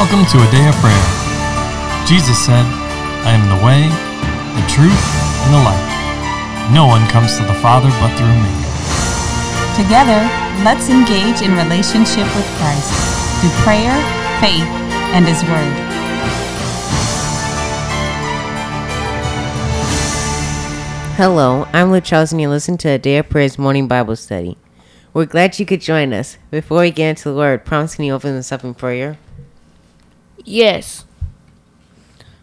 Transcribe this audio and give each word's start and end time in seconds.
Welcome 0.00 0.24
to 0.32 0.38
a 0.38 0.50
day 0.50 0.66
of 0.66 0.74
prayer. 0.76 1.06
Jesus 2.06 2.38
said, 2.42 2.64
I 3.28 3.36
am 3.36 3.44
the 3.52 3.60
way, 3.60 3.84
the 4.56 4.64
truth, 4.66 5.04
and 5.44 5.52
the 5.52 5.60
life. 5.60 6.72
No 6.72 6.86
one 6.86 7.06
comes 7.10 7.36
to 7.36 7.44
the 7.44 7.52
Father 7.60 7.90
but 8.00 8.08
through 8.16 8.32
me. 8.32 8.48
Together, 9.76 10.24
let's 10.64 10.88
engage 10.88 11.42
in 11.42 11.52
relationship 11.52 12.24
with 12.34 12.48
Christ 12.56 12.88
through 13.44 13.50
prayer, 13.60 13.92
faith, 14.40 14.64
and 15.12 15.26
His 15.28 15.44
Word. 15.44 15.76
Hello, 21.18 21.68
I'm 21.74 21.92
Luke 21.92 22.04
Charles, 22.04 22.32
and 22.32 22.40
you 22.40 22.48
listen 22.48 22.78
to 22.78 22.88
a 22.88 22.96
Day 22.96 23.18
of 23.18 23.28
Prayer's 23.28 23.58
morning 23.58 23.86
Bible 23.86 24.16
study. 24.16 24.56
We're 25.12 25.26
glad 25.26 25.58
you 25.58 25.66
could 25.66 25.82
join 25.82 26.14
us. 26.14 26.38
Before 26.50 26.80
we 26.80 26.90
get 26.90 27.10
into 27.10 27.28
the 27.28 27.36
Word, 27.36 27.66
promise 27.66 27.96
can 27.96 28.06
you 28.06 28.14
open 28.14 28.34
us 28.38 28.50
up 28.50 28.64
in 28.64 28.72
prayer? 28.72 29.18
Yes. 30.44 31.04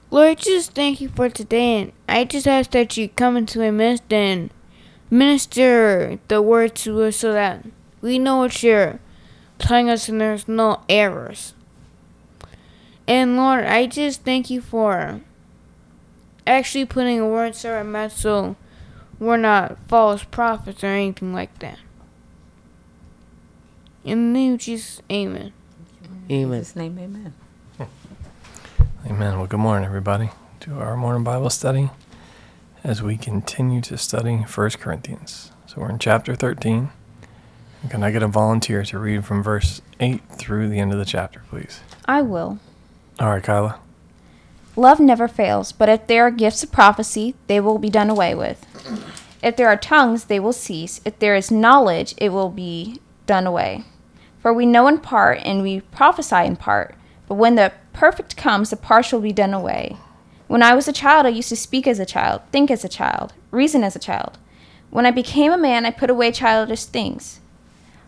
Lord, 0.10 0.38
just 0.38 0.72
thank 0.72 1.02
you 1.02 1.10
for 1.10 1.30
today, 1.30 1.82
and 1.82 1.92
I 2.08 2.24
just 2.24 2.48
ask 2.48 2.72
that 2.72 2.96
you 2.96 3.10
come 3.10 3.36
into 3.36 3.60
my 3.60 3.72
midst 3.72 4.12
and 4.12 4.50
minister 5.10 6.20
the 6.28 6.42
word 6.42 6.76
to 6.76 7.02
us 7.04 7.18
so 7.18 7.34
that 7.34 7.66
we 8.02 8.20
know 8.20 8.38
what 8.38 8.64
you're 8.64 9.00
telling 9.60 9.90
us 9.90 10.08
and 10.08 10.22
there's 10.22 10.48
no 10.48 10.82
errors. 10.88 11.54
And 13.08 13.38
Lord, 13.38 13.66
I 13.66 13.88
just 13.88 14.24
thank 14.24 14.50
you 14.50 14.62
for 14.62 15.22
actually 16.46 16.86
putting 16.86 17.20
a 17.20 17.28
word 17.28 17.56
in 17.62 17.70
our 17.70 17.84
mouth 17.84 18.14
so 18.14 18.56
we're 19.20 19.38
not 19.38 19.78
false 19.88 20.24
prophets 20.24 20.84
or 20.84 20.88
anything 20.88 21.34
like 21.34 21.60
that. 21.60 21.80
In 24.04 24.34
the 24.34 24.40
name 24.40 24.54
of 24.54 24.60
Jesus, 24.60 25.02
amen. 25.12 25.52
Amen. 26.30 26.60
his 26.60 26.76
name, 26.76 26.98
amen. 26.98 27.34
Amen. 29.06 29.38
Well, 29.38 29.48
good 29.48 29.60
morning, 29.60 29.86
everybody, 29.86 30.32
to 30.62 30.80
our 30.80 30.98
morning 30.98 31.24
Bible 31.24 31.50
study 31.50 31.92
as 32.84 33.02
we 33.02 33.16
continue 33.16 33.80
to 33.82 33.98
study 33.98 34.38
1 34.38 34.70
Corinthians. 34.72 35.52
So 35.66 35.82
we're 35.82 35.92
in 35.92 36.00
chapter 36.00 36.36
13. 36.36 36.90
Can 37.90 38.04
I 38.04 38.12
get 38.12 38.24
a 38.24 38.28
volunteer 38.28 38.84
to 38.84 39.00
read 39.00 39.24
from 39.24 39.44
verse 39.44 39.82
8 40.00 40.22
through 40.34 40.68
the 40.68 40.80
end 40.80 40.92
of 40.92 41.00
the 41.00 41.06
chapter, 41.06 41.44
please? 41.50 41.80
I 42.06 42.22
will. 42.22 42.60
All 43.20 43.30
right, 43.30 43.44
Kyla. 43.44 43.80
Love 44.76 45.00
never 45.00 45.28
fails, 45.28 45.72
but 45.72 45.88
if 45.88 46.08
there 46.08 46.24
are 46.24 46.32
gifts 46.32 46.64
of 46.64 46.72
prophecy, 46.72 47.36
they 47.46 47.60
will 47.60 47.78
be 47.78 47.90
done 47.90 48.10
away 48.10 48.36
with. 48.36 48.66
If 49.42 49.56
there 49.56 49.68
are 49.70 49.78
tongues, 49.78 50.26
they 50.26 50.40
will 50.40 50.54
cease. 50.54 51.00
If 51.06 51.20
there 51.20 51.36
is 51.36 51.52
knowledge, 51.52 52.14
it 52.18 52.30
will 52.30 52.50
be 52.50 53.00
done 53.26 53.48
away. 53.48 53.86
For 54.42 54.52
we 54.52 54.66
know 54.66 54.88
in 54.88 54.98
part, 54.98 55.40
and 55.46 55.62
we 55.62 55.82
prophesy 55.82 56.46
in 56.46 56.58
part. 56.58 56.96
But 57.28 57.36
when 57.36 57.56
the 57.56 57.74
perfect 57.98 58.38
comes, 58.38 58.70
the 58.70 58.78
partial 58.78 59.20
be 59.20 59.34
done 59.34 59.56
away. 59.56 59.98
When 60.48 60.62
I 60.62 60.76
was 60.76 60.88
a 60.88 60.94
child, 60.94 61.26
I 61.26 61.30
used 61.30 61.50
to 61.50 61.56
speak 61.56 61.88
as 61.88 62.00
a 62.00 62.06
child, 62.06 62.42
think 62.52 62.70
as 62.70 62.86
a 62.86 62.90
child, 62.90 63.34
reason 63.50 63.84
as 63.84 63.96
a 63.96 64.00
child. 64.00 64.38
When 64.92 65.08
I 65.08 65.12
became 65.12 65.52
a 65.52 65.58
man, 65.58 65.84
I 65.84 65.90
put 65.90 66.12
away 66.12 66.32
childish 66.32 66.86
things. 66.86 67.40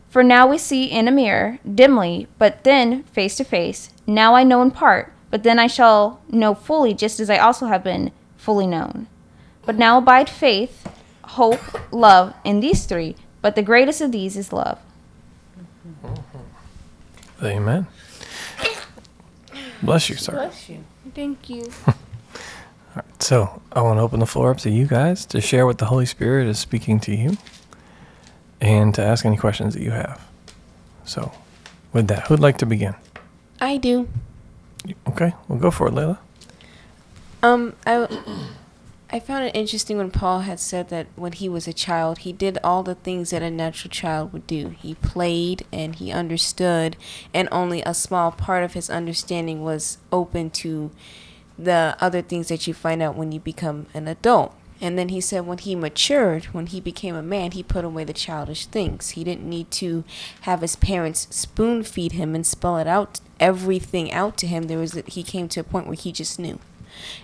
For 0.07 0.23
now 0.23 0.47
we 0.47 0.59
see 0.59 0.85
in 0.85 1.07
a 1.07 1.11
mirror, 1.11 1.57
dimly, 1.65 2.27
but 2.37 2.63
then 2.63 3.03
face 3.03 3.35
to 3.37 3.43
face. 3.43 3.89
Now 4.05 4.35
I 4.35 4.43
know 4.43 4.61
in 4.61 4.69
part, 4.69 5.11
but 5.31 5.41
then 5.41 5.57
I 5.57 5.65
shall 5.65 6.21
know 6.29 6.53
fully, 6.53 6.93
just 6.93 7.19
as 7.19 7.29
I 7.29 7.39
also 7.39 7.65
have 7.65 7.83
been 7.83 8.11
fully 8.37 8.67
known. 8.67 9.07
But 9.65 9.77
now 9.77 9.97
abide 9.97 10.29
faith, 10.29 10.87
hope, 11.23 11.91
love, 11.91 12.35
in 12.43 12.59
these 12.59 12.85
three, 12.85 13.15
but 13.41 13.55
the 13.55 13.63
greatest 13.63 14.01
of 14.01 14.11
these 14.11 14.37
is 14.37 14.53
love. 14.53 14.79
Amen. 17.41 17.87
Bless 19.81 20.09
you, 20.09 20.15
sir. 20.15 20.33
Bless 20.33 20.69
you. 20.69 20.83
Thank 21.15 21.49
you. 21.49 21.71
All 21.87 21.93
right, 22.95 23.23
so 23.23 23.61
I 23.71 23.81
want 23.81 23.97
to 23.97 24.01
open 24.01 24.19
the 24.19 24.25
floor 24.25 24.51
up 24.51 24.57
to 24.59 24.69
you 24.69 24.85
guys 24.85 25.25
to 25.27 25.41
share 25.41 25.65
what 25.65 25.77
the 25.77 25.85
Holy 25.85 26.05
Spirit 26.05 26.47
is 26.47 26.59
speaking 26.59 26.99
to 27.01 27.15
you 27.15 27.37
and 28.59 28.93
to 28.95 29.01
ask 29.03 29.25
any 29.25 29.37
questions 29.37 29.73
that 29.73 29.83
you 29.83 29.91
have. 29.91 30.25
So, 31.05 31.31
with 31.93 32.07
that, 32.07 32.27
who'd 32.27 32.39
like 32.39 32.57
to 32.59 32.65
begin? 32.65 32.95
I 33.61 33.77
do. 33.77 34.07
Okay, 35.07 35.33
we'll 35.47 35.59
go 35.59 35.71
for 35.71 35.87
it, 35.87 35.93
Layla. 35.93 36.17
Um, 37.41 37.73
I, 37.85 38.07
I 39.11 39.19
found 39.19 39.45
it 39.45 39.55
interesting 39.55 39.97
when 39.97 40.11
Paul 40.11 40.41
had 40.41 40.59
said 40.59 40.89
that 40.89 41.07
when 41.15 41.31
he 41.31 41.49
was 41.49 41.67
a 41.67 41.73
child, 41.73 42.19
he 42.19 42.31
did 42.31 42.59
all 42.63 42.83
the 42.83 42.93
things 42.93 43.31
that 43.31 43.41
a 43.41 43.49
natural 43.49 43.89
child 43.89 44.31
would 44.33 44.45
do. 44.45 44.69
He 44.69 44.93
played 44.93 45.65
and 45.73 45.95
he 45.95 46.11
understood, 46.11 46.95
and 47.33 47.49
only 47.51 47.81
a 47.81 47.95
small 47.95 48.31
part 48.31 48.63
of 48.63 48.73
his 48.73 48.87
understanding 48.87 49.63
was 49.63 49.97
open 50.11 50.51
to 50.51 50.91
the 51.57 51.97
other 51.99 52.21
things 52.21 52.49
that 52.49 52.67
you 52.67 52.75
find 52.75 53.01
out 53.01 53.15
when 53.15 53.31
you 53.31 53.39
become 53.39 53.87
an 53.95 54.07
adult. 54.07 54.53
And 54.79 54.95
then 54.95 55.09
he 55.09 55.21
said 55.21 55.47
when 55.47 55.57
he 55.57 55.73
matured, 55.73 56.45
when 56.45 56.67
he 56.67 56.79
became 56.79 57.15
a 57.15 57.23
man, 57.23 57.51
he 57.51 57.63
put 57.63 57.83
away 57.83 58.03
the 58.03 58.13
childish 58.13 58.67
things. 58.67 59.09
He 59.11 59.23
didn't 59.23 59.49
need 59.49 59.71
to 59.71 60.03
have 60.41 60.61
his 60.61 60.75
parents 60.75 61.27
spoon 61.31 61.81
feed 61.81 62.11
him 62.11 62.35
and 62.35 62.45
spell 62.45 62.77
it 62.77 62.87
out, 62.87 63.21
everything 63.39 64.11
out 64.13 64.37
to 64.37 64.47
him. 64.47 64.63
There 64.63 64.77
was 64.77 64.93
he 65.07 65.23
came 65.23 65.49
to 65.49 65.61
a 65.61 65.63
point 65.63 65.87
where 65.87 65.95
he 65.95 66.11
just 66.11 66.39
knew. 66.39 66.59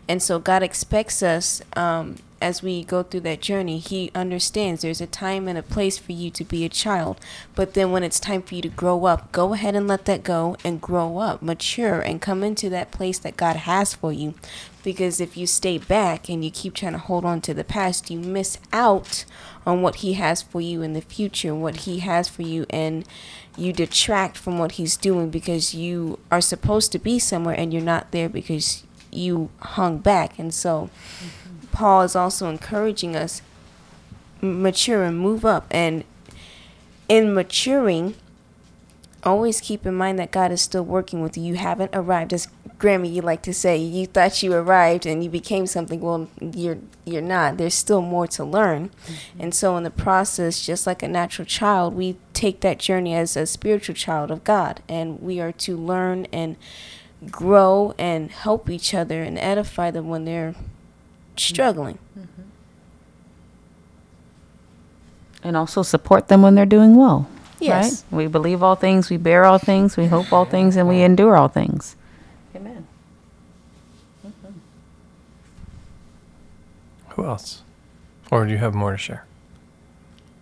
And 0.08 0.22
so 0.22 0.40
God 0.40 0.64
expects 0.64 1.22
us 1.24 1.62
um, 1.76 2.18
as 2.42 2.62
we 2.62 2.84
go 2.84 3.02
through 3.02 3.22
that 3.22 3.42
journey. 3.42 3.80
He 3.80 4.12
understands 4.14 4.82
there's 4.82 5.02
a 5.02 5.08
time 5.08 5.48
and 5.48 5.58
a 5.58 5.64
place 5.64 5.98
for 5.98 6.12
you 6.12 6.30
to 6.32 6.44
be 6.44 6.66
a 6.66 6.70
child. 6.70 7.20
But 7.56 7.74
then 7.74 7.92
when 7.92 8.04
it's 8.04 8.20
time 8.20 8.42
for 8.42 8.56
you 8.56 8.62
to 8.62 8.70
grow 8.70 9.06
up, 9.06 9.32
go 9.32 9.54
ahead 9.54 9.76
and 9.76 9.88
let 9.88 10.06
that 10.06 10.24
go 10.24 10.56
and 10.64 10.82
grow 10.82 11.18
up, 11.18 11.42
mature, 11.42 12.00
and 12.00 12.22
come 12.22 12.44
into 12.44 12.70
that 12.70 12.92
place 12.92 13.20
that 13.20 13.38
God 13.38 13.56
has 13.56 13.94
for 13.94 14.14
you. 14.14 14.34
Because 14.84 15.20
if 15.20 15.36
you 15.36 15.48
stay 15.48 15.80
back 15.80 16.30
and 16.30 16.46
you 16.46 16.52
keep 16.52 16.76
trying 16.76 16.92
to 16.92 17.00
hold 17.00 17.26
on 17.26 17.42
to 17.42 17.54
the 17.54 17.64
past, 17.64 18.12
you 18.12 18.20
miss 18.20 18.60
out 18.72 19.26
on 19.66 19.82
what 19.82 19.96
He 19.96 20.14
has 20.14 20.44
for 20.44 20.62
you 20.62 20.84
in 20.84 20.94
the 20.94 21.02
future, 21.02 21.56
what 21.56 21.78
He 21.78 22.00
has 22.00 22.30
for 22.30 22.44
you, 22.44 22.68
and 22.70 23.08
you 23.58 23.74
detract 23.74 24.38
from 24.38 24.60
what 24.60 24.74
He's 24.74 24.98
doing 24.98 25.32
because 25.32 25.74
you 25.74 26.20
are 26.32 26.42
supposed 26.42 26.92
to 26.92 27.00
be 27.00 27.18
somewhere 27.18 27.56
and 27.58 27.74
you're 27.74 27.82
not 27.82 28.12
there 28.12 28.30
because 28.30 28.84
you 29.16 29.50
hung 29.60 30.00
back. 30.00 30.38
And 30.38 30.54
so 30.54 30.90
Paul 31.72 32.04
is 32.04 32.16
also 32.16 32.50
encouraging 32.50 33.16
us 33.16 33.42
mature 34.42 35.04
and 35.04 35.20
move 35.20 35.46
up. 35.46 35.68
And 35.72 36.04
in 37.08 37.34
maturing, 37.34 38.16
always 39.24 39.60
keep 39.60 39.86
in 39.86 39.96
mind 39.96 40.20
that 40.20 40.32
God 40.32 40.52
is 40.52 40.62
still 40.62 40.86
working 40.86 41.22
with 41.22 41.38
you. 41.38 41.44
You 41.44 41.56
haven't 41.56 41.92
arrived, 41.94 42.34
as 42.34 42.48
Grammy 42.78 43.12
you 43.14 43.22
like 43.22 43.42
to 43.44 43.54
say. 43.54 43.78
You 43.78 44.06
thought 44.06 44.44
you 44.44 44.54
arrived 44.54 45.06
and 45.06 45.24
you 45.24 45.30
became 45.30 45.66
something. 45.66 46.02
Well, 46.02 46.30
you're 46.40 46.78
you're 47.06 47.22
not. 47.22 47.58
There's 47.58 47.74
still 47.74 48.02
more 48.02 48.28
to 48.28 48.44
learn. 48.44 48.90
Mm-hmm. 48.90 49.42
And 49.42 49.56
so 49.56 49.78
in 49.78 49.84
the 49.84 49.92
process, 49.92 50.66
just 50.66 50.86
like 50.86 51.02
a 51.02 51.08
natural 51.08 51.46
child, 51.46 51.94
we 51.94 52.18
take 52.34 52.62
that 52.62 52.80
journey 52.80 53.16
as 53.16 53.38
a 53.38 53.46
spiritual 53.46 53.96
child 53.96 54.30
of 54.32 54.44
God, 54.44 54.82
and 54.90 55.22
we 55.22 55.40
are 55.40 55.52
to 55.54 55.78
learn 55.78 56.28
and 56.34 56.58
grow 57.30 57.94
and 57.98 58.32
help 58.32 58.70
each 58.70 58.94
other 58.94 59.24
and 59.24 59.38
edify 59.40 59.92
them 59.92 60.10
when 60.10 60.26
they're 60.26 60.56
struggling. 61.38 62.00
Mm-hmm. 62.18 62.42
and 65.46 65.56
also 65.56 65.84
support 65.84 66.28
them 66.28 66.42
when 66.42 66.56
they're 66.56 66.66
doing 66.66 66.96
well. 66.96 67.30
Yes. 67.60 68.04
Right? 68.10 68.18
We 68.18 68.28
believe 68.28 68.64
all 68.64 68.76
things, 68.76 69.12
we 69.12 69.18
bear 69.18 69.46
all 69.46 69.60
things, 69.60 69.96
we 69.96 70.08
hope 70.08 70.34
all 70.34 70.44
things, 70.44 70.76
and 70.76 70.90
we 70.90 71.04
endure 71.04 71.38
all 71.38 71.48
things. 71.48 71.96
Amen. 72.56 72.88
Mm-hmm. 74.26 74.54
Who 77.10 77.26
else? 77.26 77.62
Or 78.32 78.46
do 78.46 78.52
you 78.52 78.58
have 78.58 78.74
more 78.74 78.92
to 78.92 78.98
share? 78.98 79.26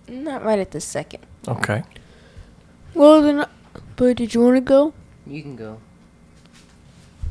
Not 0.08 0.43
right 0.43 0.59
at 0.59 0.72
this 0.72 0.85
second. 0.85 1.26
Okay. 1.49 1.84
Well, 2.93 3.22
then, 3.22 3.46
but 3.97 4.17
did 4.17 4.34
you 4.34 4.41
want 4.41 4.55
to 4.55 4.61
go? 4.61 4.93
You 5.28 5.41
can 5.41 5.58
go. 5.58 5.79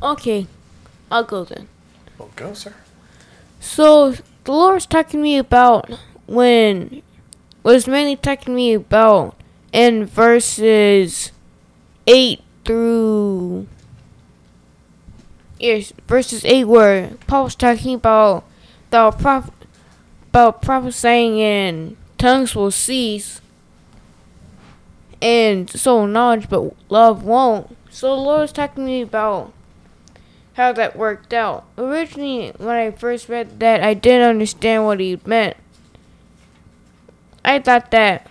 Okay, 0.03 0.47
I'll 1.09 1.23
go 1.23 1.45
then. 1.45 1.69
Well, 2.17 2.29
go, 2.35 2.53
sir. 2.53 2.73
So 3.61 4.11
the 4.43 4.51
Lord's 4.51 4.85
talking 4.85 5.19
to 5.19 5.23
me 5.23 5.37
about 5.37 5.89
when 6.27 7.01
was 7.63 7.87
mainly 7.87 8.17
talking 8.17 8.47
to 8.47 8.51
me 8.51 8.73
about 8.73 9.37
in 9.71 10.05
verses 10.05 11.31
eight 12.05 12.41
through 12.65 13.65
yes 15.57 15.93
verses 16.05 16.43
eight 16.43 16.65
where 16.65 17.11
Paul 17.27 17.45
was 17.45 17.55
talking 17.55 17.95
about 17.95 18.43
the 18.89 19.11
prop 19.11 19.53
about 20.29 20.61
prophesying 20.61 21.39
in 21.39 21.95
tongues 22.17 22.53
will 22.53 22.71
cease 22.71 23.39
and 25.21 25.69
so 25.69 26.05
knowledge 26.05 26.49
but 26.49 26.75
love 26.89 27.23
won't. 27.23 27.77
So 27.89 28.13
the 28.15 28.21
Lord 28.21 28.41
was 28.41 28.51
talking 28.51 28.83
to 28.83 28.89
me 28.89 29.01
about 29.01 29.53
how 30.53 30.71
that 30.73 30.95
worked 30.95 31.33
out. 31.33 31.65
Originally, 31.77 32.53
when 32.57 32.75
I 32.75 32.91
first 32.91 33.29
read 33.29 33.59
that, 33.59 33.83
I 33.83 33.93
didn't 33.93 34.29
understand 34.29 34.85
what 34.85 34.99
he 34.99 35.19
meant. 35.25 35.57
I 37.43 37.59
thought 37.59 37.91
that. 37.91 38.27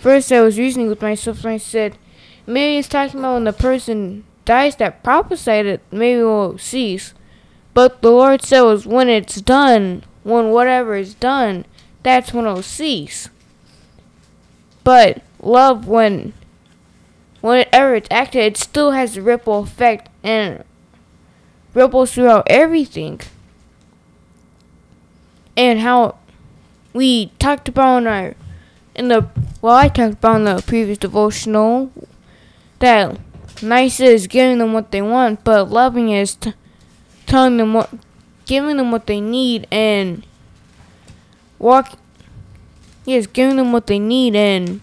First, 0.00 0.30
I 0.30 0.40
was 0.40 0.58
reasoning 0.58 0.88
with 0.88 1.02
myself 1.02 1.44
and 1.44 1.54
I 1.54 1.56
said, 1.56 1.96
maybe 2.46 2.78
it's 2.78 2.88
talking 2.88 3.20
about 3.20 3.34
when 3.34 3.44
the 3.44 3.52
person 3.52 4.24
dies 4.44 4.76
that 4.76 5.02
prophesied 5.02 5.66
it 5.66 5.82
maybe 5.90 6.22
will 6.22 6.58
cease. 6.58 7.14
But 7.74 8.02
the 8.02 8.10
Lord 8.10 8.42
said 8.42 8.62
was 8.62 8.86
when 8.86 9.08
it's 9.08 9.40
done, 9.40 10.04
when 10.22 10.50
whatever 10.50 10.94
is 10.96 11.14
done, 11.14 11.64
that's 12.02 12.32
when 12.32 12.46
it'll 12.46 12.62
cease. 12.62 13.28
But 14.84 15.22
love 15.42 15.86
when 15.86 16.32
whenever 17.40 17.94
it's 17.94 18.08
acted 18.10 18.42
it 18.42 18.56
still 18.56 18.92
has 18.92 19.16
a 19.16 19.22
ripple 19.22 19.60
effect 19.60 20.08
and 20.22 20.64
ripples 21.76 22.14
throughout 22.14 22.46
everything. 22.48 23.20
And 25.56 25.80
how 25.80 26.16
we 26.92 27.26
talked 27.38 27.68
about 27.68 27.98
in 27.98 28.06
our 28.06 28.34
in 28.94 29.08
the 29.08 29.28
well 29.60 29.76
I 29.76 29.88
talked 29.88 30.14
about 30.14 30.36
in 30.36 30.44
the 30.44 30.62
previous 30.66 30.98
devotional 30.98 31.92
that 32.78 33.18
nice 33.62 34.00
is 34.00 34.26
giving 34.26 34.58
them 34.58 34.72
what 34.72 34.90
they 34.90 35.02
want, 35.02 35.44
but 35.44 35.70
loving 35.70 36.10
is 36.10 36.34
t- 36.34 36.54
telling 37.26 37.58
them 37.58 37.74
what, 37.74 37.90
giving 38.46 38.76
them 38.76 38.90
what 38.90 39.06
they 39.06 39.20
need, 39.20 39.66
and 39.70 40.26
walk. 41.58 41.98
Yes, 43.04 43.26
giving 43.26 43.56
them 43.56 43.72
what 43.72 43.86
they 43.86 43.98
need 43.98 44.34
and 44.34 44.80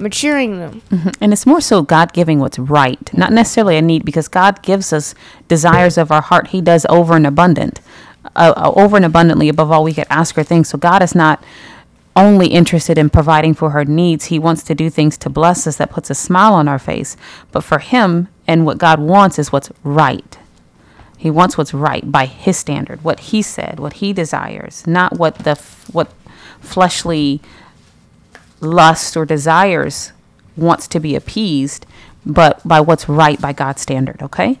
maturing 0.00 0.58
them. 0.58 0.82
Mhm. 0.90 1.14
And 1.20 1.32
it's 1.32 1.46
more 1.46 1.60
so 1.60 1.82
God 1.82 2.12
giving 2.12 2.40
what's 2.40 2.58
right, 2.58 3.10
not 3.12 3.32
necessarily 3.32 3.76
a 3.76 3.82
need, 3.82 4.04
because 4.04 4.28
God 4.28 4.62
gives 4.62 4.92
us 4.92 5.14
desires 5.48 5.98
of 5.98 6.10
our 6.10 6.22
heart. 6.22 6.48
He 6.48 6.60
does 6.60 6.86
over 6.88 7.14
and 7.16 7.26
abundant, 7.26 7.80
uh, 8.36 8.52
uh, 8.56 8.72
over 8.74 8.96
and 8.96 9.04
abundantly 9.04 9.48
above 9.48 9.70
all 9.70 9.84
we 9.84 9.94
could 9.94 10.06
ask 10.10 10.36
or 10.38 10.42
think. 10.42 10.66
So 10.66 10.78
God 10.78 11.02
is 11.02 11.14
not 11.14 11.42
only 12.16 12.48
interested 12.48 12.98
in 12.98 13.08
providing 13.08 13.54
for 13.54 13.70
her 13.70 13.84
needs. 13.84 14.26
He 14.26 14.38
wants 14.38 14.62
to 14.64 14.74
do 14.74 14.90
things 14.90 15.16
to 15.18 15.30
bless 15.30 15.66
us 15.66 15.76
that 15.76 15.90
puts 15.90 16.10
a 16.10 16.14
smile 16.14 16.54
on 16.54 16.66
our 16.66 16.78
face. 16.78 17.16
But 17.52 17.62
for 17.62 17.78
Him 17.78 18.28
and 18.48 18.66
what 18.66 18.78
God 18.78 18.98
wants 18.98 19.38
is 19.38 19.52
what's 19.52 19.70
right. 19.84 20.36
He 21.16 21.30
wants 21.30 21.56
what's 21.56 21.72
right 21.72 22.10
by 22.10 22.26
His 22.26 22.56
standard, 22.56 23.04
what 23.04 23.20
He 23.20 23.42
said, 23.42 23.78
what 23.78 23.94
He 23.94 24.12
desires, 24.12 24.82
not 24.86 25.18
what 25.18 25.36
the 25.40 25.50
f- 25.52 25.86
what 25.92 26.10
fleshly 26.60 27.40
lust 28.60 29.16
or 29.16 29.24
desires 29.24 30.12
wants 30.56 30.86
to 30.88 31.00
be 31.00 31.14
appeased, 31.14 31.86
but 32.24 32.66
by 32.66 32.80
what's 32.80 33.08
right 33.08 33.40
by 33.40 33.52
God's 33.52 33.82
standard, 33.82 34.22
okay? 34.22 34.58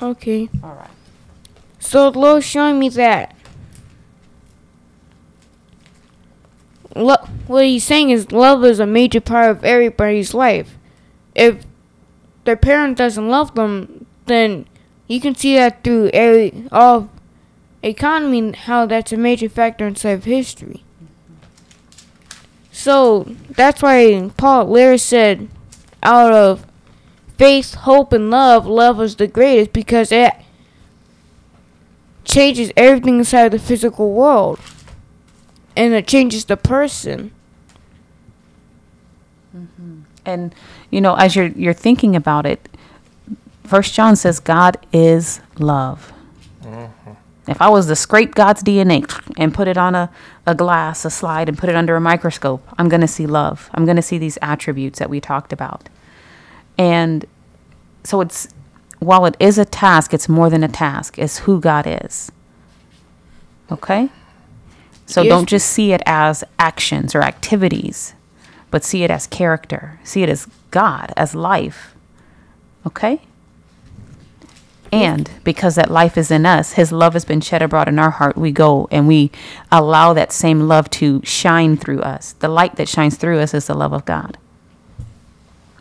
Okay. 0.00 0.48
All 0.62 0.74
right. 0.74 0.90
So 1.78 2.10
the 2.10 2.18
Lord's 2.18 2.46
showing 2.46 2.78
me 2.78 2.88
that. 2.90 3.34
Lo- 6.94 7.28
what 7.46 7.64
he's 7.64 7.84
saying 7.84 8.10
is 8.10 8.32
love 8.32 8.64
is 8.64 8.78
a 8.78 8.86
major 8.86 9.20
part 9.20 9.50
of 9.50 9.64
everybody's 9.64 10.34
life. 10.34 10.76
If 11.34 11.64
their 12.44 12.56
parent 12.56 12.98
doesn't 12.98 13.28
love 13.28 13.54
them, 13.54 14.06
then 14.26 14.66
you 15.08 15.20
can 15.20 15.34
see 15.34 15.56
that 15.56 15.82
through 15.82 16.10
every 16.12 16.66
all 16.70 17.10
economy 17.82 18.52
how 18.52 18.86
that's 18.86 19.12
a 19.12 19.16
major 19.16 19.48
factor 19.48 19.86
inside 19.86 20.10
of 20.10 20.24
history. 20.24 20.84
So 22.72 23.24
that's 23.50 23.82
why 23.82 24.30
Paul 24.36 24.70
Lear 24.70 24.96
said, 24.96 25.48
out 26.02 26.32
of 26.32 26.66
faith, 27.36 27.74
hope, 27.74 28.12
and 28.12 28.30
love, 28.30 28.66
love 28.66 29.00
is 29.00 29.16
the 29.16 29.28
greatest 29.28 29.72
because 29.72 30.10
it 30.10 30.32
changes 32.24 32.72
everything 32.76 33.18
inside 33.18 33.44
of 33.46 33.52
the 33.52 33.58
physical 33.58 34.12
world. 34.12 34.58
And 35.76 35.92
it 35.92 36.08
changes 36.08 36.46
the 36.46 36.56
person. 36.56 37.30
Mm-hmm. 39.56 40.00
And 40.24 40.54
you 40.90 41.00
know, 41.00 41.14
as 41.14 41.36
you're 41.36 41.48
you're 41.48 41.72
thinking 41.72 42.16
about 42.16 42.46
it, 42.46 42.68
First 43.64 43.94
John 43.94 44.16
says 44.16 44.40
God 44.40 44.78
is 44.92 45.40
love. 45.58 46.12
Mm-hmm. 46.62 47.12
If 47.48 47.60
I 47.60 47.68
was 47.68 47.86
to 47.86 47.96
scrape 47.96 48.34
God's 48.34 48.62
DNA 48.62 49.04
and 49.36 49.52
put 49.52 49.66
it 49.66 49.76
on 49.76 49.94
a, 49.94 50.10
a 50.46 50.54
glass, 50.54 51.04
a 51.04 51.10
slide, 51.10 51.48
and 51.48 51.58
put 51.58 51.68
it 51.68 51.74
under 51.74 51.96
a 51.96 52.00
microscope, 52.00 52.66
I'm 52.78 52.88
going 52.88 53.00
to 53.00 53.08
see 53.08 53.26
love. 53.26 53.68
I'm 53.74 53.84
going 53.84 53.96
to 53.96 54.02
see 54.02 54.16
these 54.18 54.38
attributes 54.40 55.00
that 55.00 55.10
we 55.10 55.20
talked 55.20 55.52
about. 55.52 55.88
And 56.78 57.26
so 58.04 58.20
it's, 58.20 58.48
while 59.00 59.26
it 59.26 59.36
is 59.40 59.58
a 59.58 59.64
task, 59.64 60.14
it's 60.14 60.28
more 60.28 60.50
than 60.50 60.62
a 60.62 60.68
task. 60.68 61.18
It's 61.18 61.38
who 61.38 61.60
God 61.60 61.84
is. 61.86 62.30
Okay? 63.70 64.08
So 65.06 65.24
don't 65.24 65.48
just 65.48 65.68
see 65.68 65.92
it 65.92 66.00
as 66.06 66.44
actions 66.58 67.14
or 67.14 67.22
activities, 67.22 68.14
but 68.70 68.84
see 68.84 69.02
it 69.02 69.10
as 69.10 69.26
character. 69.26 69.98
See 70.04 70.22
it 70.22 70.28
as 70.28 70.46
God, 70.70 71.12
as 71.16 71.34
life. 71.34 71.94
Okay? 72.86 73.22
And 74.92 75.30
because 75.42 75.76
that 75.76 75.90
life 75.90 76.18
is 76.18 76.30
in 76.30 76.44
us, 76.44 76.74
His 76.74 76.92
love 76.92 77.14
has 77.14 77.24
been 77.24 77.40
shed 77.40 77.62
abroad 77.62 77.88
in 77.88 77.98
our 77.98 78.10
heart, 78.10 78.36
we 78.36 78.52
go 78.52 78.88
and 78.90 79.08
we 79.08 79.30
allow 79.72 80.12
that 80.12 80.32
same 80.32 80.60
love 80.68 80.90
to 80.90 81.22
shine 81.24 81.78
through 81.78 82.00
us. 82.02 82.34
The 82.34 82.48
light 82.48 82.76
that 82.76 82.88
shines 82.90 83.16
through 83.16 83.38
us 83.40 83.54
is 83.54 83.66
the 83.66 83.74
love 83.74 83.94
of 83.94 84.04
God. 84.04 84.36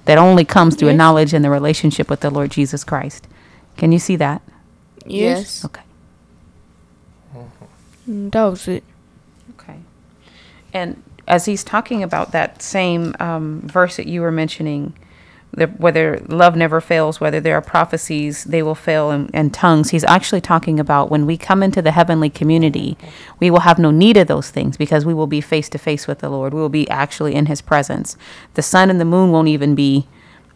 That 0.06 0.18
only 0.18 0.46
comes 0.46 0.76
through 0.76 0.90
a 0.90 0.94
knowledge 0.94 1.34
and 1.34 1.44
the 1.44 1.50
relationship 1.50 2.10
with 2.10 2.22
the 2.22 2.30
Lord 2.32 2.52
Jesus 2.52 2.84
Christ. 2.86 3.28
Can 3.78 3.92
you 3.92 4.00
see 4.00 4.16
that? 4.16 4.42
Yes. 5.06 5.66
Okay. 5.66 5.82
Mm, 8.10 8.32
That 8.32 8.44
was 8.46 8.68
it. 8.68 8.84
Okay. 9.60 9.78
And 10.74 11.04
as 11.28 11.46
he's 11.46 11.64
talking 11.64 12.02
about 12.02 12.32
that 12.32 12.62
same 12.62 13.16
um, 13.20 13.62
verse 13.66 13.98
that 13.98 14.08
you 14.08 14.22
were 14.22 14.32
mentioning, 14.32 14.94
the, 14.94 14.94
whether 15.78 16.20
love 16.28 16.56
never 16.56 16.80
fails, 16.80 17.20
whether 17.20 17.42
there 17.42 17.56
are 17.56 17.62
prophecies, 17.62 18.46
they 18.46 18.64
will 18.64 18.76
fail, 18.76 19.12
and, 19.12 19.30
and 19.34 19.54
tongues, 19.54 19.90
he's 19.90 20.06
actually 20.06 20.40
talking 20.40 20.80
about 20.80 21.12
when 21.12 21.26
we 21.26 21.38
come 21.38 21.62
into 21.62 21.82
the 21.82 21.92
heavenly 21.92 22.30
community, 22.30 22.98
we 23.40 23.52
will 23.52 23.62
have 23.62 23.78
no 23.78 23.92
need 23.92 24.16
of 24.16 24.28
those 24.28 24.50
things 24.50 24.78
because 24.78 25.06
we 25.06 25.14
will 25.14 25.28
be 25.28 25.42
face 25.42 25.68
to 25.70 25.78
face 25.78 26.08
with 26.08 26.20
the 26.20 26.30
Lord. 26.30 26.54
We 26.54 26.62
will 26.62 26.70
be 26.70 26.90
actually 26.90 27.36
in 27.36 27.48
his 27.48 27.62
presence. 27.62 28.16
The 28.54 28.62
sun 28.62 28.90
and 28.90 29.00
the 29.00 29.06
moon 29.06 29.32
won't 29.32 29.50
even 29.50 29.76
be 29.76 30.08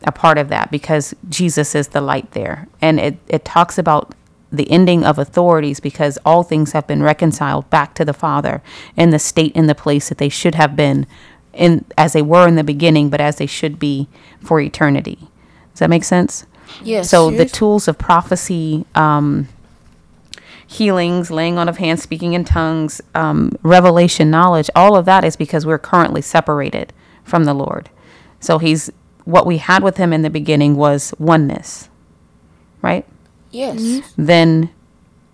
a 0.04 0.12
part 0.12 0.38
of 0.38 0.48
that 0.50 0.72
because 0.72 1.14
Jesus 1.28 1.76
is 1.76 1.90
the 1.90 2.02
light 2.02 2.32
there. 2.32 2.68
And 2.82 3.00
it, 3.00 3.18
it 3.28 3.44
talks 3.44 3.78
about 3.78 4.16
the 4.52 4.70
ending 4.72 5.04
of 5.04 5.20
authorities 5.20 5.80
because 5.80 6.18
all 6.26 6.44
things 6.44 6.72
have 6.72 6.88
been 6.88 7.04
reconciled 7.04 7.70
back 7.70 7.94
to 7.96 8.06
the 8.06 8.14
Father 8.14 8.62
in 8.96 9.10
the 9.10 9.20
state 9.20 9.52
and 9.56 9.68
the 9.68 9.76
place 9.76 10.10
that 10.10 10.18
they 10.18 10.30
should 10.30 10.56
have 10.56 10.76
been 10.76 11.06
in 11.56 11.86
as 11.98 12.14
they 12.14 12.22
were 12.22 12.48
in 12.48 12.56
the 12.56 12.64
beginning, 12.64 13.10
but 13.10 13.22
as 13.22 13.38
they 13.38 13.46
should 13.46 13.80
be 13.80 14.08
for 14.42 14.60
eternity. 14.60 15.30
Does 15.74 15.80
that 15.80 15.90
make 15.90 16.04
sense? 16.04 16.46
Yes. 16.84 17.10
So 17.10 17.30
the 17.32 17.46
tools 17.46 17.88
of 17.88 17.98
prophecy, 17.98 18.86
um, 18.96 19.48
healings, 20.66 21.30
laying 21.32 21.58
on 21.58 21.70
of 21.70 21.78
hands, 21.78 22.02
speaking 22.04 22.34
in 22.34 22.44
tongues, 22.44 23.02
um, 23.14 23.52
revelation 23.64 24.30
knowledge, 24.30 24.70
all 24.76 24.96
of 24.96 25.06
that 25.06 25.24
is 25.24 25.36
because 25.36 25.66
we're 25.66 25.78
currently 25.80 26.22
separated 26.22 26.92
from 27.24 27.46
the 27.46 27.54
Lord. 27.54 27.90
So 28.40 28.58
he's 28.58 28.92
what 29.26 29.46
we 29.46 29.58
had 29.58 29.84
with 29.84 29.98
him 29.98 30.14
in 30.14 30.22
the 30.22 30.30
beginning 30.30 30.76
was 30.76 31.14
oneness, 31.18 31.90
right? 32.82 33.06
yes. 33.52 34.14
Then 34.18 34.70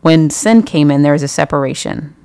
when 0.02 0.30
sin 0.30 0.64
came 0.64 0.90
in, 0.92 1.02
there 1.02 1.14
was 1.14 1.24
a 1.24 1.28
separation. 1.28 2.16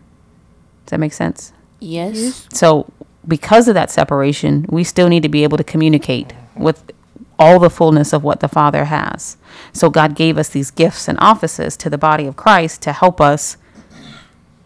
Does 0.85 0.91
that 0.91 1.01
make 1.01 1.13
sense? 1.13 1.53
Yes. 1.81 2.47
So, 2.53 2.91
because 3.27 3.69
of 3.69 3.75
that 3.75 3.91
separation, 3.91 4.67
we 4.69 4.85
still 4.85 5.09
need 5.09 5.23
to 5.23 5.29
be 5.29 5.43
able 5.43 5.59
to 5.59 5.65
communicate 5.65 6.33
with 6.55 6.93
all 7.39 7.59
the 7.59 7.71
fullness 7.71 8.13
of 8.13 8.25
what 8.25 8.41
the 8.41 8.49
Father 8.49 8.87
has. 8.87 9.37
So, 9.73 9.91
God 9.91 10.15
gave 10.15 10.39
us 10.39 10.49
these 10.49 10.71
gifts 10.71 11.09
and 11.09 11.19
offices 11.21 11.77
to 11.79 11.91
the 11.91 11.99
body 11.99 12.27
of 12.27 12.37
Christ 12.37 12.83
to 12.83 12.93
help 12.93 13.21
us 13.21 13.57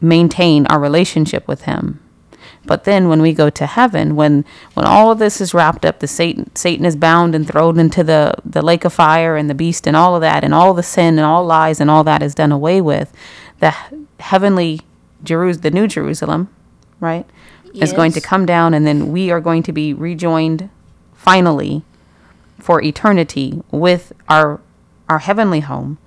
maintain 0.01 0.67
our 0.67 0.79
relationship 0.79 1.47
with 1.49 1.63
Him. 1.63 2.01
But 2.65 2.85
then, 2.85 3.09
when 3.09 3.23
we 3.23 3.33
go 3.33 3.51
to 3.51 3.67
heaven, 3.67 4.15
when 4.15 4.45
when 4.75 4.87
all 4.87 5.11
of 5.11 5.19
this 5.19 5.41
is 5.41 5.55
wrapped 5.55 5.85
up, 5.85 6.01
the 6.01 6.07
Satan 6.07 6.55
Satan 6.55 6.85
is 6.85 6.95
bound 6.95 7.35
and 7.35 7.49
thrown 7.49 7.79
into 7.79 8.05
the 8.05 8.35
the 8.45 8.63
lake 8.63 8.85
of 8.85 8.93
fire 8.93 9.37
and 9.37 9.49
the 9.49 9.55
beast 9.55 9.87
and 9.87 9.97
all 9.97 10.15
of 10.15 10.21
that, 10.21 10.45
and 10.45 10.55
all 10.55 10.75
the 10.75 10.83
sin 10.83 11.19
and 11.19 11.27
all 11.27 11.45
lies 11.45 11.81
and 11.81 11.91
all 11.91 12.05
that 12.05 12.23
is 12.23 12.35
done 12.35 12.53
away 12.53 12.81
with. 12.81 13.13
The 13.61 13.75
heavenly 14.21 14.81
Jerus, 15.25 15.63
the 15.63 15.71
new 15.71 15.87
Jerusalem, 15.87 16.49
right, 17.01 17.27
is 17.75 17.93
going 17.93 18.13
to 18.13 18.21
come 18.21 18.47
down, 18.47 18.75
and 18.75 18.87
then 18.87 19.13
we 19.13 19.31
are 19.31 19.41
going 19.41 19.63
to 19.65 19.73
be 19.73 19.95
rejoined 19.95 20.71
finally 21.15 21.83
for 22.59 22.83
eternity 22.83 23.63
with 23.71 24.13
our 24.29 24.61
our 25.09 25.19
heavenly 25.19 25.61
home 25.61 25.99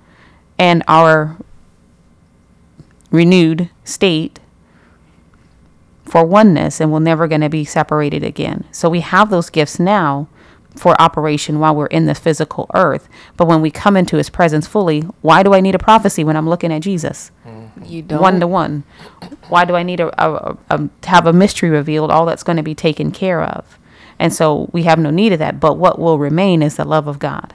and 0.58 0.82
our 0.88 1.36
renewed 3.10 3.68
state 3.84 4.40
for 6.04 6.24
oneness 6.24 6.80
and 6.80 6.92
we're 6.92 7.00
never 7.00 7.28
going 7.28 7.40
to 7.40 7.48
be 7.48 7.64
separated 7.64 8.22
again. 8.22 8.64
So 8.72 8.88
we 8.88 9.00
have 9.00 9.30
those 9.30 9.50
gifts 9.50 9.78
now 9.78 10.28
for 10.74 11.00
operation 11.00 11.60
while 11.60 11.74
we're 11.74 11.86
in 11.86 12.06
the 12.06 12.14
physical 12.14 12.68
earth. 12.74 13.08
But 13.36 13.46
when 13.46 13.60
we 13.60 13.70
come 13.70 13.96
into 13.96 14.16
his 14.16 14.30
presence 14.30 14.66
fully, 14.66 15.02
why 15.22 15.42
do 15.42 15.54
I 15.54 15.60
need 15.60 15.74
a 15.74 15.78
prophecy 15.78 16.24
when 16.24 16.36
I'm 16.36 16.48
looking 16.48 16.72
at 16.72 16.82
Jesus? 16.82 17.30
You 17.82 18.02
don't. 18.02 18.20
One 18.20 18.40
to 18.40 18.46
one. 18.46 18.84
Why 19.48 19.64
do 19.64 19.74
I 19.74 19.82
need 19.82 20.00
a, 20.00 20.08
a, 20.22 20.32
a, 20.32 20.58
a 20.70 20.88
to 21.02 21.08
have 21.08 21.26
a 21.26 21.32
mystery 21.32 21.70
revealed? 21.70 22.10
All 22.10 22.26
that's 22.26 22.42
going 22.42 22.56
to 22.56 22.62
be 22.62 22.74
taken 22.74 23.10
care 23.10 23.42
of. 23.42 23.78
And 24.18 24.32
so 24.32 24.70
we 24.72 24.84
have 24.84 24.98
no 24.98 25.10
need 25.10 25.32
of 25.32 25.38
that. 25.40 25.58
But 25.58 25.76
what 25.76 25.98
will 25.98 26.18
remain 26.18 26.62
is 26.62 26.76
the 26.76 26.84
love 26.84 27.08
of 27.08 27.18
God, 27.18 27.52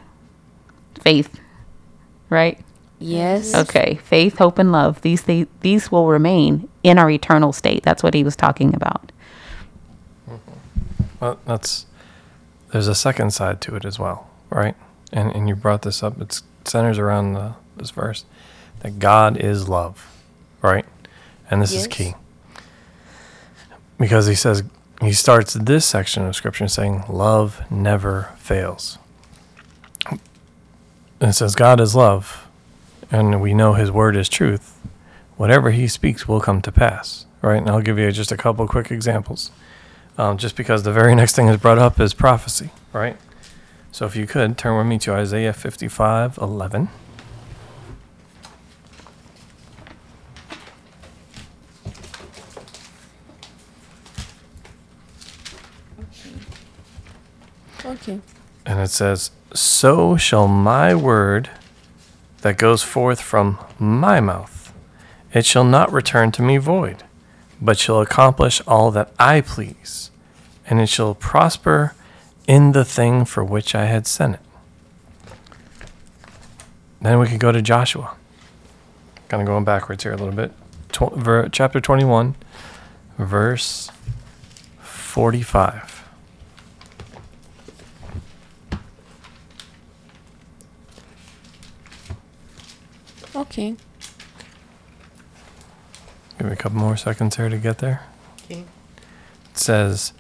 faith, 1.01 1.39
right? 2.29 2.59
Yes. 2.99 3.55
Okay, 3.55 3.99
faith, 4.03 4.39
hope, 4.39 4.59
and 4.59 4.71
love. 4.71 5.01
These 5.01 5.23
th- 5.23 5.47
these 5.61 5.89
will 5.89 6.07
remain 6.07 6.67
in 6.83 6.99
our 6.99 7.09
eternal 7.09 7.53
state. 7.53 7.83
That's 7.83 8.03
what 8.03 8.13
he 8.13 8.23
was 8.23 8.35
talking 8.35 8.75
about. 8.75 9.11
Mm-hmm. 10.29 11.03
Well, 11.21 11.39
that's 11.45 11.85
there's 12.71 12.89
a 12.89 12.95
second 12.95 13.31
side 13.31 13.61
to 13.61 13.75
it 13.75 13.85
as 13.85 13.97
well, 13.97 14.29
right? 14.49 14.75
And 15.13 15.33
and 15.33 15.47
you 15.47 15.55
brought 15.55 15.83
this 15.83 16.03
up. 16.03 16.19
It 16.19 16.41
centers 16.65 16.99
around 16.99 17.33
the, 17.33 17.55
this 17.77 17.91
verse 17.91 18.25
that 18.79 18.99
God 18.99 19.37
is 19.37 19.67
love, 19.67 20.07
right? 20.61 20.85
And 21.49 21.61
this 21.61 21.73
is 21.73 21.87
key 21.87 22.15
because 23.97 24.27
he 24.27 24.35
says 24.35 24.63
he 25.01 25.13
starts 25.13 25.53
this 25.53 25.85
section 25.85 26.25
of 26.25 26.35
scripture 26.35 26.67
saying 26.67 27.03
love 27.09 27.61
never 27.71 28.33
fails. 28.37 28.97
And 30.09 31.31
it 31.31 31.33
says 31.33 31.55
God 31.55 31.79
is 31.81 31.95
love, 31.95 32.47
and 33.11 33.41
we 33.41 33.53
know 33.53 33.73
His 33.73 33.91
word 33.91 34.15
is 34.15 34.29
truth. 34.29 34.79
Whatever 35.35 35.71
He 35.71 35.87
speaks 35.87 36.27
will 36.27 36.39
come 36.39 36.61
to 36.61 36.71
pass, 36.71 37.25
right? 37.41 37.57
And 37.57 37.69
I'll 37.69 37.81
give 37.81 37.99
you 37.99 38.09
just 38.11 38.31
a 38.31 38.37
couple 38.37 38.65
quick 38.67 38.89
examples 38.89 39.51
um, 40.17 40.37
just 40.37 40.55
because 40.55 40.83
the 40.83 40.93
very 40.93 41.15
next 41.15 41.35
thing 41.35 41.47
is 41.47 41.57
brought 41.57 41.77
up 41.77 41.99
is 41.99 42.13
prophecy, 42.13 42.71
right? 42.93 43.17
So 43.91 44.05
if 44.05 44.15
you 44.15 44.27
could 44.27 44.57
turn 44.57 44.77
with 44.77 44.87
me 44.87 44.97
to 44.99 45.13
Isaiah 45.13 45.53
55 45.53 46.37
11. 46.37 46.89
And 58.65 58.79
it 58.79 58.89
says, 58.89 59.31
So 59.53 60.17
shall 60.17 60.47
my 60.47 60.93
word 60.95 61.49
that 62.41 62.57
goes 62.57 62.83
forth 62.83 63.21
from 63.21 63.59
my 63.77 64.19
mouth, 64.19 64.73
it 65.33 65.45
shall 65.45 65.63
not 65.63 65.91
return 65.91 66.31
to 66.33 66.41
me 66.41 66.57
void, 66.57 67.03
but 67.61 67.77
shall 67.77 68.01
accomplish 68.01 68.61
all 68.67 68.91
that 68.91 69.11
I 69.19 69.41
please, 69.41 70.11
and 70.67 70.79
it 70.79 70.87
shall 70.87 71.13
prosper 71.15 71.93
in 72.47 72.71
the 72.71 72.85
thing 72.85 73.25
for 73.25 73.43
which 73.43 73.75
I 73.75 73.85
had 73.85 74.07
sent 74.07 74.35
it. 74.35 74.41
Then 77.01 77.19
we 77.19 77.27
could 77.27 77.39
go 77.39 77.51
to 77.51 77.61
Joshua. 77.61 78.15
Kind 79.29 79.41
of 79.41 79.47
going 79.47 79.63
backwards 79.63 80.03
here 80.03 80.13
a 80.13 80.17
little 80.17 80.33
bit. 80.33 80.51
Tw- 80.91 81.13
ver- 81.15 81.49
chapter 81.49 81.79
21, 81.79 82.35
verse 83.17 83.91
45. 84.81 85.88
Okay. 93.35 93.75
Give 96.37 96.47
me 96.47 96.53
a 96.53 96.55
couple 96.55 96.79
more 96.79 96.97
seconds 96.97 97.35
here 97.35 97.49
to 97.49 97.57
get 97.57 97.79
there. 97.79 98.03
Okay. 98.43 98.63
It 99.51 99.57
says, 99.57 100.13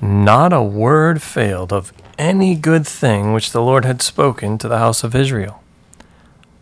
Not 0.00 0.52
a 0.52 0.62
word 0.62 1.22
failed 1.22 1.72
of 1.72 1.92
any 2.18 2.54
good 2.54 2.86
thing 2.86 3.32
which 3.32 3.52
the 3.52 3.62
Lord 3.62 3.84
had 3.84 4.02
spoken 4.02 4.58
to 4.58 4.68
the 4.68 4.78
house 4.78 5.04
of 5.04 5.14
Israel. 5.14 5.62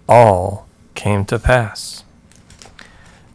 All 0.09 0.67
came 0.95 1.25
to 1.27 1.39
pass. 1.39 2.05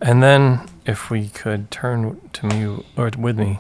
And 0.02 0.22
then, 0.22 0.70
if 0.86 1.10
we 1.10 1.30
could 1.30 1.72
turn 1.72 2.22
to 2.34 2.46
me 2.46 2.84
or 2.96 3.12
with 3.18 3.38
me 3.38 3.60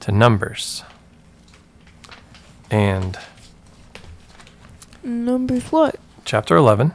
to 0.00 0.12
Numbers. 0.12 0.84
And 2.70 3.18
Numbers 5.02 5.64
what? 5.70 5.96
chapter 6.24 6.56
11. 6.56 6.94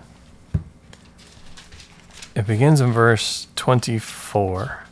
It 2.40 2.48
begins 2.48 2.80
in 2.80 2.94
verse 2.94 3.48
24. 3.58 4.86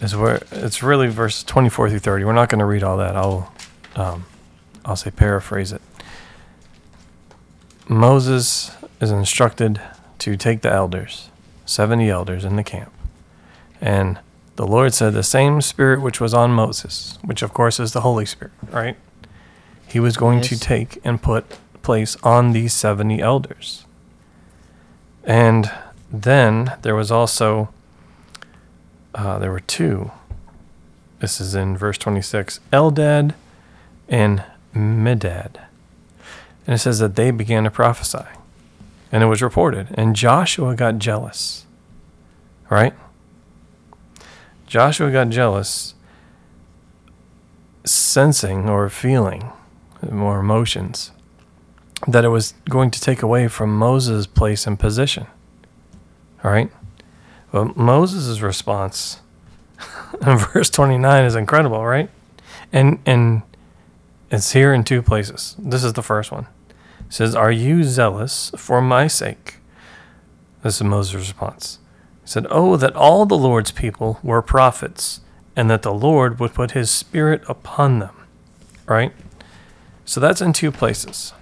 Is 0.00 0.16
where 0.16 0.42
it's 0.50 0.82
really 0.82 1.06
verse 1.06 1.44
24 1.44 1.90
through 1.90 2.00
30. 2.00 2.24
We're 2.24 2.32
not 2.32 2.48
going 2.48 2.58
to 2.58 2.64
read 2.64 2.82
all 2.82 2.96
that. 2.96 3.14
I'll 3.14 3.54
um, 3.94 4.26
I'll 4.84 4.96
say 4.96 5.12
paraphrase 5.12 5.70
it. 5.70 5.80
Moses 7.88 8.72
is 9.00 9.12
instructed 9.12 9.80
to 10.18 10.36
take 10.36 10.62
the 10.62 10.72
elders, 10.72 11.30
70 11.64 12.10
elders 12.10 12.44
in 12.44 12.56
the 12.56 12.64
camp. 12.64 12.92
And 13.80 14.18
the 14.56 14.66
Lord 14.66 14.94
said 14.94 15.12
the 15.12 15.22
same 15.22 15.60
spirit 15.60 16.02
which 16.02 16.20
was 16.20 16.34
on 16.34 16.50
Moses, 16.50 17.20
which 17.22 17.42
of 17.42 17.54
course 17.54 17.78
is 17.78 17.92
the 17.92 18.00
Holy 18.00 18.26
Spirit, 18.26 18.54
right? 18.72 18.96
He 19.86 20.00
was 20.00 20.16
going 20.16 20.40
to 20.40 20.58
take 20.58 20.98
and 21.04 21.22
put 21.22 21.44
place 21.82 22.16
on 22.24 22.50
these 22.50 22.72
70 22.72 23.20
elders. 23.20 23.84
And 25.24 25.70
then 26.10 26.76
there 26.82 26.94
was 26.94 27.10
also, 27.10 27.68
uh, 29.14 29.38
there 29.38 29.50
were 29.50 29.60
two. 29.60 30.10
This 31.20 31.40
is 31.40 31.54
in 31.54 31.76
verse 31.76 31.98
26 31.98 32.60
Eldad 32.72 33.34
and 34.08 34.44
Medad. 34.74 35.56
And 36.66 36.74
it 36.74 36.78
says 36.78 36.98
that 37.00 37.16
they 37.16 37.30
began 37.30 37.64
to 37.64 37.70
prophesy. 37.70 38.24
And 39.12 39.22
it 39.22 39.26
was 39.26 39.42
reported. 39.42 39.88
And 39.94 40.16
Joshua 40.16 40.74
got 40.74 40.98
jealous. 40.98 41.66
Right? 42.70 42.94
Joshua 44.66 45.10
got 45.10 45.30
jealous, 45.30 45.94
sensing 47.84 48.68
or 48.68 48.88
feeling 48.88 49.50
more 50.08 50.38
emotions 50.38 51.10
that 52.08 52.24
it 52.24 52.28
was 52.28 52.54
going 52.68 52.90
to 52.90 53.00
take 53.00 53.22
away 53.22 53.48
from 53.48 53.76
Moses' 53.76 54.26
place 54.26 54.66
and 54.66 54.78
position. 54.78 55.26
All 56.42 56.50
right? 56.50 56.70
But 57.52 57.76
Moses' 57.76 58.40
response 58.40 59.20
in 60.26 60.38
verse 60.38 60.70
29 60.70 61.24
is 61.24 61.34
incredible, 61.34 61.84
right? 61.84 62.10
And 62.72 63.00
and 63.04 63.42
it's 64.30 64.52
here 64.52 64.72
in 64.72 64.84
two 64.84 65.02
places. 65.02 65.56
This 65.58 65.82
is 65.82 65.94
the 65.94 66.02
first 66.02 66.30
one. 66.30 66.46
It 67.00 67.12
says, 67.12 67.34
Are 67.34 67.50
you 67.50 67.82
zealous 67.82 68.52
for 68.56 68.80
my 68.80 69.08
sake? 69.08 69.56
This 70.62 70.76
is 70.76 70.84
Moses' 70.84 71.14
response. 71.14 71.78
He 72.22 72.28
said, 72.28 72.46
Oh, 72.50 72.76
that 72.76 72.94
all 72.94 73.26
the 73.26 73.36
Lord's 73.36 73.72
people 73.72 74.20
were 74.22 74.42
prophets, 74.42 75.20
and 75.56 75.68
that 75.68 75.82
the 75.82 75.92
Lord 75.92 76.38
would 76.38 76.54
put 76.54 76.70
his 76.72 76.90
spirit 76.90 77.42
upon 77.48 77.98
them. 77.98 78.14
Right? 78.86 79.12
So 80.04 80.20
that's 80.20 80.40
in 80.40 80.52
two 80.52 80.70
places. 80.70 81.32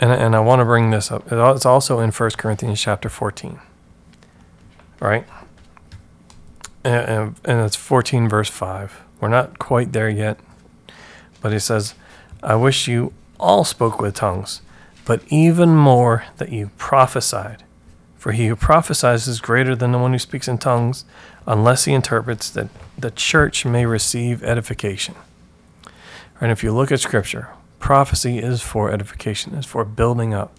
And, 0.00 0.10
and 0.10 0.34
I 0.34 0.40
want 0.40 0.60
to 0.60 0.64
bring 0.64 0.90
this 0.90 1.12
up. 1.12 1.30
It's 1.30 1.66
also 1.66 2.00
in 2.00 2.10
1 2.10 2.30
Corinthians 2.38 2.80
chapter 2.80 3.10
14. 3.10 3.60
Right? 4.98 5.26
And, 6.82 7.36
and, 7.44 7.60
it's 7.60 7.76
14 7.76 8.26
verse 8.26 8.48
5. 8.48 9.02
We're 9.20 9.28
not 9.28 9.58
quite 9.58 9.92
there 9.92 10.08
yet. 10.08 10.40
But 11.42 11.52
he 11.52 11.58
says, 11.58 11.94
I 12.42 12.54
wish 12.54 12.88
you 12.88 13.12
all 13.38 13.64
spoke 13.64 14.00
with 14.00 14.14
tongues, 14.14 14.62
but 15.04 15.22
even 15.28 15.76
more 15.76 16.24
that 16.38 16.50
you 16.50 16.70
prophesied. 16.78 17.62
For 18.16 18.32
he 18.32 18.48
who 18.48 18.56
prophesies 18.56 19.28
is 19.28 19.40
greater 19.40 19.74
than 19.74 19.92
the 19.92 19.98
one 19.98 20.12
who 20.12 20.18
speaks 20.18 20.48
in 20.48 20.58
tongues, 20.58 21.04
unless 21.46 21.84
he 21.84 21.92
interprets 21.92 22.50
that 22.50 22.68
the 22.98 23.10
church 23.10 23.64
may 23.66 23.84
receive 23.84 24.42
edification. 24.42 25.14
And 26.40 26.50
if 26.50 26.62
you 26.62 26.72
look 26.72 26.90
at 26.90 27.00
scripture, 27.00 27.48
prophecy 27.80 28.38
is 28.38 28.62
for 28.62 28.92
edification, 28.92 29.54
is 29.54 29.66
for 29.66 29.84
building 29.84 30.32
up. 30.32 30.54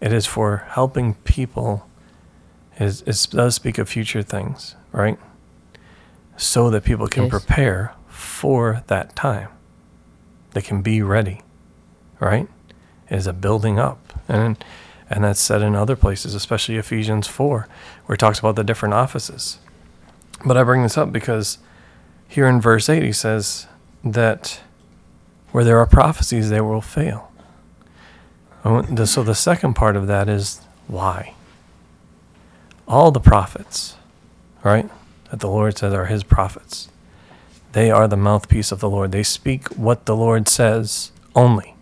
It 0.00 0.12
is 0.12 0.26
for 0.26 0.64
helping 0.70 1.14
people. 1.14 1.86
It, 2.78 2.82
is, 2.84 3.02
it 3.02 3.36
does 3.36 3.54
speak 3.54 3.76
of 3.78 3.88
future 3.88 4.22
things, 4.22 4.74
right? 4.92 5.18
So 6.36 6.70
that 6.70 6.84
people 6.84 7.06
can 7.08 7.24
Yes. 7.24 7.30
prepare 7.30 7.94
for 8.08 8.82
that 8.86 9.14
time. 9.14 9.48
They 10.52 10.62
can 10.62 10.82
be 10.82 11.02
ready, 11.02 11.42
right? 12.20 12.48
It 13.10 13.16
is 13.16 13.26
a 13.26 13.32
building 13.32 13.78
up. 13.78 13.98
And 14.28 14.62
and 15.10 15.24
that's 15.24 15.40
said 15.40 15.60
in 15.60 15.74
other 15.74 15.94
places, 15.94 16.34
especially 16.34 16.76
Ephesians 16.76 17.26
4, 17.26 17.68
where 18.06 18.14
it 18.14 18.18
talks 18.18 18.38
about 18.38 18.56
the 18.56 18.64
different 18.64 18.94
offices. 18.94 19.58
But 20.46 20.56
I 20.56 20.62
bring 20.64 20.82
this 20.82 20.96
up 20.96 21.12
because 21.12 21.58
here 22.28 22.46
in 22.46 22.62
verse 22.62 22.88
8 22.88 23.02
he 23.02 23.12
says 23.12 23.66
that 24.02 24.60
where 25.52 25.64
there 25.64 25.78
are 25.78 25.86
prophecies, 25.86 26.50
they 26.50 26.60
will 26.60 26.80
fail. 26.80 27.30
So 29.06 29.22
the 29.22 29.34
second 29.34 29.74
part 29.74 29.96
of 29.96 30.06
that 30.08 30.28
is 30.28 30.60
why? 30.88 31.34
All 32.88 33.10
the 33.10 33.20
prophets, 33.20 33.96
right, 34.64 34.88
that 35.30 35.40
the 35.40 35.48
Lord 35.48 35.78
says 35.78 35.94
are 35.94 36.06
his 36.06 36.24
prophets, 36.24 36.88
they 37.72 37.90
are 37.90 38.08
the 38.08 38.16
mouthpiece 38.16 38.72
of 38.72 38.80
the 38.80 38.90
Lord. 38.90 39.12
They 39.12 39.22
speak 39.22 39.68
what 39.70 40.06
the 40.06 40.16
Lord 40.16 40.48
says 40.48 41.12
only. 41.34 41.74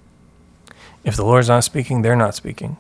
If 1.05 1.17
the 1.17 1.25
Lord's 1.25 1.49
not 1.49 1.65
speaking, 1.65 2.03
they're 2.03 2.17
not 2.17 2.35
speaking. 2.35 2.77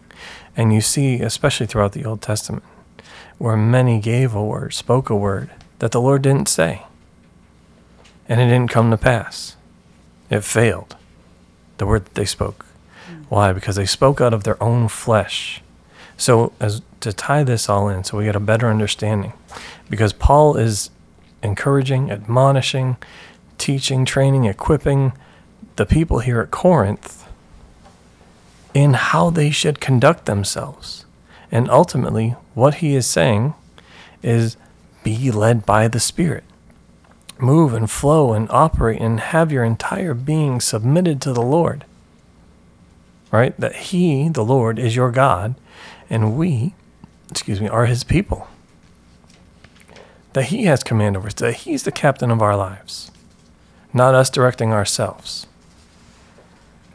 And 0.56 0.73
you 0.73 0.80
see, 0.80 1.20
especially 1.20 1.66
throughout 1.66 1.92
the 1.92 2.04
Old 2.04 2.23
Testament, 2.23 2.64
where 3.38 3.56
many 3.56 4.00
gave 4.00 4.35
a 4.35 4.44
word, 4.44 4.75
spoke 4.75 5.11
a 5.11 5.16
word 5.16 5.50
that 5.80 5.92
the 5.92 6.00
Lord 6.00 6.23
didn't 6.23 6.49
say. 6.49 6.82
and 8.28 8.40
it 8.40 8.47
didn't 8.47 8.70
come 8.70 8.90
to 8.92 8.97
pass. 8.97 9.56
It 10.31 10.45
failed. 10.45 10.97
The 11.79 11.87
word 11.87 12.07
that 12.07 12.15
they 12.15 12.25
spoke. 12.25 12.65
Mm. 13.11 13.25
Why? 13.29 13.53
Because 13.53 13.77
they 13.77 13.87
spoke 13.87 14.21
out 14.21 14.33
of 14.33 14.45
their 14.45 14.63
own 14.63 14.89
flesh. 14.89 15.63
So, 16.17 16.53
as 16.61 16.83
to 17.01 17.13
tie 17.13 17.43
this 17.45 17.69
all 17.69 17.89
in, 17.89 18.05
so 18.05 18.19
we 18.19 18.25
get 18.25 18.37
a 18.37 18.41
better 18.41 18.69
understanding, 18.69 19.33
because 19.89 20.13
Paul 20.13 20.57
is 20.57 20.91
encouraging, 21.43 22.11
admonishing, 22.11 22.97
teaching, 23.59 24.05
training, 24.05 24.45
equipping 24.45 25.13
the 25.77 25.87
people 25.87 26.19
here 26.19 26.41
at 26.41 26.51
Corinth 26.51 27.27
in 28.75 28.95
how 28.95 29.31
they 29.31 29.51
should 29.51 29.81
conduct 29.81 30.27
themselves. 30.27 31.07
And 31.51 31.71
ultimately, 31.71 32.37
what 32.55 32.77
he 32.77 32.95
is 32.95 33.07
saying 33.07 33.55
is 34.23 34.57
be 35.03 35.31
led 35.31 35.67
by 35.67 35.89
the 35.89 36.01
Spirit. 36.01 36.45
Move 37.40 37.73
and 37.73 37.90
flow 37.90 38.32
and 38.32 38.50
operate 38.50 39.00
and 39.00 39.18
have 39.18 39.50
your 39.50 39.64
entire 39.64 40.12
being 40.12 40.61
submitted 40.61 41.20
to 41.23 41.32
the 41.32 41.42
Lord. 41.42 41.85
Right? 43.30 43.59
That 43.59 43.76
He, 43.76 44.28
the 44.28 44.44
Lord, 44.44 44.78
is 44.78 44.97
your 44.97 45.11
God, 45.11 45.54
and 46.11 46.37
we, 46.37 46.75
excuse 47.30 47.61
me, 47.61 47.68
are 47.68 47.87
His 47.87 48.04
people. 48.04 48.49
That 50.35 50.47
He 50.47 50.64
has 50.64 50.82
command 50.82 51.16
over 51.16 51.28
us, 51.28 51.35
that 51.35 51.54
He's 51.54 51.85
the 51.85 51.92
captain 51.92 52.30
of 52.30 52.42
our 52.42 52.56
lives, 52.56 53.11
not 53.94 54.14
us 54.14 54.28
directing 54.30 54.73
ourselves. 54.73 55.47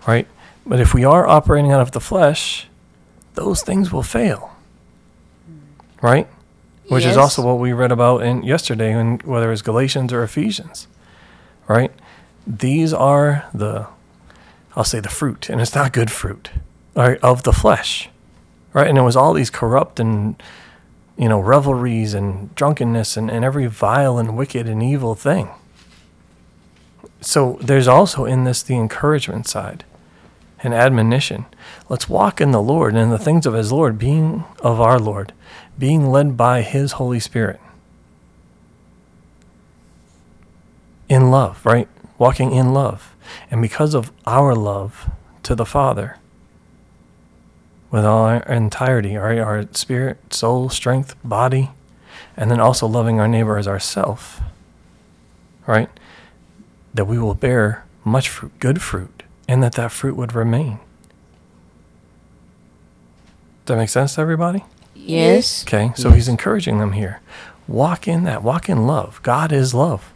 Right? 0.07 0.27
But 0.65 0.79
if 0.79 0.93
we 0.93 1.03
are 1.03 1.27
operating 1.27 1.71
out 1.71 1.81
of 1.81 1.91
the 1.91 1.99
flesh, 1.99 2.67
those 3.33 3.61
things 3.61 3.91
will 3.91 4.03
fail. 4.03 4.55
Right? 6.01 6.27
Which 6.87 7.05
is 7.05 7.17
also 7.17 7.41
what 7.41 7.59
we 7.59 7.73
read 7.73 7.91
about 7.91 8.23
in 8.23 8.43
yesterday, 8.43 8.91
in 8.91 9.19
whether 9.19 9.51
it's 9.51 9.61
Galatians 9.61 10.13
or 10.13 10.23
Ephesians. 10.23 10.87
Right? 11.67 11.91
These 12.45 12.93
are 12.93 13.45
the, 13.53 13.87
I'll 14.75 14.83
say 14.83 14.99
the 14.99 15.09
fruit, 15.09 15.49
and 15.49 15.59
it's 15.59 15.73
not 15.73 15.93
good 15.93 16.11
fruit, 16.11 16.51
right, 16.95 17.19
of 17.21 17.43
the 17.43 17.53
flesh. 17.53 18.09
Right? 18.73 18.87
And 18.87 18.97
it 18.97 19.01
was 19.01 19.15
all 19.15 19.33
these 19.33 19.49
corrupt 19.49 19.99
and, 19.99 20.41
you 21.17 21.27
know, 21.27 21.39
revelries 21.39 22.13
and 22.13 22.53
drunkenness 22.53 23.17
and, 23.17 23.31
and 23.31 23.43
every 23.43 23.65
vile 23.65 24.19
and 24.19 24.37
wicked 24.37 24.67
and 24.67 24.83
evil 24.83 25.15
thing. 25.15 25.49
So 27.21 27.57
there's 27.61 27.87
also 27.87 28.25
in 28.25 28.43
this 28.43 28.61
the 28.61 28.75
encouragement 28.75 29.47
side 29.47 29.85
and 30.61 30.73
admonition. 30.73 31.45
Let's 31.89 32.07
walk 32.07 32.39
in 32.39 32.51
the 32.51 32.61
Lord 32.61 32.93
and 32.93 33.01
in 33.01 33.09
the 33.09 33.17
things 33.17 33.45
of 33.45 33.53
His 33.53 33.71
Lord, 33.71 33.97
being 33.97 34.43
of 34.61 34.79
our 34.79 34.99
Lord, 34.99 35.33
being 35.77 36.09
led 36.09 36.37
by 36.37 36.61
His 36.61 36.93
Holy 36.93 37.19
Spirit. 37.19 37.59
In 41.07 41.29
love, 41.29 41.65
right? 41.65 41.87
Walking 42.17 42.51
in 42.51 42.73
love. 42.73 43.15
And 43.51 43.61
because 43.61 43.93
of 43.93 44.11
our 44.25 44.55
love 44.55 45.09
to 45.43 45.55
the 45.55 45.65
Father, 45.65 46.17
with 47.91 48.03
all 48.03 48.25
our 48.25 48.43
entirety, 48.43 49.15
our, 49.15 49.39
our 49.41 49.65
spirit, 49.71 50.33
soul, 50.33 50.69
strength, 50.69 51.15
body, 51.23 51.71
and 52.35 52.51
then 52.51 52.59
also 52.59 52.87
loving 52.87 53.19
our 53.19 53.27
neighbor 53.27 53.57
as 53.57 53.67
ourself, 53.67 54.41
right? 55.65 55.89
That 56.93 57.05
we 57.05 57.17
will 57.17 57.35
bear 57.35 57.85
much 58.03 58.29
fruit, 58.29 58.51
good 58.59 58.81
fruit, 58.81 59.23
and 59.47 59.63
that 59.63 59.73
that 59.73 59.91
fruit 59.91 60.15
would 60.15 60.33
remain. 60.33 60.79
Does 63.65 63.75
that 63.75 63.77
make 63.77 63.89
sense 63.89 64.15
to 64.15 64.21
everybody? 64.21 64.63
Yes. 65.05 65.63
Okay, 65.63 65.91
so 65.95 66.11
he's 66.11 66.27
encouraging 66.27 66.79
them 66.79 66.93
here. 66.93 67.21
Walk 67.67 68.07
in 68.07 68.23
that. 68.23 68.43
Walk 68.43 68.69
in 68.69 68.85
love. 68.85 69.21
God 69.23 69.51
is 69.51 69.73
love. 69.73 70.13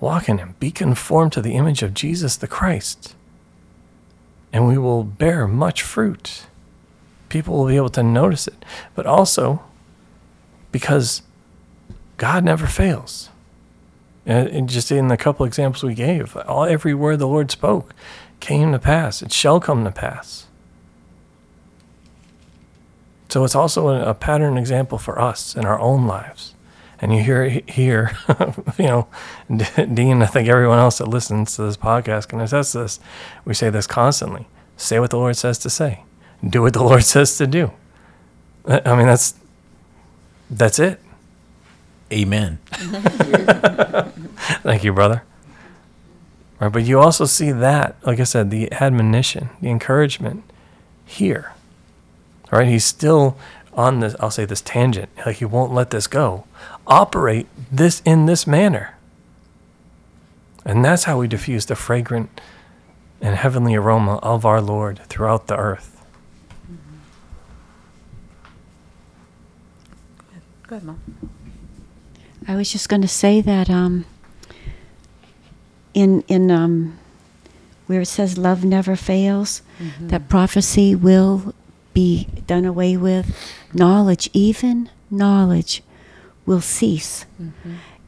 Walk 0.00 0.28
in 0.28 0.38
Him. 0.38 0.56
Be 0.58 0.70
conformed 0.70 1.32
to 1.32 1.42
the 1.42 1.54
image 1.54 1.82
of 1.82 1.94
Jesus 1.94 2.36
the 2.36 2.48
Christ. 2.48 3.14
And 4.52 4.66
we 4.66 4.76
will 4.76 5.04
bear 5.04 5.46
much 5.46 5.82
fruit. 5.82 6.46
People 7.28 7.56
will 7.56 7.68
be 7.68 7.76
able 7.76 7.88
to 7.90 8.02
notice 8.02 8.46
it. 8.46 8.64
But 8.94 9.06
also, 9.06 9.62
because 10.70 11.22
God 12.16 12.44
never 12.44 12.66
fails. 12.66 13.30
And 14.26 14.48
and 14.48 14.68
just 14.68 14.92
in 14.92 15.08
the 15.08 15.16
couple 15.16 15.46
examples 15.46 15.82
we 15.82 15.94
gave, 15.94 16.36
all 16.36 16.64
every 16.64 16.94
word 16.94 17.18
the 17.18 17.28
Lord 17.28 17.50
spoke 17.50 17.94
came 18.40 18.72
to 18.72 18.78
pass. 18.78 19.22
It 19.22 19.32
shall 19.32 19.60
come 19.60 19.84
to 19.84 19.90
pass. 19.90 20.46
So 23.32 23.44
it's 23.44 23.54
also 23.54 23.88
a, 23.88 24.10
a 24.10 24.14
pattern 24.14 24.58
example 24.58 24.98
for 24.98 25.18
us 25.18 25.56
in 25.56 25.64
our 25.64 25.80
own 25.80 26.06
lives. 26.06 26.54
And 27.00 27.16
you 27.16 27.22
hear 27.22 27.42
it 27.42 27.70
here, 27.70 28.14
you 28.78 28.84
know, 28.84 29.08
D- 29.48 29.86
Dean, 29.86 30.22
I 30.22 30.26
think 30.26 30.50
everyone 30.50 30.78
else 30.78 30.98
that 30.98 31.08
listens 31.08 31.56
to 31.56 31.62
this 31.62 31.78
podcast 31.78 32.28
can 32.28 32.42
attest 32.42 32.72
to 32.72 32.80
this. 32.80 33.00
We 33.46 33.54
say 33.54 33.70
this 33.70 33.86
constantly. 33.86 34.48
Say 34.76 35.00
what 35.00 35.08
the 35.08 35.16
Lord 35.16 35.34
says 35.34 35.56
to 35.60 35.70
say. 35.70 36.02
Do 36.46 36.60
what 36.60 36.74
the 36.74 36.82
Lord 36.84 37.04
says 37.04 37.38
to 37.38 37.46
do. 37.46 37.72
I 38.68 38.82
I 38.84 38.96
mean, 38.96 39.06
that's 39.06 39.32
that's 40.50 40.78
it. 40.78 41.00
Amen. 42.12 42.58
Thank 44.62 44.84
you, 44.84 44.92
brother. 44.92 45.22
Right, 46.60 46.70
but 46.70 46.84
you 46.84 47.00
also 47.00 47.24
see 47.24 47.50
that, 47.50 47.96
like 48.04 48.20
I 48.20 48.24
said, 48.24 48.50
the 48.50 48.70
admonition, 48.72 49.48
the 49.62 49.70
encouragement 49.70 50.44
here. 51.06 51.51
All 52.52 52.58
right, 52.58 52.68
he's 52.68 52.84
still 52.84 53.38
on 53.72 54.00
this. 54.00 54.14
I'll 54.20 54.30
say 54.30 54.44
this 54.44 54.60
tangent. 54.60 55.08
Like 55.24 55.36
he 55.36 55.46
won't 55.46 55.72
let 55.72 55.90
this 55.90 56.06
go. 56.06 56.44
Operate 56.86 57.46
this 57.70 58.02
in 58.04 58.26
this 58.26 58.46
manner, 58.46 58.96
and 60.64 60.84
that's 60.84 61.04
how 61.04 61.18
we 61.18 61.28
diffuse 61.28 61.66
the 61.66 61.74
fragrant 61.76 62.40
and 63.22 63.36
heavenly 63.36 63.74
aroma 63.74 64.16
of 64.16 64.44
our 64.44 64.60
Lord 64.60 65.00
throughout 65.06 65.46
the 65.46 65.56
earth. 65.56 66.04
Go 70.66 70.76
ahead, 70.76 70.84
Mom. 70.84 71.00
I 72.46 72.56
was 72.56 72.70
just 72.70 72.88
going 72.88 73.02
to 73.02 73.08
say 73.08 73.40
that 73.40 73.70
um, 73.70 74.04
in 75.94 76.22
in 76.28 76.50
um, 76.50 76.98
where 77.86 78.02
it 78.02 78.06
says 78.06 78.36
love 78.36 78.64
never 78.64 78.96
fails, 78.96 79.62
that 80.00 80.28
prophecy 80.28 80.94
will 80.94 81.54
be 81.92 82.28
done 82.46 82.64
away 82.64 82.96
with. 82.96 83.36
Knowledge, 83.72 84.28
even 84.32 84.90
knowledge, 85.10 85.82
will 86.46 86.60
cease. 86.60 87.24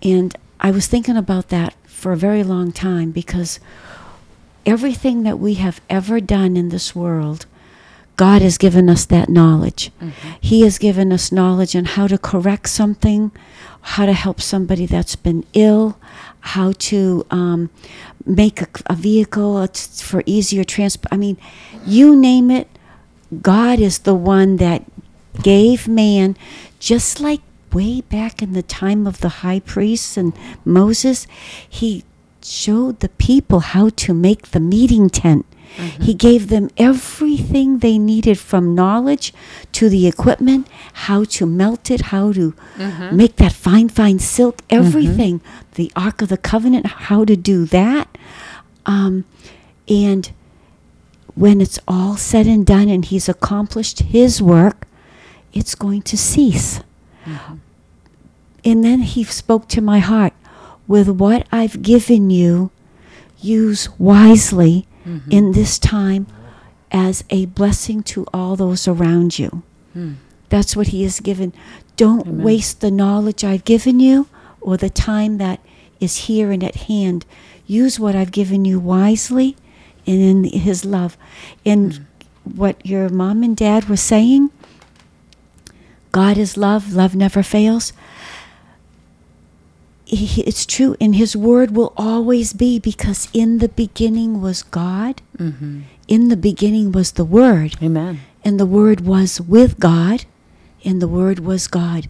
And 0.03 0.37
I 0.61 0.71
was 0.71 0.87
thinking 0.87 1.17
about 1.17 1.49
that 1.49 1.75
for 1.87 2.13
a 2.13 2.17
very 2.17 2.43
long 2.43 2.73
time 2.73 3.11
because 3.11 3.61
everything 4.67 5.23
that 5.23 5.39
we 5.39 5.55
have 5.55 5.81
ever 5.89 6.21
done 6.21 6.57
in 6.57 6.69
this 6.71 6.95
world, 6.95 7.47
God 8.17 8.43
has 8.43 8.59
given 8.59 8.89
us 8.89 9.05
that 9.07 9.29
knowledge. 9.29 9.91
He 10.41 10.61
has 10.63 10.79
given 10.79 11.13
us 11.13 11.33
knowledge 11.33 11.75
on 11.75 11.85
how 11.85 12.07
to 12.07 12.17
correct 12.19 12.69
something, 12.69 13.31
how 13.81 14.07
to 14.07 14.13
help 14.13 14.41
somebody 14.41 14.87
that's 14.87 15.17
been 15.17 15.45
ill, 15.53 15.99
how 16.41 16.73
to 16.79 17.27
um, 17.31 17.71
make 18.25 18.61
a, 18.63 18.69
a 18.87 18.95
vehicle 18.95 19.57
uh, 19.57 19.67
for 19.67 20.23
easier 20.27 20.65
transport. 20.65 21.13
I 21.13 21.17
mean, 21.17 21.39
you 21.87 22.15
name 22.15 22.51
it, 22.51 22.69
God 23.43 23.79
is 23.81 24.01
the 24.01 24.15
one 24.15 24.57
that 24.57 24.85
gave 25.43 25.89
man, 25.89 26.37
just 26.79 27.21
like 27.21 27.41
way 27.73 28.01
back 28.03 28.41
in 28.41 28.53
the 28.53 28.63
time 28.63 29.07
of 29.07 29.21
the 29.21 29.41
high 29.41 29.61
priests 29.61 30.17
and 30.17 30.33
Moses, 30.65 31.27
he 31.69 32.05
showed 32.43 33.01
the 33.01 33.09
people 33.09 33.61
how 33.61 33.89
to 33.89 34.15
make 34.15 34.51
the 34.51 34.61
meeting 34.61 35.11
tent. 35.11 35.45
Mm-hmm. 35.77 36.03
He 36.03 36.15
gave 36.15 36.49
them 36.49 36.71
everything 36.77 37.79
they 37.79 37.99
needed 37.99 38.39
from 38.39 38.77
knowledge 38.77 39.35
to 39.73 39.89
the 39.89 40.07
equipment, 40.07 40.69
how 40.93 41.25
to 41.25 41.47
melt 41.47 41.91
it, 41.91 42.03
how 42.03 42.33
to 42.33 42.55
mm-hmm. 42.77 43.17
make 43.17 43.37
that 43.37 43.53
fine, 43.53 43.89
fine 43.89 44.21
silk, 44.21 44.59
mm-hmm. 44.59 44.77
everything. 44.77 45.41
The 45.75 45.91
Ark 45.97 46.23
of 46.23 46.29
the 46.29 46.37
Covenant, 46.37 46.87
how 46.87 47.25
to 47.25 47.35
do 47.35 47.65
that. 47.67 48.17
Um, 48.87 49.25
and 49.89 50.31
when 51.35 51.61
it's 51.61 51.79
all 51.87 52.17
said 52.17 52.47
and 52.47 52.65
done 52.65 52.89
and 52.89 53.05
he's 53.05 53.29
accomplished 53.29 54.01
his 54.01 54.41
work, 54.41 54.87
it's 55.53 55.75
going 55.75 56.03
to 56.03 56.17
cease. 56.17 56.81
Mm-hmm. 57.25 57.55
And 58.65 58.85
then 58.85 59.01
he 59.01 59.25
spoke 59.25 59.69
to 59.69 59.81
my 59.81 59.99
heart 59.99 60.33
with 60.87 61.09
what 61.09 61.47
I've 61.51 61.83
given 61.83 62.31
you, 62.31 62.71
use 63.41 63.89
wisely 63.99 64.87
mm-hmm. 65.07 65.31
in 65.31 65.53
this 65.53 65.79
time 65.79 66.27
as 66.91 67.25
a 67.31 67.47
blessing 67.47 68.03
to 68.05 68.27
all 68.33 68.57
those 68.57 68.87
around 68.87 69.39
you. 69.39 69.63
Hmm. 69.93 70.13
That's 70.49 70.77
what 70.77 70.89
he 70.89 71.03
has 71.03 71.21
given. 71.21 71.53
Don't 71.97 72.27
waste 72.27 72.81
the 72.81 72.91
knowledge 72.91 73.45
I've 73.45 73.65
given 73.65 73.99
you 73.99 74.29
or 74.61 74.77
the 74.77 74.91
time 74.91 75.39
that 75.39 75.61
is 75.99 76.27
here 76.27 76.53
and 76.53 76.63
at 76.63 76.77
hand. 76.77 77.27
Use 77.67 77.99
what 77.99 78.15
I've 78.15 78.31
given 78.31 78.65
you 78.65 78.79
wisely 78.79 79.57
and 80.07 80.21
in 80.21 80.45
his 80.45 80.85
love. 80.85 81.17
And 81.65 81.93
mm. 81.93 82.05
what 82.45 82.85
your 82.85 83.09
mom 83.09 83.43
and 83.43 83.57
dad 83.57 83.89
were 83.89 83.97
saying, 83.97 84.51
God 86.15 86.39
is 86.39 86.57
love, 86.57 86.93
love 86.93 87.17
never 87.17 87.43
fails. 87.43 87.93
he, 90.05 90.43
it's 90.43 90.65
true, 90.65 90.97
and 91.01 91.17
His 91.17 91.35
Word 91.35 91.75
will 91.75 91.93
always 91.97 92.53
be 92.53 92.79
because 92.79 93.29
in 93.33 93.59
the 93.59 93.69
beginning 93.69 94.41
was 94.41 94.63
God. 94.63 95.23
Mm-hmm. 95.37 95.81
In 96.07 96.29
the 96.29 96.37
beginning 96.37 96.93
was 96.93 97.13
the 97.13 97.25
Word, 97.25 97.77
Amen. 97.83 98.21
and 98.45 98.61
the 98.61 98.67
Word 98.67 99.01
was 99.01 99.41
with 99.41 99.81
God, 99.81 100.25
and 100.85 101.03
the 101.03 101.09
Word 101.09 101.41
was 101.41 101.67
God. 101.67 102.09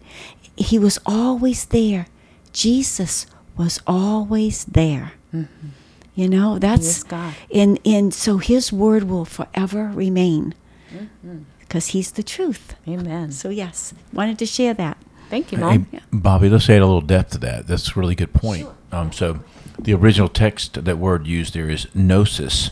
He 0.54 0.78
was 0.78 0.98
always 1.07 1.64
there. 1.64 2.07
Jesus 2.52 3.26
was 3.57 3.80
always 3.87 4.64
there. 4.64 5.12
Mm-hmm. 5.33 5.68
You 6.14 6.29
know, 6.29 6.59
that's 6.59 6.98
is 6.98 7.05
God. 7.05 7.35
and 7.53 7.79
and 7.85 8.14
so 8.14 8.38
His 8.38 8.72
Word 8.72 9.05
will 9.05 9.24
forever 9.24 9.90
remain 9.92 10.55
mm-hmm. 10.92 11.38
because 11.61 11.88
He's 11.88 12.12
the 12.12 12.22
truth. 12.22 12.77
Amen. 12.87 13.33
So 13.33 13.48
yes, 13.48 13.94
wanted 14.12 14.38
to 14.38 14.46
share 14.46 14.74
that. 14.74 14.96
Thank 15.31 15.50
you, 15.50 15.59
Hey, 15.59 15.79
Mom. 15.79 15.87
Bobby, 16.12 16.48
let's 16.48 16.68
add 16.70 16.83
a 16.83 16.87
little 16.87 17.00
depth 17.00 17.33
to 17.33 17.38
that. 17.38 17.66
That's 17.66 17.96
a 17.96 17.98
really 17.98 18.14
good 18.14 18.33
point. 18.33 18.68
Um, 18.92 19.11
so, 19.11 19.40
the 19.79 19.94
original 19.94 20.29
text, 20.29 20.85
that 20.85 20.98
word 20.98 21.27
used 21.27 21.55
there 21.55 21.68
is 21.68 21.88
gnosis, 21.94 22.70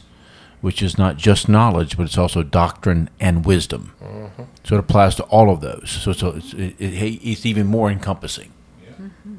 which 0.61 0.83
is 0.83 0.97
not 0.97 1.17
just 1.17 1.49
knowledge, 1.49 1.97
but 1.97 2.05
it's 2.05 2.19
also 2.19 2.45
doctrine 2.45 3.11
and 3.19 3.45
wisdom. 3.45 3.95
Mm-hmm. 4.01 4.43
So 4.63 4.77
it 4.77 4.79
applies 4.79 5.17
to 5.17 5.25
all 5.25 5.51
of 5.51 5.61
those. 5.61 5.91
So, 5.91 6.13
so 6.13 6.29
it's, 6.29 6.53
it, 6.53 6.77
it, 6.79 7.21
it's 7.29 7.45
even 7.45 7.67
more 7.67 7.91
encompassing. 7.91 8.53
Mm-hmm. 9.01 9.39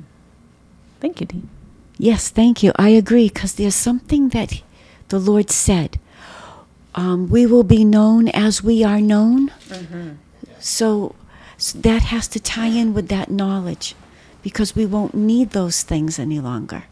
Thank 0.99 1.21
you, 1.21 1.27
Dean. 1.27 1.49
Yes, 2.03 2.27
thank 2.29 2.61
you. 2.61 2.73
I 2.75 2.89
agree 2.89 3.29
because 3.29 3.55
there's 3.55 3.75
something 3.75 4.27
that 4.35 4.61
the 5.07 5.19
Lord 5.19 5.49
said. 5.49 6.01
Um, 6.95 7.29
we 7.29 7.45
will 7.45 7.63
be 7.63 7.85
known 7.85 8.27
as 8.27 8.61
we 8.61 8.83
are 8.83 8.99
known. 8.99 9.53
So, 10.59 11.15
so 11.57 11.77
that 11.79 12.01
has 12.01 12.27
to 12.27 12.41
tie 12.41 12.67
in 12.67 12.93
with 12.93 13.07
that 13.07 13.31
knowledge 13.31 13.95
because 14.41 14.75
we 14.75 14.85
won't 14.85 15.13
need 15.13 15.51
those 15.51 15.81
things 15.81 16.19
any 16.19 16.41
longer. 16.41 16.83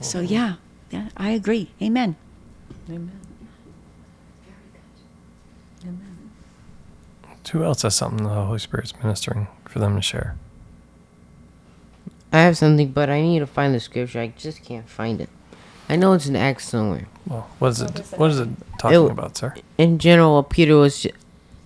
So, 0.00 0.18
yeah, 0.18 0.54
yeah, 0.90 1.10
I 1.16 1.30
agree. 1.30 1.70
Amen. 1.80 2.16
Amen. 2.90 3.20
Who 7.52 7.62
else 7.62 7.82
has 7.82 7.94
something 7.94 8.24
the 8.24 8.30
Holy 8.30 8.58
Spirit's 8.58 8.94
ministering 9.00 9.46
for 9.68 9.78
them 9.78 9.94
to 9.94 10.02
share? 10.02 10.34
I 12.32 12.40
have 12.42 12.56
something, 12.56 12.92
but 12.92 13.10
I 13.10 13.20
need 13.20 13.40
to 13.40 13.46
find 13.46 13.74
the 13.74 13.80
scripture. 13.80 14.20
I 14.20 14.28
just 14.36 14.62
can't 14.64 14.88
find 14.88 15.20
it. 15.20 15.28
I 15.88 15.96
know 15.96 16.12
it's 16.12 16.26
in 16.26 16.36
Acts 16.36 16.68
somewhere. 16.68 17.06
Well, 17.26 17.48
what 17.58 17.68
is 17.72 17.80
it? 17.80 17.98
What 18.16 18.30
is 18.30 18.38
it 18.38 18.48
talking 18.78 19.04
It- 19.06 19.10
about, 19.10 19.36
sir? 19.36 19.54
in 19.78 19.98
general, 19.98 20.42
Peter 20.44 20.76
was 20.76 21.02
ju- 21.02 21.10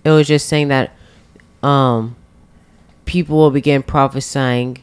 it 0.03 0.09
was 0.09 0.27
just 0.27 0.47
saying 0.47 0.69
that 0.69 0.91
um 1.61 2.15
people 3.05 3.37
will 3.37 3.51
begin 3.51 3.83
prophesying. 3.83 4.79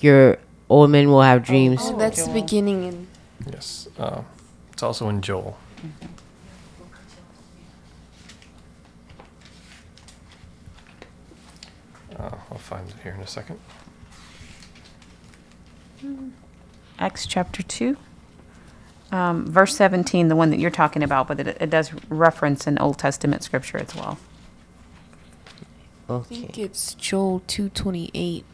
Your 0.00 0.38
old 0.68 0.90
men 0.90 1.08
will 1.08 1.22
have 1.22 1.42
dreams. 1.42 1.80
Oh, 1.84 1.96
that's 1.96 2.26
the 2.26 2.32
beginning. 2.32 2.84
And 2.84 3.06
Yes. 3.50 3.88
Uh, 3.98 4.20
it's 4.72 4.82
also 4.82 5.08
in 5.08 5.22
Joel. 5.22 5.56
Uh, 12.18 12.30
I'll 12.50 12.58
find 12.58 12.88
it 12.88 12.94
here 13.02 13.12
in 13.12 13.20
a 13.20 13.26
second. 13.26 13.58
Acts 16.98 17.26
chapter 17.26 17.62
2, 17.62 17.96
um, 19.12 19.46
verse 19.46 19.76
17, 19.76 20.28
the 20.28 20.36
one 20.36 20.50
that 20.50 20.58
you're 20.58 20.70
talking 20.70 21.02
about, 21.02 21.28
but 21.28 21.40
it, 21.40 21.56
it 21.60 21.70
does 21.70 21.92
reference 22.08 22.66
an 22.66 22.78
Old 22.78 22.98
Testament 22.98 23.42
scripture 23.42 23.78
as 23.78 23.94
well. 23.94 24.18
I 26.08 26.18
think 26.20 26.50
Okay. 26.50 26.62
it's 26.62 26.94
Joel 26.94 27.42
two 27.46 27.70
twenty 27.70 28.10
eight. 28.14 28.44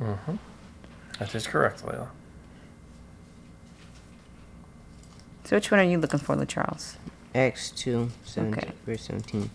Mm-hmm. 0.00 0.34
That 1.20 1.34
is 1.34 1.46
correct, 1.46 1.84
Layla. 1.84 2.08
So 5.44 5.56
which 5.56 5.70
one 5.70 5.78
are 5.80 5.84
you 5.84 5.98
looking 5.98 6.18
for, 6.18 6.34
LaCharles? 6.34 6.96
Acts 7.34 7.70
2, 7.70 8.10
17, 8.24 8.58
Okay. 8.58 8.72
verse 8.84 9.02
17. 9.04 9.50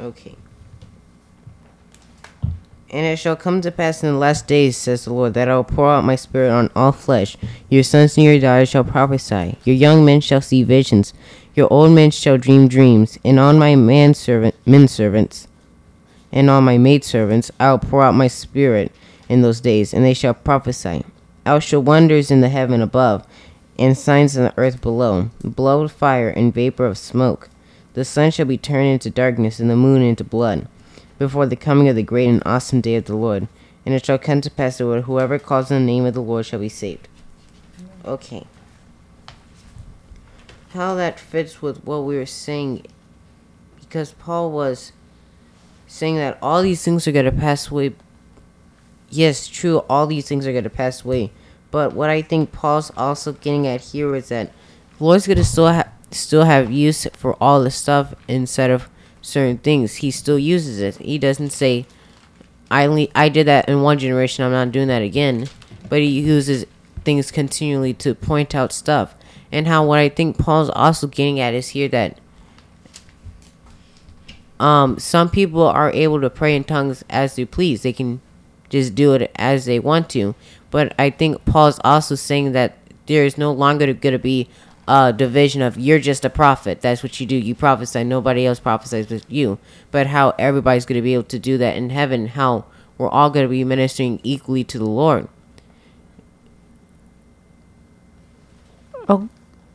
Okay. 0.00 0.34
And 2.90 3.04
it 3.04 3.16
shall 3.16 3.36
come 3.36 3.60
to 3.62 3.72
pass 3.72 4.02
in 4.02 4.12
the 4.12 4.18
last 4.18 4.46
days, 4.46 4.76
says 4.76 5.04
the 5.04 5.12
Lord, 5.12 5.34
that 5.34 5.48
I 5.48 5.56
will 5.56 5.64
pour 5.64 5.90
out 5.90 6.04
my 6.04 6.14
spirit 6.14 6.50
on 6.50 6.70
all 6.76 6.92
flesh. 6.92 7.36
Your 7.68 7.82
sons 7.82 8.16
and 8.16 8.24
your 8.24 8.38
daughters 8.38 8.68
shall 8.68 8.84
prophesy. 8.84 9.56
Your 9.64 9.74
young 9.74 10.04
men 10.04 10.20
shall 10.20 10.40
see 10.40 10.62
visions. 10.62 11.12
Your 11.54 11.72
old 11.72 11.92
men 11.92 12.12
shall 12.12 12.38
dream 12.38 12.68
dreams. 12.68 13.18
And 13.24 13.40
on 13.40 13.58
my 13.58 13.74
manservant, 13.74 14.54
men 14.64 14.86
servants, 14.86 15.48
and 16.30 16.48
on 16.48 16.64
my 16.64 16.78
maidservants 16.78 17.50
I 17.58 17.70
will 17.70 17.78
pour 17.78 18.02
out 18.02 18.14
my 18.14 18.28
spirit 18.28 18.92
in 19.28 19.42
those 19.42 19.60
days, 19.60 19.92
and 19.92 20.04
they 20.04 20.14
shall 20.14 20.34
prophesy. 20.34 21.04
I 21.44 21.54
will 21.54 21.60
show 21.60 21.80
wonders 21.80 22.30
in 22.30 22.40
the 22.40 22.48
heaven 22.48 22.82
above, 22.82 23.26
and 23.78 23.96
signs 23.96 24.36
in 24.36 24.44
the 24.44 24.54
earth 24.56 24.80
below, 24.80 25.30
blood 25.42 25.84
of 25.84 25.92
fire 25.92 26.28
and 26.28 26.54
vapor 26.54 26.86
of 26.86 26.98
smoke. 26.98 27.48
The 27.94 28.04
sun 28.04 28.30
shall 28.30 28.46
be 28.46 28.58
turned 28.58 28.88
into 28.88 29.10
darkness, 29.10 29.58
and 29.58 29.70
the 29.70 29.76
moon 29.76 30.02
into 30.02 30.24
blood, 30.24 30.68
before 31.18 31.46
the 31.46 31.56
coming 31.56 31.88
of 31.88 31.96
the 31.96 32.02
great 32.02 32.28
and 32.28 32.42
awesome 32.44 32.80
day 32.80 32.96
of 32.96 33.04
the 33.06 33.16
Lord. 33.16 33.48
And 33.84 33.94
it 33.94 34.04
shall 34.04 34.18
come 34.18 34.40
to 34.40 34.50
pass 34.50 34.78
that 34.78 35.02
whoever 35.02 35.38
calls 35.38 35.70
on 35.70 35.80
the 35.80 35.86
name 35.86 36.04
of 36.04 36.14
the 36.14 36.22
Lord 36.22 36.46
shall 36.46 36.60
be 36.60 36.68
saved. 36.68 37.08
Okay. 38.04 38.46
How 40.70 40.94
that 40.94 41.18
fits 41.18 41.62
with 41.62 41.84
what 41.84 42.04
we 42.04 42.16
were 42.16 42.26
saying, 42.26 42.86
because 43.80 44.12
Paul 44.12 44.50
was 44.50 44.92
saying 45.86 46.16
that 46.16 46.36
all 46.42 46.62
these 46.62 46.84
things 46.84 47.06
are 47.06 47.12
going 47.12 47.24
to 47.24 47.32
pass 47.32 47.70
away. 47.70 47.94
Yes, 49.08 49.46
true, 49.46 49.78
all 49.88 50.06
these 50.06 50.28
things 50.28 50.46
are 50.46 50.52
going 50.52 50.64
to 50.64 50.70
pass 50.70 51.04
away. 51.04 51.30
But 51.70 51.94
what 51.94 52.10
I 52.10 52.22
think 52.22 52.52
Paul's 52.52 52.90
also 52.96 53.32
getting 53.32 53.66
at 53.66 53.80
here 53.80 54.14
is 54.16 54.28
that 54.28 54.52
the 54.98 55.04
Lord's 55.04 55.26
going 55.26 55.36
to 55.36 55.44
still, 55.44 55.72
ha- 55.72 55.88
still 56.10 56.44
have 56.44 56.70
use 56.70 57.06
for 57.12 57.34
all 57.40 57.62
the 57.62 57.70
stuff 57.70 58.14
instead 58.28 58.70
of 58.70 58.88
certain 59.26 59.58
things. 59.58 59.96
He 59.96 60.10
still 60.10 60.38
uses 60.38 60.80
it. 60.80 60.96
He 60.96 61.18
doesn't 61.18 61.50
say, 61.50 61.86
I, 62.70 62.86
only, 62.86 63.10
I 63.14 63.28
did 63.28 63.46
that 63.48 63.68
in 63.68 63.82
one 63.82 63.98
generation, 63.98 64.44
I'm 64.44 64.52
not 64.52 64.70
doing 64.72 64.88
that 64.88 65.02
again. 65.02 65.48
But 65.88 66.00
he 66.00 66.20
uses 66.20 66.64
things 67.04 67.30
continually 67.30 67.92
to 67.94 68.14
point 68.14 68.54
out 68.54 68.72
stuff. 68.72 69.14
And 69.50 69.66
how 69.66 69.84
what 69.84 69.98
I 69.98 70.08
think 70.08 70.38
Paul's 70.38 70.70
also 70.70 71.06
getting 71.06 71.40
at 71.40 71.54
is 71.54 71.68
here 71.68 71.88
that 71.88 72.18
um, 74.58 74.98
some 74.98 75.28
people 75.28 75.62
are 75.62 75.90
able 75.90 76.20
to 76.20 76.30
pray 76.30 76.56
in 76.56 76.64
tongues 76.64 77.04
as 77.10 77.36
they 77.36 77.44
please. 77.44 77.82
They 77.82 77.92
can 77.92 78.20
just 78.68 78.94
do 78.94 79.12
it 79.14 79.30
as 79.36 79.64
they 79.64 79.78
want 79.78 80.08
to. 80.10 80.34
But 80.70 80.94
I 80.98 81.10
think 81.10 81.44
Paul's 81.44 81.80
also 81.84 82.14
saying 82.14 82.52
that 82.52 82.76
there 83.06 83.24
is 83.24 83.38
no 83.38 83.52
longer 83.52 83.92
going 83.92 84.12
to 84.12 84.18
be 84.18 84.48
a 84.88 85.12
division 85.12 85.62
of 85.62 85.76
you're 85.78 85.98
just 85.98 86.24
a 86.24 86.30
prophet. 86.30 86.80
That's 86.80 87.02
what 87.02 87.18
you 87.20 87.26
do. 87.26 87.36
You 87.36 87.54
prophesy. 87.54 88.04
Nobody 88.04 88.46
else 88.46 88.60
prophesies 88.60 89.08
with 89.10 89.30
you. 89.30 89.58
But 89.90 90.08
how 90.08 90.34
everybody's 90.38 90.86
going 90.86 90.98
to 90.98 91.02
be 91.02 91.14
able 91.14 91.24
to 91.24 91.38
do 91.38 91.58
that 91.58 91.76
in 91.76 91.90
heaven. 91.90 92.28
How 92.28 92.64
we're 92.96 93.08
all 93.08 93.30
going 93.30 93.44
to 93.44 93.50
be 93.50 93.64
ministering 93.64 94.20
equally 94.22 94.64
to 94.64 94.78
the 94.78 94.86
Lord. 94.86 95.28
Oh, 99.08 99.28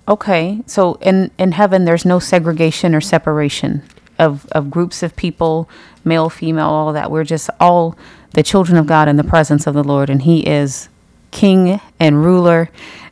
okay. 0.07 0.61
So 0.65 0.95
in 1.01 1.31
in 1.37 1.53
heaven, 1.53 1.85
there's 1.85 2.05
no 2.05 2.19
segregation 2.19 2.95
or 2.95 3.01
separation 3.01 3.83
of 4.17 4.45
of 4.53 4.71
groups 4.71 5.03
of 5.03 5.15
people, 5.15 5.69
male, 6.05 6.29
female, 6.29 6.69
all 6.69 6.93
that. 6.93 7.11
We're 7.11 7.23
just 7.23 7.49
all 7.59 7.97
the 8.33 8.43
children 8.43 8.77
of 8.77 8.87
God 8.87 9.09
in 9.09 9.17
the 9.17 9.23
presence 9.25 9.67
of 9.67 9.73
the 9.73 9.83
Lord, 9.83 10.09
and 10.09 10.21
He 10.21 10.47
is 10.47 10.89
King 11.31 11.81
and 11.99 12.23
ruler 12.23 12.69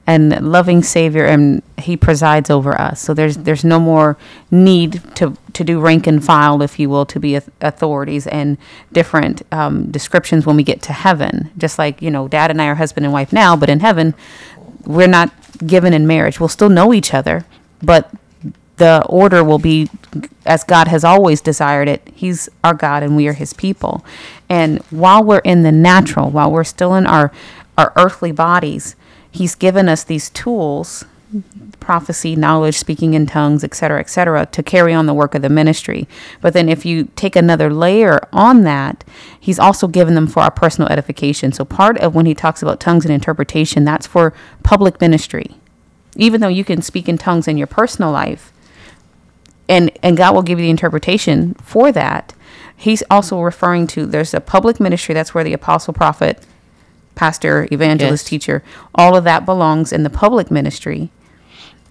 and 0.10 0.52
loving 0.52 0.82
Savior, 0.82 1.26
and 1.26 1.62
He 1.78 1.96
presides 1.96 2.50
over 2.50 2.74
us. 2.82 3.00
So 3.00 3.14
there's 3.14 3.38
there's 3.38 3.64
no 3.64 3.80
more 3.80 4.18
need 4.50 5.04
to 5.18 5.38
to 5.54 5.64
do 5.64 5.80
rank 5.80 6.08
and 6.08 6.24
file, 6.26 6.64
if 6.64 6.80
you 6.80 6.90
will, 6.90 7.06
to 7.06 7.20
be 7.20 7.34
auth- 7.34 7.52
authorities 7.62 8.26
and 8.26 8.58
different 8.92 9.44
um, 9.52 9.92
descriptions 9.92 10.48
when 10.48 10.56
we 10.56 10.64
get 10.64 10.82
to 10.82 10.94
heaven. 10.94 11.52
Just 11.60 11.78
like 11.78 12.02
you 12.02 12.10
know, 12.10 12.28
Dad 12.28 12.50
and 12.50 12.60
I 12.60 12.68
are 12.70 12.76
husband 12.76 13.06
and 13.06 13.14
wife 13.14 13.32
now, 13.32 13.56
but 13.56 13.70
in 13.70 13.82
heaven, 13.82 14.16
we're 14.84 15.08
not 15.08 15.32
given 15.66 15.94
in 15.94 16.08
marriage. 16.08 16.40
We'll 16.40 16.50
still 16.50 16.70
know 16.70 16.92
each 16.92 17.14
other, 17.14 17.46
but 17.84 18.12
the 18.78 19.06
order 19.08 19.44
will 19.44 19.60
be 19.60 19.90
as 20.44 20.64
God 20.64 20.88
has 20.88 21.04
always 21.04 21.40
desired 21.40 21.88
it. 21.88 22.02
He's 22.16 22.50
our 22.64 22.74
God 22.74 23.04
and 23.04 23.16
we 23.16 23.28
are 23.28 23.34
his 23.34 23.54
people. 23.54 24.04
And 24.50 24.80
while 24.90 25.24
we're 25.24 25.40
in 25.40 25.62
the 25.62 25.72
natural, 25.72 26.32
while 26.32 26.50
we're 26.50 26.64
still 26.64 26.96
in 26.96 27.06
our 27.06 27.32
our 27.78 27.94
earthly 27.96 28.32
bodies, 28.32 28.96
he's 29.32 29.56
given 29.56 29.90
us 29.90 30.04
these 30.04 30.30
tools 30.30 31.06
prophecy, 31.80 32.36
knowledge, 32.36 32.78
speaking 32.78 33.14
in 33.14 33.26
tongues, 33.26 33.64
etc., 33.64 34.00
etc., 34.00 34.46
to 34.48 34.64
carry 34.64 34.94
on 34.94 35.06
the 35.06 35.14
work 35.14 35.36
of 35.36 35.42
the 35.42 35.50
ministry. 35.50 36.08
But 36.42 36.54
then 36.54 36.70
if 36.70 36.86
you 36.86 37.06
take 37.16 37.36
another 37.36 37.72
layer 37.72 38.20
on 38.34 38.64
that, 38.64 39.04
he's 39.40 39.60
also 39.60 39.88
given 39.88 40.16
them 40.16 40.28
for 40.28 40.42
our 40.42 40.52
personal 40.52 40.90
edification. 40.90 41.52
So 41.52 41.66
part 41.66 41.98
of 42.00 42.16
when 42.16 42.26
he 42.26 42.34
talks 42.34 42.62
about 42.62 42.80
tongues 42.80 43.06
and 43.06 43.14
interpretation, 43.14 43.86
that's 43.86 44.08
for 44.08 44.34
public 44.64 45.00
ministry. 45.02 45.56
Even 46.16 46.42
though 46.42 46.48
you 46.48 46.64
can 46.64 46.82
speak 46.82 47.08
in 47.08 47.18
tongues 47.18 47.48
in 47.48 47.58
your 47.58 47.68
personal 47.68 48.12
life, 48.12 48.52
and 49.68 49.92
and 50.02 50.18
God 50.18 50.34
will 50.34 50.42
give 50.42 50.60
you 50.60 50.66
the 50.66 50.72
interpretation 50.72 51.54
for 51.56 51.92
that. 51.92 52.34
he's 52.76 53.04
also 53.12 53.40
referring 53.42 53.86
to 53.86 54.06
there's 54.06 54.34
a 54.34 54.42
public 54.42 54.80
ministry 54.80 55.14
that's 55.14 55.34
where 55.34 55.44
the 55.44 55.54
apostle 55.54 55.94
prophet 55.94 56.44
pastor 57.20 57.68
evangelist 57.72 58.24
Yes. 58.26 58.30
teacher 58.30 58.64
all 58.96 59.14
of 59.18 59.24
that 59.26 59.46
belongs 59.46 59.92
in 59.92 60.04
the 60.04 60.10
public 60.10 60.50
ministry. 60.50 61.02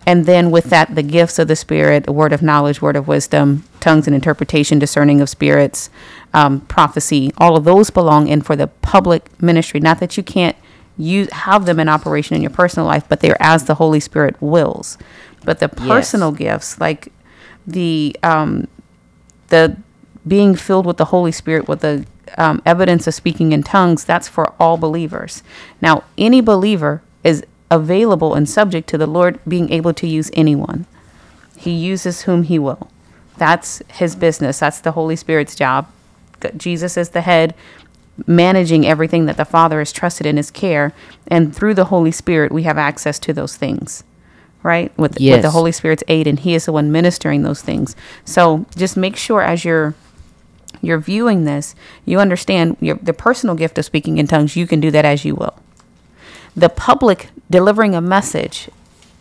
And 0.07 0.25
then 0.25 0.51
with 0.51 0.67
that 0.75 0.95
the 0.95 1.03
gifts 1.03 1.39
of 1.39 1.49
the 1.49 1.57
spirit 1.65 2.09
a 2.09 2.13
word 2.13 2.33
of 2.33 2.41
knowledge 2.41 2.81
word 2.81 2.97
of 2.97 3.07
wisdom 3.07 3.65
tongues 3.79 4.07
and 4.09 4.15
interpretation 4.15 4.79
discerning 4.79 5.21
of 5.21 5.29
spirits 5.29 5.91
um, 6.33 6.53
prophecy 6.77 7.31
all 7.37 7.57
of 7.59 7.65
those 7.65 7.91
belong 7.91 8.27
in 8.29 8.41
for 8.41 8.57
the 8.57 8.69
public 8.95 9.23
ministry. 9.43 9.81
Not 9.81 10.01
that 10.01 10.17
you 10.17 10.23
can't 10.23 10.57
use 10.97 11.29
have 11.47 11.67
them 11.67 11.79
in 11.79 11.89
operation 11.91 12.37
in 12.37 12.43
your 12.43 12.51
personal 12.63 12.87
life 12.87 13.05
but 13.11 13.21
they're 13.21 13.43
as 13.55 13.65
the 13.65 13.75
holy 13.83 14.01
spirit 14.01 14.35
wills. 14.41 14.97
But 15.45 15.59
the 15.59 15.69
personal 15.69 16.33
gifts 16.33 16.81
like 16.81 17.13
the 17.67 18.17
um, 18.23 18.67
the 19.49 19.77
being 20.27 20.55
filled 20.57 20.87
with 20.87 20.97
the 20.97 21.07
Holy 21.07 21.33
Spirit 21.33 21.69
with 21.69 21.81
the 21.81 22.05
um, 22.37 22.63
evidence 22.67 23.07
of 23.07 23.15
speaking 23.15 23.53
in 23.53 23.63
tongues, 23.63 24.05
that's 24.05 24.29
for 24.29 24.53
all 24.61 24.77
believers. 24.77 25.43
Now, 25.81 26.05
any 26.17 26.41
believer 26.41 27.03
is 27.25 27.45
available 27.71 28.35
and 28.35 28.49
subject 28.49 28.89
to 28.91 28.99
the 28.99 29.07
Lord 29.07 29.39
being 29.47 29.71
able 29.71 29.93
to 29.95 30.07
use 30.07 30.31
anyone. 30.35 30.87
He 31.57 31.71
uses 31.71 32.23
whom 32.23 32.45
he 32.45 32.59
will. 32.59 32.91
That's 33.37 33.83
his 33.89 34.17
business. 34.17 34.59
That's 34.59 34.81
the 34.81 34.93
Holy 34.93 35.17
Spirit's 35.17 35.55
job. 35.55 35.89
Jesus 36.57 36.97
is 36.97 37.11
the 37.11 37.21
head, 37.23 37.55
managing 38.27 38.87
everything 38.87 39.27
that 39.27 39.37
the 39.37 39.45
Father 39.45 39.81
has 39.81 39.93
trusted 39.93 40.27
in 40.27 40.37
his 40.37 40.51
care. 40.51 40.93
And 41.27 41.55
through 41.55 41.75
the 41.75 41.87
Holy 41.87 42.13
Spirit, 42.13 42.53
we 42.53 42.63
have 42.65 42.79
access 42.79 43.19
to 43.21 43.33
those 43.33 43.57
things, 43.57 44.05
right? 44.63 44.97
With, 44.99 45.19
with 45.35 45.43
the 45.43 45.51
Holy 45.51 45.73
Spirit's 45.73 46.05
aid, 46.09 46.27
and 46.27 46.39
he 46.39 46.55
is 46.55 46.67
the 46.67 46.73
one 46.73 46.93
ministering 46.93 47.43
those 47.43 47.63
things. 47.63 47.95
So 48.25 48.67
just 48.77 48.97
make 48.97 49.17
sure 49.17 49.43
as 49.43 49.65
you're 49.65 49.95
you're 50.81 50.99
viewing 50.99 51.45
this, 51.45 51.75
you 52.05 52.21
understand 52.21 52.77
your, 52.81 52.97
the 52.97 53.13
personal 53.13 53.55
gift 53.55 53.79
of 53.79 53.85
speaking 53.85 54.19
in 54.19 54.27
tongues, 54.27 54.57
you 54.57 54.67
can 54.67 54.81
do 54.81 54.91
that 54.91 55.05
as 55.05 55.25
you 55.25 55.35
will. 55.35 55.55
The 56.57 56.69
public 56.69 57.29
delivering 57.51 57.95
a 57.95 58.01
message 58.01 58.69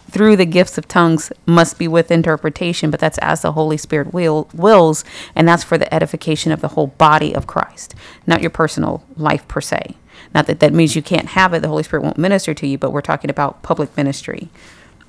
through 0.09 0.35
the 0.37 0.45
gifts 0.45 0.77
of 0.77 0.87
tongues 0.87 1.31
must 1.45 1.77
be 1.77 1.87
with 1.87 2.11
interpretation, 2.11 2.89
but 2.89 2.99
that's 2.99 3.17
as 3.19 3.41
the 3.41 3.51
Holy 3.51 3.77
Spirit 3.77 4.13
will, 4.13 4.49
wills, 4.53 5.03
and 5.35 5.47
that's 5.47 5.63
for 5.63 5.77
the 5.77 5.93
edification 5.93 6.51
of 6.51 6.61
the 6.61 6.69
whole 6.69 6.87
body 6.87 7.35
of 7.35 7.47
Christ, 7.47 7.93
not 8.25 8.41
your 8.41 8.49
personal 8.49 9.03
life 9.15 9.47
per 9.47 9.61
se. 9.61 9.95
Not 10.33 10.47
that 10.47 10.59
that 10.59 10.73
means 10.73 10.95
you 10.95 11.01
can't 11.01 11.29
have 11.29 11.53
it, 11.53 11.61
the 11.61 11.67
Holy 11.67 11.83
Spirit 11.83 12.03
won't 12.03 12.17
minister 12.17 12.53
to 12.53 12.67
you, 12.67 12.77
but 12.77 12.91
we're 12.91 13.01
talking 13.01 13.29
about 13.29 13.63
public 13.63 13.95
ministry. 13.97 14.49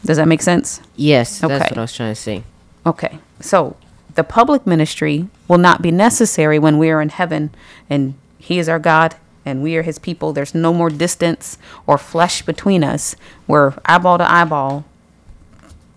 Does 0.05 0.17
that 0.17 0.29
make 0.29 0.43
sense? 0.43 0.81
Yes, 0.97 1.43
okay. 1.43 1.59
that's 1.59 1.71
what 1.71 1.79
I 1.79 1.83
was 1.83 1.93
trying 1.93 2.15
to 2.15 2.21
say. 2.21 2.45
Okay. 2.87 3.19
So 3.41 3.77
the 4.19 4.25
public 4.25 4.67
ministry 4.67 5.29
will 5.47 5.59
not 5.59 5.81
be 5.81 5.93
necessary 5.93 6.59
when 6.59 6.77
we 6.77 6.91
are 6.91 7.01
in 7.01 7.09
heaven 7.09 7.51
and 7.89 8.15
He 8.37 8.59
is 8.59 8.69
our 8.69 8.81
God 8.81 9.15
and 9.47 9.63
we 9.63 9.77
are 9.77 9.83
His 9.83 10.01
people. 10.01 10.33
There's 10.33 10.57
no 10.57 10.75
more 10.75 10.91
distance 10.91 11.57
or 11.87 11.99
flesh 11.99 12.43
between 12.43 12.83
us. 12.83 13.15
We're 13.47 13.75
eyeball 13.85 14.19
to 14.19 14.29
eyeball, 14.29 14.85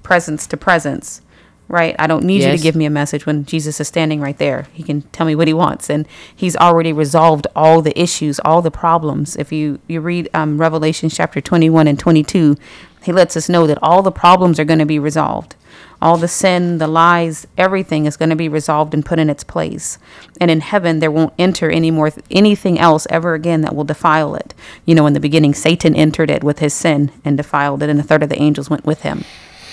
presence 0.04 0.46
to 0.46 0.56
presence, 0.56 1.24
right? 1.68 1.96
I 1.98 2.06
don't 2.06 2.24
need 2.24 2.44
you 2.44 2.52
to 2.52 2.62
give 2.62 2.76
me 2.76 2.86
a 2.86 2.92
message 2.92 3.26
when 3.26 3.44
Jesus 3.44 3.80
is 3.80 3.88
standing 3.88 4.22
right 4.22 4.38
there. 4.38 4.68
He 4.72 4.84
can 4.84 5.02
tell 5.02 5.26
me 5.26 5.34
what 5.34 5.48
He 5.48 5.54
wants. 5.56 5.90
And 5.90 6.08
He's 6.36 6.56
already 6.56 6.94
resolved 6.94 7.48
all 7.56 7.82
the 7.82 8.00
issues, 8.00 8.40
all 8.42 8.62
the 8.62 8.70
problems. 8.70 9.36
If 9.36 9.52
you, 9.52 9.80
you 9.88 10.00
read 10.00 10.30
um, 10.36 10.62
Revelation 10.62 11.10
chapter 11.10 11.42
21 11.42 11.88
and 11.88 11.98
22, 11.98 12.56
He 13.02 13.12
lets 13.12 13.36
us 13.36 13.50
know 13.50 13.66
that 13.66 13.80
all 13.82 14.04
the 14.04 14.12
problems 14.12 14.60
are 14.60 14.66
going 14.66 14.78
to 14.78 14.86
be 14.86 15.00
resolved 15.00 15.56
all 16.02 16.18
the 16.18 16.28
sin, 16.28 16.80
the 16.80 16.88
lies, 16.88 17.46
everything 17.58 18.06
is 18.06 18.18
going 18.18 18.30
to 18.30 18.36
be 18.36 18.50
resolved 18.50 18.94
and 18.94 19.06
put 19.06 19.20
in 19.20 19.30
its 19.30 19.44
place. 19.44 20.00
And 20.40 20.50
in 20.50 20.62
heaven, 20.62 21.00
there 21.00 21.12
won't 21.12 21.34
enter 21.38 21.70
any 21.70 21.92
more 21.92 22.12
anything 22.32 22.80
else 22.80 23.06
ever 23.10 23.36
again 23.36 23.62
that 23.62 23.76
will 23.76 23.84
defile 23.84 24.34
it. 24.36 24.54
You 24.86 24.96
know, 24.96 25.06
in 25.06 25.14
the 25.14 25.20
beginning, 25.20 25.54
Satan 25.54 25.96
entered 25.96 26.32
it 26.32 26.44
with 26.44 26.60
his 26.60 26.74
sin 26.74 27.12
and 27.24 27.38
defiled 27.38 27.84
it, 27.84 27.90
and 27.90 28.00
a 28.00 28.04
third 28.04 28.24
of 28.24 28.30
the 28.30 28.42
angels 28.42 28.70
went 28.70 28.86
with 28.86 29.04
him. 29.04 29.24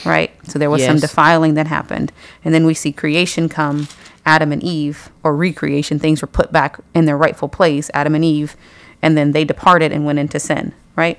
Right? 0.04 0.30
So 0.46 0.58
there 0.58 0.70
was 0.70 0.84
some 0.84 0.98
defiling 0.98 1.54
that 1.54 1.66
happened. 1.66 2.12
And 2.44 2.54
then 2.54 2.66
we 2.66 2.74
see 2.74 2.92
creation 2.92 3.48
come, 3.48 3.88
Adam 4.24 4.52
and 4.52 4.62
Eve, 4.62 5.08
or 5.24 5.34
recreation, 5.34 5.98
things 5.98 6.20
were 6.20 6.28
put 6.28 6.52
back 6.52 6.78
in 6.94 7.06
their 7.06 7.16
rightful 7.16 7.48
place, 7.48 7.90
Adam 7.94 8.14
and 8.14 8.24
Eve, 8.24 8.54
and 9.00 9.16
then 9.16 9.32
they 9.32 9.44
departed 9.44 9.92
and 9.92 10.04
went 10.04 10.18
into 10.18 10.38
sin. 10.38 10.74
Right? 10.94 11.18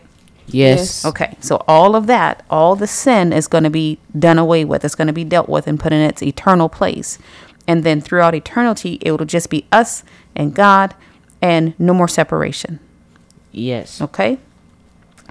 Yes. 0.51 1.05
Okay, 1.05 1.37
so 1.39 1.63
all 1.67 1.95
of 1.95 2.07
that, 2.07 2.43
all 2.49 2.75
the 2.75 2.87
sin 2.87 3.31
is 3.33 3.47
going 3.47 3.63
to 3.63 3.69
be 3.69 3.99
done 4.17 4.37
away 4.37 4.65
with. 4.65 4.83
It's 4.83 4.95
going 4.95 5.07
to 5.07 5.13
be 5.13 5.23
dealt 5.23 5.49
with 5.49 5.67
and 5.67 5.79
put 5.79 5.93
in 5.93 6.01
its 6.01 6.21
eternal 6.21 6.69
place. 6.69 7.17
And 7.67 7.83
then 7.83 8.01
throughout 8.01 8.33
eternity, 8.33 8.97
it 9.01 9.11
will 9.11 9.25
just 9.25 9.49
be 9.49 9.65
us 9.71 10.03
and 10.35 10.53
God 10.55 10.95
and 11.41 11.79
no 11.79 11.93
more 11.93 12.07
separation. 12.07 12.79
Yes. 13.51 14.01
Okay? 14.01 14.39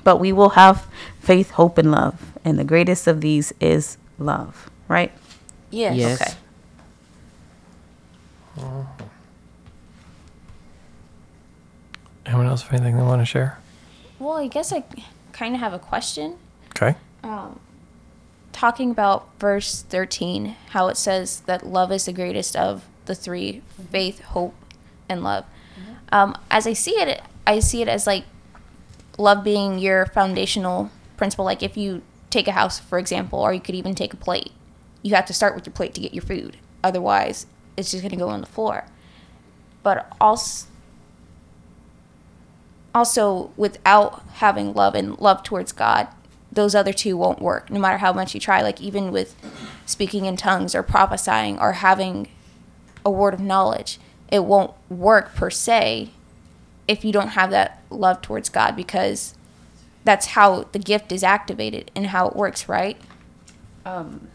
But 0.04 0.18
we 0.18 0.32
will 0.32 0.50
have 0.50 0.86
faith, 1.20 1.50
hope, 1.50 1.78
and 1.78 1.90
love. 1.90 2.32
And 2.44 2.58
the 2.58 2.64
greatest 2.64 3.06
of 3.06 3.20
these 3.20 3.52
is 3.60 3.98
love, 4.18 4.70
right? 4.86 5.12
Yes. 5.70 5.96
Yes. 5.96 6.36
Okay. 8.56 8.86
Anyone 12.26 12.46
else 12.46 12.62
have 12.62 12.72
anything 12.72 12.96
they 12.96 13.02
want 13.02 13.20
to 13.20 13.26
share? 13.26 13.58
Well, 14.18 14.36
I 14.36 14.48
guess 14.48 14.72
I 14.72 14.84
kind 15.32 15.54
of 15.54 15.60
have 15.60 15.72
a 15.72 15.78
question. 15.78 16.36
Okay. 16.70 16.96
Um, 17.22 17.60
talking 18.52 18.90
about 18.90 19.28
verse 19.38 19.82
13, 19.82 20.56
how 20.70 20.88
it 20.88 20.96
says 20.96 21.40
that 21.40 21.66
love 21.66 21.92
is 21.92 22.06
the 22.06 22.12
greatest 22.12 22.56
of 22.56 22.84
the 23.06 23.14
three 23.14 23.62
faith, 23.90 24.20
hope, 24.20 24.54
and 25.08 25.22
love. 25.22 25.44
Um, 26.10 26.36
as 26.50 26.66
I 26.66 26.72
see 26.72 26.92
it, 26.92 27.22
I 27.46 27.60
see 27.60 27.82
it 27.82 27.88
as 27.88 28.06
like 28.06 28.24
love 29.18 29.44
being 29.44 29.78
your 29.78 30.06
foundational 30.06 30.90
principle. 31.16 31.44
Like 31.44 31.62
if 31.62 31.76
you 31.76 32.02
take 32.30 32.48
a 32.48 32.52
house, 32.52 32.78
for 32.78 32.98
example, 32.98 33.38
or 33.38 33.52
you 33.52 33.60
could 33.60 33.74
even 33.74 33.94
take 33.94 34.12
a 34.12 34.16
plate, 34.16 34.52
you 35.02 35.14
have 35.14 35.26
to 35.26 35.32
start 35.32 35.54
with 35.54 35.66
your 35.66 35.72
plate 35.72 35.94
to 35.94 36.00
get 36.00 36.14
your 36.14 36.22
food. 36.22 36.56
Otherwise, 36.82 37.46
it's 37.76 37.90
just 37.90 38.02
going 38.02 38.10
to 38.10 38.16
go 38.16 38.28
on 38.28 38.40
the 38.40 38.46
floor. 38.46 38.84
But 39.82 40.10
also, 40.20 40.66
also 42.94 43.50
without 43.56 44.22
having 44.34 44.72
love 44.72 44.94
and 44.94 45.18
love 45.18 45.42
towards 45.42 45.72
God, 45.72 46.08
those 46.50 46.74
other 46.74 46.92
two 46.92 47.16
won't 47.16 47.40
work 47.40 47.70
no 47.70 47.78
matter 47.78 47.98
how 47.98 48.12
much 48.12 48.34
you 48.34 48.40
try. 48.40 48.62
Like 48.62 48.80
even 48.80 49.12
with 49.12 49.36
speaking 49.86 50.24
in 50.24 50.36
tongues 50.36 50.74
or 50.74 50.82
prophesying 50.82 51.58
or 51.58 51.72
having 51.74 52.28
a 53.04 53.10
word 53.10 53.34
of 53.34 53.40
knowledge, 53.40 53.98
it 54.30 54.44
won't 54.44 54.72
work 54.88 55.34
per 55.34 55.50
se 55.50 56.10
if 56.86 57.04
you 57.04 57.12
don't 57.12 57.28
have 57.28 57.50
that 57.50 57.82
love 57.90 58.22
towards 58.22 58.48
God 58.48 58.74
because 58.74 59.34
that's 60.04 60.26
how 60.26 60.64
the 60.72 60.78
gift 60.78 61.12
is 61.12 61.22
activated 61.22 61.90
and 61.94 62.06
how 62.06 62.28
it 62.28 62.36
works, 62.36 62.68
right? 62.68 62.98
Um, 63.84 64.28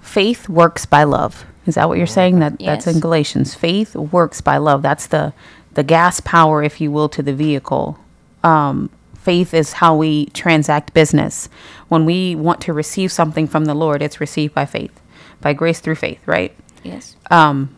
faith 0.00 0.48
works 0.48 0.84
by 0.84 1.04
love. 1.04 1.46
Is 1.64 1.76
that 1.76 1.88
what 1.88 1.96
you're 1.96 2.06
saying? 2.06 2.40
That 2.40 2.58
that's 2.58 2.86
in 2.86 3.00
Galatians. 3.00 3.54
Faith 3.54 3.94
works 3.94 4.40
by 4.40 4.56
love. 4.56 4.82
That's 4.82 5.06
the 5.06 5.32
the 5.74 5.82
gas 5.82 6.20
power, 6.20 6.62
if 6.62 6.80
you 6.80 6.90
will, 6.90 7.08
to 7.10 7.22
the 7.22 7.32
vehicle. 7.32 7.98
Um, 8.44 8.90
faith 9.16 9.54
is 9.54 9.74
how 9.74 9.96
we 9.96 10.26
transact 10.26 10.92
business. 10.94 11.48
When 11.88 12.04
we 12.04 12.34
want 12.34 12.60
to 12.62 12.72
receive 12.72 13.12
something 13.12 13.46
from 13.46 13.64
the 13.66 13.74
Lord, 13.74 14.02
it's 14.02 14.20
received 14.20 14.54
by 14.54 14.66
faith, 14.66 15.00
by 15.40 15.52
grace 15.52 15.80
through 15.80 15.94
faith, 15.96 16.20
right? 16.26 16.54
Yes. 16.82 17.16
Um, 17.30 17.74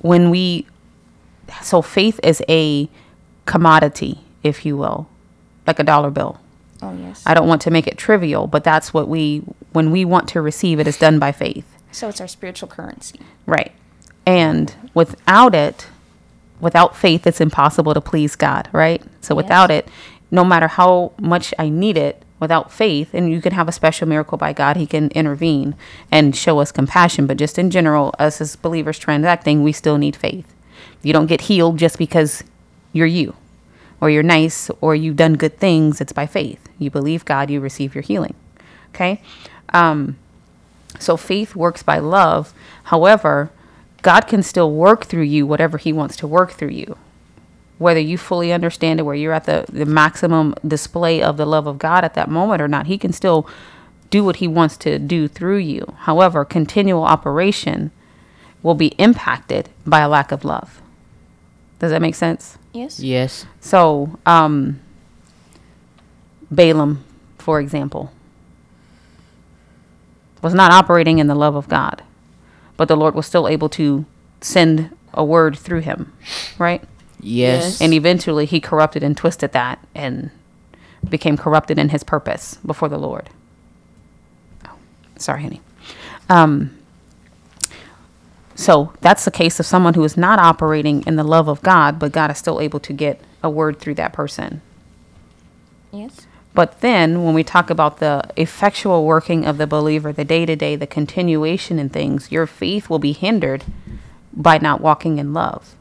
when 0.00 0.30
we 0.30 0.66
so 1.62 1.82
faith 1.82 2.20
is 2.22 2.42
a 2.48 2.88
commodity 3.46 4.20
if 4.42 4.64
you 4.64 4.76
will 4.76 5.08
like 5.66 5.78
a 5.78 5.84
dollar 5.84 6.10
bill 6.10 6.38
Oh, 6.80 6.94
yes. 6.96 7.22
i 7.26 7.34
don't 7.34 7.48
want 7.48 7.62
to 7.62 7.70
make 7.70 7.86
it 7.88 7.98
trivial 7.98 8.46
but 8.46 8.62
that's 8.62 8.94
what 8.94 9.08
we 9.08 9.38
when 9.72 9.90
we 9.90 10.04
want 10.04 10.28
to 10.28 10.40
receive 10.40 10.78
it 10.78 10.86
is 10.86 10.96
done 10.98 11.18
by 11.18 11.32
faith 11.32 11.66
So 11.90 12.08
it's 12.08 12.20
our 12.20 12.28
spiritual 12.28 12.68
currency. 12.68 13.18
right 13.46 13.72
and 14.28 14.74
without 14.92 15.54
it 15.54 15.88
without 16.60 16.94
faith 16.94 17.26
it's 17.26 17.40
impossible 17.40 17.94
to 17.94 18.00
please 18.00 18.36
god 18.36 18.68
right? 18.72 19.02
So 19.22 19.34
without 19.34 19.70
it 19.70 19.88
no 20.30 20.44
matter 20.44 20.68
how 20.68 21.12
much 21.18 21.54
i 21.58 21.68
need 21.70 21.96
it 21.96 22.22
without 22.38 22.70
faith 22.70 23.14
and 23.14 23.30
you 23.30 23.40
can 23.40 23.52
have 23.52 23.68
a 23.68 23.72
special 23.72 24.06
miracle 24.06 24.36
by 24.36 24.52
god 24.52 24.76
he 24.76 24.86
can 24.86 25.08
intervene 25.10 25.74
and 26.12 26.36
show 26.36 26.60
us 26.60 26.70
compassion. 26.70 27.26
But 27.26 27.38
just 27.38 27.58
in 27.58 27.70
general 27.70 28.14
us 28.18 28.40
as 28.40 28.54
believers 28.54 28.98
transacting 28.98 29.62
we 29.62 29.72
still 29.72 29.98
need 29.98 30.14
faith. 30.14 30.54
You 31.02 31.12
don't 31.12 31.26
get 31.26 31.42
healed 31.42 31.78
just 31.78 31.96
because 31.96 32.44
you're 32.92 33.06
you 33.06 33.34
or 34.00 34.10
you're 34.10 34.22
nice 34.22 34.70
or 34.80 34.94
you've 34.94 35.16
done 35.16 35.34
good 35.34 35.58
things. 35.58 36.00
It's 36.00 36.12
by 36.12 36.26
faith. 36.26 36.68
You 36.78 36.90
believe 36.90 37.24
god 37.24 37.50
you 37.50 37.60
receive 37.60 37.94
your 37.94 38.02
healing. 38.02 38.34
Okay? 38.90 39.22
Um, 39.70 40.18
so 40.98 41.16
faith 41.16 41.56
works 41.56 41.82
by 41.82 41.98
love. 41.98 42.52
However, 42.84 43.50
God 44.02 44.22
can 44.22 44.42
still 44.42 44.70
work 44.70 45.06
through 45.06 45.22
you 45.22 45.46
whatever 45.46 45.78
He 45.78 45.92
wants 45.92 46.16
to 46.16 46.26
work 46.26 46.52
through 46.52 46.68
you. 46.70 46.96
Whether 47.78 48.00
you 48.00 48.18
fully 48.18 48.52
understand 48.52 48.98
it, 48.98 49.04
where 49.04 49.14
you're 49.14 49.32
at 49.32 49.44
the, 49.44 49.64
the 49.68 49.86
maximum 49.86 50.54
display 50.66 51.22
of 51.22 51.36
the 51.36 51.46
love 51.46 51.66
of 51.66 51.78
God 51.78 52.04
at 52.04 52.14
that 52.14 52.28
moment 52.28 52.60
or 52.60 52.68
not, 52.68 52.86
He 52.86 52.98
can 52.98 53.12
still 53.12 53.48
do 54.10 54.24
what 54.24 54.36
He 54.36 54.48
wants 54.48 54.76
to 54.78 54.98
do 54.98 55.28
through 55.28 55.58
you. 55.58 55.94
However, 56.00 56.44
continual 56.44 57.04
operation 57.04 57.90
will 58.62 58.74
be 58.74 58.88
impacted 58.98 59.68
by 59.86 60.00
a 60.00 60.08
lack 60.08 60.32
of 60.32 60.44
love. 60.44 60.80
Does 61.78 61.92
that 61.92 62.02
make 62.02 62.14
sense? 62.14 62.58
Yes. 62.72 62.98
Yes. 63.00 63.46
So, 63.60 64.18
um, 64.26 64.80
Balaam, 66.50 67.04
for 67.38 67.60
example, 67.60 68.12
was 70.42 70.54
not 70.54 70.72
operating 70.72 71.18
in 71.18 71.26
the 71.26 71.34
love 71.34 71.54
of 71.54 71.68
God, 71.68 72.02
but 72.78 72.88
the 72.88 72.96
Lord 72.96 73.14
was 73.14 73.26
still 73.26 73.46
able 73.46 73.68
to 73.70 74.06
send 74.40 74.96
a 75.12 75.22
word 75.22 75.58
through 75.58 75.80
him, 75.80 76.14
right? 76.58 76.82
Yes. 77.20 77.82
And 77.82 77.92
eventually 77.92 78.46
he 78.46 78.60
corrupted 78.60 79.02
and 79.02 79.16
twisted 79.16 79.52
that 79.52 79.84
and 79.94 80.30
became 81.06 81.36
corrupted 81.36 81.78
in 81.78 81.90
his 81.90 82.04
purpose 82.04 82.54
before 82.64 82.88
the 82.88 82.98
Lord. 82.98 83.28
Oh, 84.64 84.76
sorry, 85.16 85.42
honey. 85.42 85.60
Um, 86.30 86.78
so 88.54 88.92
that's 89.00 89.24
the 89.24 89.30
case 89.32 89.58
of 89.58 89.66
someone 89.66 89.94
who 89.94 90.04
is 90.04 90.16
not 90.16 90.38
operating 90.38 91.04
in 91.04 91.16
the 91.16 91.24
love 91.24 91.48
of 91.48 91.60
God, 91.62 91.98
but 91.98 92.12
God 92.12 92.30
is 92.30 92.38
still 92.38 92.60
able 92.60 92.80
to 92.80 92.92
get 92.92 93.20
a 93.42 93.50
word 93.50 93.80
through 93.80 93.94
that 93.96 94.12
person. 94.12 94.62
Yes. 95.90 96.27
But 96.54 96.80
then 96.80 97.24
when 97.24 97.34
we 97.34 97.44
talk 97.44 97.70
about 97.70 97.98
the 97.98 98.28
effectual 98.36 99.04
working 99.04 99.44
of 99.44 99.58
the 99.58 99.66
believer, 99.66 100.12
the 100.12 100.24
day 100.24 100.46
to 100.46 100.56
day, 100.56 100.76
the 100.76 100.86
continuation 100.86 101.78
in 101.78 101.88
things, 101.88 102.32
your 102.32 102.46
faith 102.46 102.90
will 102.90 102.98
be 102.98 103.12
hindered 103.12 103.64
by 104.32 104.58
not 104.58 104.80
walking 104.80 105.18
in 105.18 105.32
love. 105.32 105.74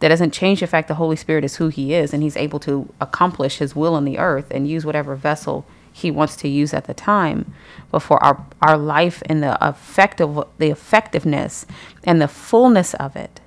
That 0.00 0.08
doesn't 0.08 0.32
change 0.32 0.58
the 0.58 0.66
fact 0.66 0.88
the 0.88 0.96
Holy 0.96 1.14
Spirit 1.14 1.44
is 1.44 1.56
who 1.56 1.68
He 1.68 1.94
is 1.94 2.12
and 2.12 2.24
He's 2.24 2.36
able 2.36 2.58
to 2.60 2.92
accomplish 3.00 3.58
His 3.58 3.76
will 3.76 3.94
on 3.94 4.04
the 4.04 4.18
earth 4.18 4.46
and 4.50 4.68
use 4.68 4.84
whatever 4.84 5.14
vessel 5.14 5.64
He 5.92 6.10
wants 6.10 6.34
to 6.36 6.48
use 6.48 6.74
at 6.74 6.86
the 6.86 6.94
time. 6.94 7.54
But 7.92 8.00
for 8.00 8.22
our, 8.24 8.44
our 8.60 8.76
life 8.76 9.22
and 9.26 9.44
the 9.44 9.56
effective 9.62 10.34
the 10.58 10.70
effectiveness 10.70 11.66
and 12.02 12.20
the 12.20 12.26
fullness 12.26 12.94
of 12.94 13.14
it, 13.14 13.40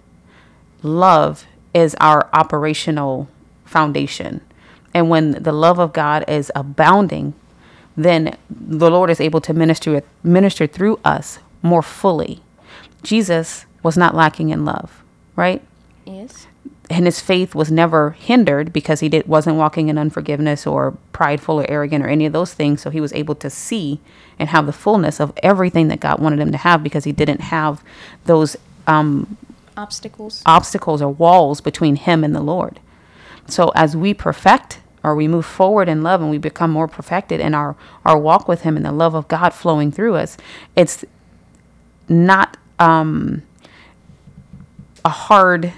love 0.82 1.46
is 1.74 1.94
our 2.00 2.30
operational 2.32 3.28
foundation. 3.66 4.40
And 4.96 5.10
when 5.10 5.32
the 5.32 5.52
love 5.52 5.78
of 5.78 5.92
God 5.92 6.24
is 6.26 6.54
abounding, 6.56 7.34
then 7.98 8.38
the 8.50 8.90
Lord 8.90 9.10
is 9.10 9.20
able 9.20 9.42
to 9.42 9.54
minister 9.54 10.02
minister 10.24 10.66
through 10.66 11.02
us 11.04 11.40
more 11.62 11.82
fully. 11.82 12.42
Jesus 13.04 13.66
was 13.84 13.98
not 13.98 14.16
lacking 14.16 14.50
in 14.50 14.64
love, 14.64 15.04
right? 15.36 15.62
Yes. 16.06 16.48
And 16.90 17.06
his 17.06 17.20
faith 17.20 17.54
was 17.54 17.70
never 17.70 18.12
hindered 18.12 18.72
because 18.72 19.02
he 19.02 19.10
did 19.10 19.28
wasn't 19.28 19.58
walking 19.58 19.90
in 19.90 19.98
unforgiveness 19.98 20.66
or 20.66 20.98
prideful 21.12 21.60
or 21.60 21.70
arrogant 21.70 22.06
or 22.06 22.08
any 22.08 22.26
of 22.26 22.32
those 22.32 22.54
things. 22.54 22.82
So 22.82 22.90
he 22.90 23.02
was 23.02 23.12
able 23.12 23.36
to 23.36 23.50
see 23.50 24.00
and 24.40 24.48
have 24.48 24.66
the 24.66 24.72
fullness 24.74 25.20
of 25.20 25.34
everything 25.44 25.90
that 25.90 26.00
God 26.00 26.20
wanted 26.20 26.40
him 26.40 26.54
to 26.54 26.58
have 26.58 26.84
because 26.84 27.04
he 27.04 27.12
didn't 27.12 27.42
have 27.42 27.84
those 28.24 28.56
um, 28.88 29.36
Obstacles. 29.76 30.42
obstacles 30.46 31.02
or 31.02 31.10
walls 31.10 31.60
between 31.60 31.98
him 31.98 32.24
and 32.24 32.34
the 32.34 32.40
Lord. 32.40 32.80
So 33.48 33.74
as 33.76 33.98
we 33.98 34.14
perfect 34.14 34.80
or 35.06 35.16
we 35.16 35.28
move 35.28 35.46
forward 35.46 35.88
in 35.88 36.02
love 36.02 36.20
and 36.20 36.32
we 36.32 36.40
become 36.40 36.72
more 36.72 36.88
perfected 36.88 37.40
in 37.40 37.54
our, 37.54 37.76
our 38.04 38.18
walk 38.18 38.48
with 38.48 38.62
him 38.62 38.76
and 38.76 38.84
the 38.84 38.92
love 38.92 39.14
of 39.14 39.28
God 39.28 39.54
flowing 39.54 39.92
through 39.92 40.16
us, 40.16 40.36
it's 40.76 41.06
not 42.10 42.58
um, 42.80 43.44
a 45.06 45.10
hard 45.10 45.74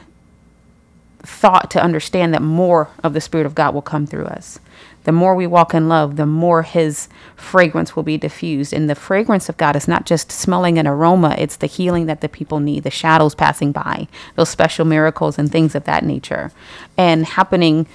thought 1.20 1.70
to 1.72 1.84
understand 1.84 2.34
that 2.34 2.42
more 2.42 2.90
of 3.04 3.12
the 3.12 3.20
Spirit 3.20 3.46
of 3.46 3.54
God 3.54 3.74
will 3.74 3.82
come 3.82 4.08
through 4.08 4.28
us. 4.28 4.60
The 5.04 5.12
more 5.12 5.36
we 5.36 5.46
walk 5.46 5.74
in 5.74 5.90
love, 5.90 6.16
the 6.16 6.26
more 6.26 6.64
His 6.64 7.10
fragrance 7.36 7.96
will 7.96 8.04
be 8.04 8.18
diffused. 8.18 8.72
And 8.72 8.90
the 8.90 8.96
fragrance 8.96 9.50
of 9.50 9.58
God 9.58 9.76
is 9.76 9.90
not 9.90 10.06
just 10.06 10.32
smelling 10.32 10.78
an 10.78 10.88
aroma, 10.88 11.36
it's 11.38 11.58
the 11.58 11.68
healing 11.68 12.06
that 12.06 12.22
the 12.22 12.30
people 12.30 12.62
need, 12.62 12.84
the 12.84 12.92
shadows 12.92 13.36
passing 13.36 13.74
by, 13.74 14.08
those 14.36 14.50
special 14.50 14.86
miracles 14.86 15.38
and 15.38 15.52
things 15.52 15.76
of 15.76 15.84
that 15.84 16.06
nature. 16.06 16.52
And 16.98 17.26
happening 17.26 17.88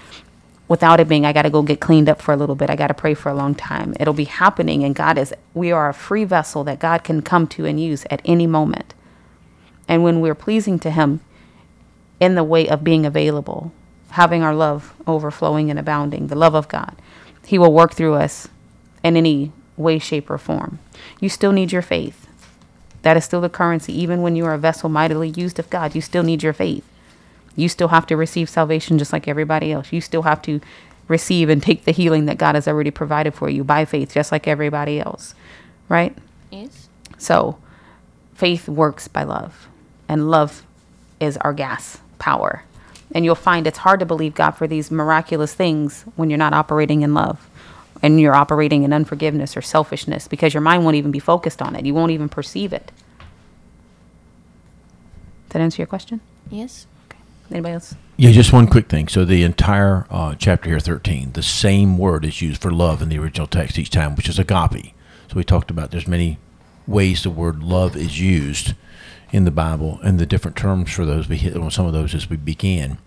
without 0.73 1.01
it 1.01 1.07
being, 1.07 1.27
I 1.27 1.35
got 1.35 1.43
to 1.43 1.51
go 1.51 1.61
get 1.61 1.81
cleaned 1.81 2.09
up 2.09 2.23
for 2.23 2.33
a 2.33 2.37
little 2.37 2.55
bit. 2.55 2.71
I 2.71 2.77
got 2.77 2.87
to 2.87 2.95
pray 2.95 3.13
for 3.13 3.29
a 3.29 3.35
long 3.35 3.55
time. 3.55 3.95
It'll 4.01 4.15
be 4.15 4.25
happening. 4.25 4.83
And 4.83 4.95
God 4.95 5.19
is, 5.19 5.35
we 5.53 5.71
are 5.71 5.91
a 5.91 5.93
free 5.93 6.25
vessel 6.25 6.65
that 6.65 6.79
God 6.81 7.05
can 7.05 7.21
come 7.21 7.47
to 7.49 7.67
and 7.67 7.79
use 7.79 8.07
at 8.09 8.23
any 8.25 8.47
moment. 8.47 8.95
And 9.87 10.03
when 10.03 10.23
we're 10.23 10.35
pleasing 10.35 10.79
to 10.79 10.91
Him, 10.91 11.21
in 12.23 12.37
the 12.37 12.45
way 12.45 12.69
of 12.69 12.83
being 12.85 13.05
available, 13.05 13.71
having 14.11 14.43
our 14.43 14.55
love 14.55 14.95
overflowing 15.07 15.69
and 15.69 15.79
abounding, 15.79 16.29
the 16.29 16.37
love 16.37 16.55
of 16.55 16.69
God. 16.69 16.95
He 17.45 17.59
will 17.59 17.75
work 17.75 17.93
through 17.95 18.15
us 18.15 18.49
in 19.03 19.17
any 19.17 19.53
way, 19.77 19.99
shape, 19.99 20.31
or 20.31 20.39
form. 20.39 20.79
You 21.21 21.29
still 21.29 21.53
need 21.53 21.73
your 21.73 21.83
faith. 21.83 22.29
That 23.03 23.17
is 23.17 23.25
still 23.25 23.41
the 23.41 23.49
currency. 23.49 23.93
Even 24.01 24.23
when 24.23 24.37
you 24.37 24.47
are 24.47 24.55
a 24.55 24.59
vessel 24.59 24.89
mightily 24.89 25.31
used 25.31 25.59
of 25.59 25.69
God, 25.69 25.95
you 25.95 26.01
still 26.01 26.23
need 26.23 26.43
your 26.43 26.53
faith. 26.53 26.85
You 27.57 27.69
still 27.69 27.88
have 27.88 28.07
to 28.07 28.17
receive 28.17 28.49
salvation 28.49 28.99
just 28.99 29.12
like 29.12 29.29
everybody 29.29 29.73
else. 29.73 29.93
You 29.93 30.01
still 30.01 30.23
have 30.23 30.43
to 30.43 30.61
receive 31.09 31.49
and 31.49 31.62
take 31.62 31.85
the 31.85 31.93
healing 31.93 32.27
that 32.27 32.38
God 32.38 32.55
has 32.55 32.67
already 32.67 32.91
provided 32.91 33.35
for 33.35 33.49
you 33.51 33.65
by 33.65 33.85
faith, 33.85 34.15
just 34.15 34.33
like 34.33 34.49
everybody 34.49 35.01
else. 35.01 35.35
Right? 35.88 36.17
Yes. 36.51 36.88
So, 37.19 37.59
faith 38.35 38.69
works 38.69 39.09
by 39.09 39.25
love, 39.25 39.69
and 40.09 40.31
love 40.31 40.65
is 41.21 41.37
our 41.38 41.53
gas 41.53 41.99
power. 42.19 42.65
And 43.15 43.25
you'll 43.25 43.35
find 43.35 43.67
it's 43.67 43.79
hard 43.79 44.01
to 44.01 44.07
believe 44.07 44.35
God 44.35 44.53
for 44.53 44.67
these 44.67 44.91
miraculous 44.91 45.55
things 45.55 46.05
when 46.17 46.31
you're 46.31 46.38
not 46.38 46.55
operating 46.55 47.03
in 47.03 47.12
love 47.15 47.49
and 48.03 48.21
you're 48.21 48.35
operating 48.35 48.83
in 48.83 48.93
unforgiveness 48.93 49.57
or 49.57 49.62
selfishness 49.62 50.27
because 50.27 50.53
your 50.53 50.61
mind 50.61 50.85
won't 50.85 50.97
even 50.97 51.11
be 51.11 51.19
focused 51.19 51.62
on 51.62 51.77
it. 51.77 51.87
You 51.87 51.95
won't 51.95 52.11
even 52.11 52.29
perceive 52.29 52.73
it. 52.73 52.91
Does 55.49 55.55
that 55.55 55.61
answer 55.61 55.83
your 55.83 55.87
question? 55.87 56.21
Yes. 56.51 56.87
Anybody 57.53 57.75
else? 57.75 57.95
Yeah, 58.17 58.31
just 58.31 58.53
one 58.53 58.67
quick 58.67 58.88
thing. 58.88 59.09
So 59.09 59.25
the 59.25 59.43
entire 59.43 60.07
uh, 60.11 60.35
chapter 60.37 60.71
here, 60.71 60.81
13, 60.81 61.33
the 61.33 61.43
same 61.43 61.99
word 61.99 62.25
is 62.25 62.41
used 62.41 62.62
for 62.62 62.71
love 62.71 63.03
in 63.03 63.09
the 63.09 63.19
original 63.19 63.47
text 63.47 63.79
each 63.79 63.91
time, 63.91 64.15
which 64.17 64.29
is 64.29 64.38
agape. 64.38 64.95
So 65.29 65.37
we 65.37 65.45
talked 65.45 65.71
about 65.71 65.91
there's 65.91 66.09
many 66.09 66.38
ways 66.87 67.23
the 67.23 67.31
word 67.31 67.62
love 67.62 67.97
is 67.97 68.21
used 68.21 68.75
in 69.33 69.45
the 69.45 69.51
Bible 69.51 69.99
and 70.03 70.19
the 70.19 70.27
different 70.27 70.57
terms 70.57 70.93
for 70.93 71.05
those. 71.05 71.29
We 71.29 71.37
hit 71.37 71.57
on 71.57 71.71
some 71.71 71.87
of 71.87 71.93
those 71.93 72.15
as 72.15 72.29
we 72.29 72.37
began. 72.37 72.99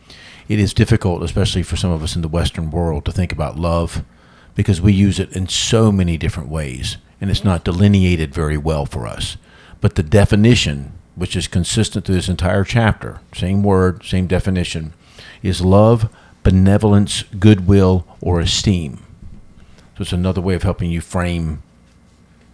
It 0.48 0.60
is 0.60 0.74
difficult, 0.74 1.24
especially 1.24 1.64
for 1.64 1.76
some 1.76 1.92
of 1.92 2.04
us 2.04 2.16
in 2.16 2.22
the 2.22 2.28
Western 2.28 2.72
world, 2.72 3.06
to 3.06 3.12
think 3.12 3.32
about 3.32 3.58
love 3.58 4.04
because 4.54 4.80
we 4.80 4.94
use 4.94 5.20
it 5.20 5.36
in 5.36 5.48
so 5.48 5.92
many 5.92 6.18
different 6.18 6.50
ways 6.50 6.98
and 7.22 7.30
it's 7.30 7.44
not 7.44 7.64
delineated 7.64 8.34
very 8.34 8.58
well 8.58 8.86
for 8.86 9.08
us. 9.08 9.38
But 9.82 9.96
the 9.96 10.04
definition, 10.04 10.94
which 11.16 11.36
is 11.36 11.48
consistent 11.48 12.06
through 12.06 12.16
this 12.16 12.30
entire 12.30 12.64
chapter, 12.64 13.20
same 13.34 13.64
word, 13.64 14.04
same 14.04 14.28
definition, 14.28 14.94
is 15.42 15.62
love, 15.62 16.14
benevolence, 16.44 17.24
goodwill, 17.40 18.06
or 18.22 18.40
esteem. 18.40 18.98
So 19.98 20.02
it's 20.02 20.14
another 20.14 20.42
way 20.42 20.56
of 20.56 20.64
helping 20.64 20.92
you 20.92 21.02
frame, 21.02 21.64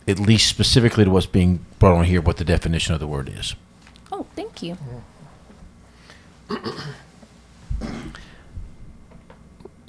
at 0.08 0.20
least 0.20 0.48
specifically 0.48 1.06
to 1.06 1.12
what's 1.12 1.26
being 1.26 1.66
brought 1.80 1.98
on 1.98 2.06
here, 2.06 2.22
what 2.22 2.38
the 2.38 2.46
definition 2.46 2.94
of 2.94 3.00
the 3.00 3.08
word 3.08 3.30
is. 3.30 3.56
Oh, 4.12 4.26
thank 4.36 4.62
you. 4.62 4.78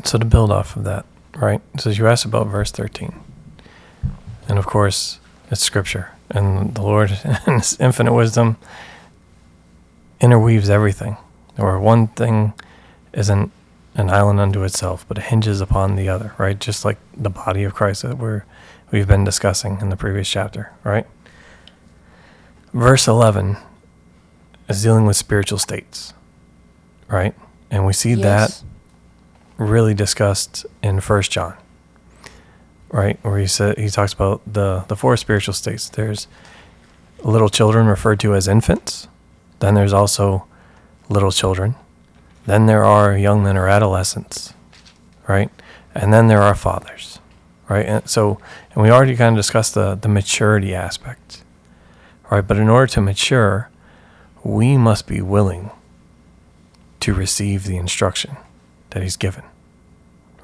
So 0.04 0.18
to 0.18 0.24
build 0.24 0.50
off 0.50 0.76
of 0.76 0.84
that, 0.84 1.06
right? 1.36 1.60
So 1.78 1.90
you 1.90 2.06
asked 2.08 2.24
about 2.24 2.48
verse 2.48 2.70
13. 2.70 3.14
And 4.48 4.58
of 4.58 4.66
course, 4.66 5.20
it's 5.50 5.62
scripture. 5.62 6.10
And 6.32 6.74
the 6.74 6.82
Lord, 6.82 7.10
in 7.46 7.54
his 7.54 7.78
infinite 7.78 8.12
wisdom, 8.12 8.56
interweaves 10.20 10.70
everything. 10.70 11.16
Or 11.58 11.78
one 11.78 12.08
thing 12.08 12.54
isn't 13.12 13.52
an 13.94 14.10
island 14.10 14.40
unto 14.40 14.64
itself, 14.64 15.04
but 15.06 15.18
it 15.18 15.24
hinges 15.24 15.60
upon 15.60 15.96
the 15.96 16.08
other, 16.08 16.34
right? 16.38 16.58
Just 16.58 16.84
like 16.84 16.98
the 17.16 17.30
body 17.30 17.62
of 17.64 17.74
Christ 17.74 18.02
that 18.02 18.18
we're, 18.18 18.44
we've 18.90 19.06
been 19.06 19.24
discussing 19.24 19.78
in 19.80 19.90
the 19.90 19.96
previous 19.96 20.28
chapter, 20.28 20.72
right? 20.82 21.06
Verse 22.72 23.06
11 23.06 23.58
is 24.68 24.82
dealing 24.82 25.04
with 25.04 25.16
spiritual 25.16 25.58
states, 25.58 26.14
right? 27.08 27.34
And 27.70 27.84
we 27.84 27.92
see 27.92 28.14
that 28.14 28.62
really 29.58 29.94
discussed 29.94 30.64
in 30.82 31.00
First 31.00 31.30
John, 31.30 31.54
right? 32.92 33.18
Where 33.22 33.38
he 33.38 33.46
said 33.48 33.78
he 33.78 33.88
talks 33.88 34.12
about 34.12 34.40
the 34.46 34.84
the 34.86 34.94
four 34.94 35.16
spiritual 35.16 35.54
states. 35.54 35.88
There's 35.88 36.28
little 37.24 37.48
children 37.48 37.86
referred 37.86 38.20
to 38.20 38.34
as 38.34 38.46
infants. 38.46 39.08
Then 39.58 39.74
there's 39.74 39.92
also 39.92 40.44
little 41.08 41.32
children. 41.32 41.74
Then 42.46 42.66
there 42.66 42.84
are 42.84 43.16
young 43.16 43.42
men 43.42 43.56
or 43.56 43.68
adolescents, 43.68 44.54
right? 45.28 45.50
And 45.94 46.12
then 46.12 46.28
there 46.28 46.42
are 46.42 46.54
fathers, 46.54 47.20
right? 47.68 47.86
And 47.86 48.08
so, 48.08 48.38
and 48.74 48.82
we 48.82 48.90
already 48.90 49.16
kind 49.16 49.34
of 49.36 49.38
discussed 49.38 49.74
the 49.74 49.94
the 49.94 50.08
maturity 50.08 50.74
aspect, 50.74 51.42
right? 52.30 52.46
But 52.46 52.58
in 52.58 52.68
order 52.68 52.86
to 52.88 53.00
mature, 53.00 53.70
we 54.44 54.76
must 54.76 55.06
be 55.06 55.20
willing 55.20 55.70
to 57.00 57.14
receive 57.14 57.64
the 57.64 57.76
instruction 57.76 58.36
that 58.90 59.02
he's 59.02 59.16
given, 59.16 59.44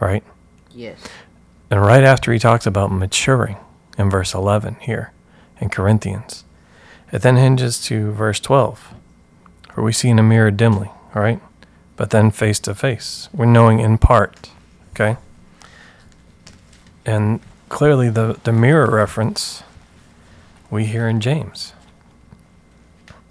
right? 0.01 0.24
Yes. 0.74 0.99
And 1.70 1.80
right 1.82 2.04
after 2.04 2.32
he 2.32 2.38
talks 2.38 2.66
about 2.66 2.90
maturing 2.90 3.56
in 3.98 4.08
verse 4.08 4.34
11 4.34 4.76
here 4.80 5.12
in 5.60 5.68
Corinthians, 5.68 6.44
It 7.12 7.22
then 7.22 7.36
hinges 7.36 7.80
to 7.84 8.12
verse 8.12 8.38
12, 8.40 8.94
where 9.74 9.84
we 9.84 9.92
see 9.92 10.08
in 10.08 10.18
a 10.18 10.22
mirror 10.22 10.50
dimly, 10.50 10.90
all 11.14 11.22
right? 11.22 11.40
But 11.96 12.10
then 12.10 12.30
face 12.30 12.60
to 12.60 12.74
face. 12.74 13.28
We're 13.32 13.46
knowing 13.46 13.80
in 13.80 13.98
part, 13.98 14.50
okay? 14.92 15.16
And 17.06 17.40
clearly 17.68 18.10
the, 18.10 18.38
the 18.44 18.52
mirror 18.52 18.90
reference 18.90 19.62
we 20.70 20.84
hear 20.84 21.08
in 21.08 21.20
James. 21.20 21.72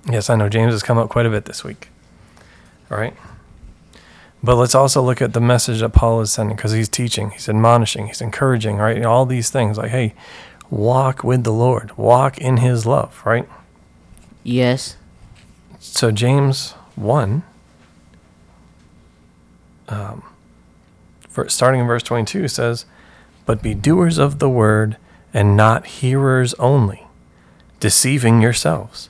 Yes, 0.10 0.30
I 0.30 0.36
know 0.36 0.50
James 0.50 0.74
has 0.74 0.84
come 0.84 0.98
up 0.98 1.10
quite 1.10 1.26
a 1.26 1.30
bit 1.30 1.46
this 1.46 1.64
week. 1.64 1.90
All 2.90 2.98
right? 2.98 3.16
But 4.48 4.56
let's 4.56 4.76
also 4.76 5.02
look 5.02 5.22
at 5.22 5.34
the 5.34 5.42
message 5.42 5.82
that 5.82 5.90
Paul 5.90 6.22
is 6.22 6.32
sending 6.32 6.56
because 6.56 6.72
he's 6.72 6.88
teaching, 6.88 7.32
he's 7.32 7.50
admonishing, 7.50 8.08
he's 8.08 8.22
encouraging, 8.22 8.78
right? 8.78 9.04
All 9.04 9.26
these 9.26 9.50
things 9.50 9.78
like, 9.78 9.92
hey, 9.92 10.14
walk 10.70 11.22
with 11.22 11.44
the 11.44 11.52
Lord, 11.52 11.92
walk 11.98 12.38
in 12.38 12.56
his 12.56 12.86
love, 12.86 13.22
right? 13.26 13.46
Yes. 14.46 14.96
So, 15.82 16.12
James 16.12 16.76
1, 16.96 17.44
um, 19.90 20.24
for, 21.28 21.50
starting 21.50 21.82
in 21.82 21.88
verse 21.88 22.04
22, 22.04 22.48
says, 22.48 22.86
But 23.46 23.62
be 23.62 23.74
doers 23.74 24.18
of 24.18 24.40
the 24.40 24.50
word 24.50 24.96
and 25.34 25.58
not 25.58 25.88
hearers 25.88 26.54
only, 26.54 27.06
deceiving 27.82 28.42
yourselves. 28.42 29.10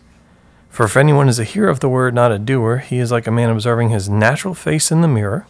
For 0.78 0.84
if 0.84 0.96
anyone 0.96 1.28
is 1.28 1.40
a 1.40 1.44
hearer 1.44 1.70
of 1.70 1.80
the 1.80 1.90
word, 1.90 2.14
not 2.14 2.32
a 2.32 2.38
doer, 2.38 2.78
he 2.78 3.00
is 3.00 3.12
like 3.12 3.26
a 3.26 3.32
man 3.32 3.50
observing 3.50 3.90
his 3.90 4.10
natural 4.10 4.54
face 4.54 4.92
in 4.92 5.02
the 5.02 5.08
mirror. 5.08 5.48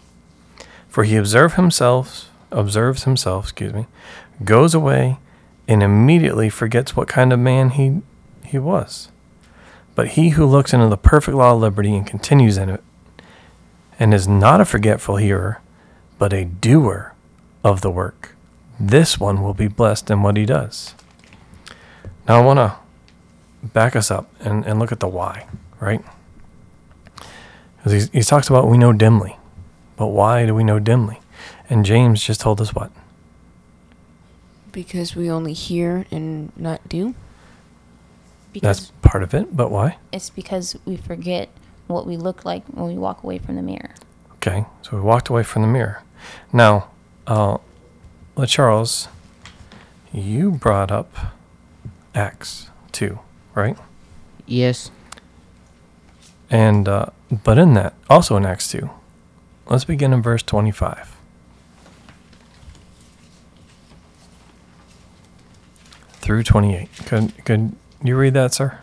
For 0.88 1.04
he 1.04 1.18
observe 1.18 1.56
himself, 1.56 2.32
observes 2.50 3.04
himself, 3.04 3.44
excuse 3.44 3.74
me, 3.74 3.88
goes 4.46 4.74
away, 4.74 5.18
and 5.68 5.84
immediately 5.84 6.50
forgets 6.50 6.96
what 6.96 7.10
kind 7.10 7.34
of 7.34 7.40
man 7.40 7.72
he 7.72 8.02
he 8.46 8.58
was. 8.58 9.10
But 9.96 10.12
he 10.12 10.30
who 10.30 10.46
looks 10.46 10.74
into 10.74 10.88
the 10.88 10.96
perfect 10.96 11.36
law 11.36 11.56
of 11.56 11.60
liberty 11.60 11.94
and 11.94 12.08
continues 12.08 12.56
in 12.56 12.70
it, 12.70 12.82
and 14.00 14.14
is 14.14 14.30
not 14.30 14.62
a 14.62 14.66
forgetful 14.66 15.18
hearer, 15.18 15.60
but 16.18 16.32
a 16.32 16.46
doer 16.46 17.14
of 17.66 17.82
the 17.82 17.92
work, 17.92 18.34
this 18.80 19.20
one 19.20 19.44
will 19.44 19.54
be 19.54 19.68
blessed 19.68 20.10
in 20.10 20.24
what 20.24 20.38
he 20.38 20.46
does. 20.46 20.96
Now 22.30 22.40
I 22.42 22.46
want 22.46 22.60
to 22.60 22.78
back 23.64 23.96
us 23.96 24.12
up 24.12 24.30
and, 24.40 24.66
and 24.66 24.80
look 24.80 24.92
at 24.92 25.00
the 25.00 25.08
why, 25.08 25.48
right? 25.80 26.04
Because 27.78 28.10
he 28.10 28.22
talks 28.22 28.50
about 28.50 28.68
we 28.68 28.78
know 28.78 28.94
dimly, 28.94 29.38
but 29.96 30.08
why 30.08 30.46
do 30.46 30.54
we 30.54 30.64
know 30.64 30.80
dimly? 30.80 31.20
And 31.70 31.86
James 31.86 32.24
just 32.24 32.42
told 32.42 32.60
us 32.62 32.74
what? 32.74 32.92
Because 34.72 35.16
we 35.16 35.30
only 35.30 35.54
hear 35.54 36.06
and 36.12 36.52
not 36.58 36.88
do. 36.88 37.16
Because 38.54 38.90
That's 38.90 38.92
part 39.02 39.24
of 39.24 39.34
it, 39.34 39.56
but 39.56 39.72
why? 39.72 39.98
it's 40.12 40.30
because 40.30 40.78
we 40.86 40.98
forget 40.98 41.50
what 41.88 42.06
we 42.06 42.18
look 42.18 42.44
like 42.46 42.66
when 42.68 42.88
we 42.88 42.98
walk 42.98 43.24
away 43.24 43.38
from 43.38 43.56
the 43.56 43.62
mirror. 43.62 43.92
Okay, 44.36 44.66
so 44.82 44.98
we 44.98 45.02
walked 45.02 45.30
away 45.30 45.44
from 45.44 45.62
the 45.62 45.68
mirror. 45.68 46.02
Now, 46.52 46.90
uh, 47.26 47.58
Charles, 48.46 49.08
you 50.14 50.52
brought 50.52 50.92
up 50.92 51.14
Acts 52.16 52.70
2, 52.92 53.20
right? 53.58 53.78
Yes. 54.46 54.92
And, 56.50 56.88
uh, 56.88 57.08
but 57.44 57.58
in 57.58 57.74
that, 57.74 57.94
also 58.10 58.38
in 58.38 58.46
Acts 58.46 58.72
2, 58.72 58.90
let's 59.66 59.84
begin 59.84 60.14
in 60.14 60.22
verse 60.22 60.44
25. 60.44 61.18
Through 66.22 66.44
28. 66.44 66.90
Could, 67.06 67.46
could 67.46 67.76
you 68.04 68.16
read 68.16 68.34
that, 68.36 68.54
sir? 68.54 68.80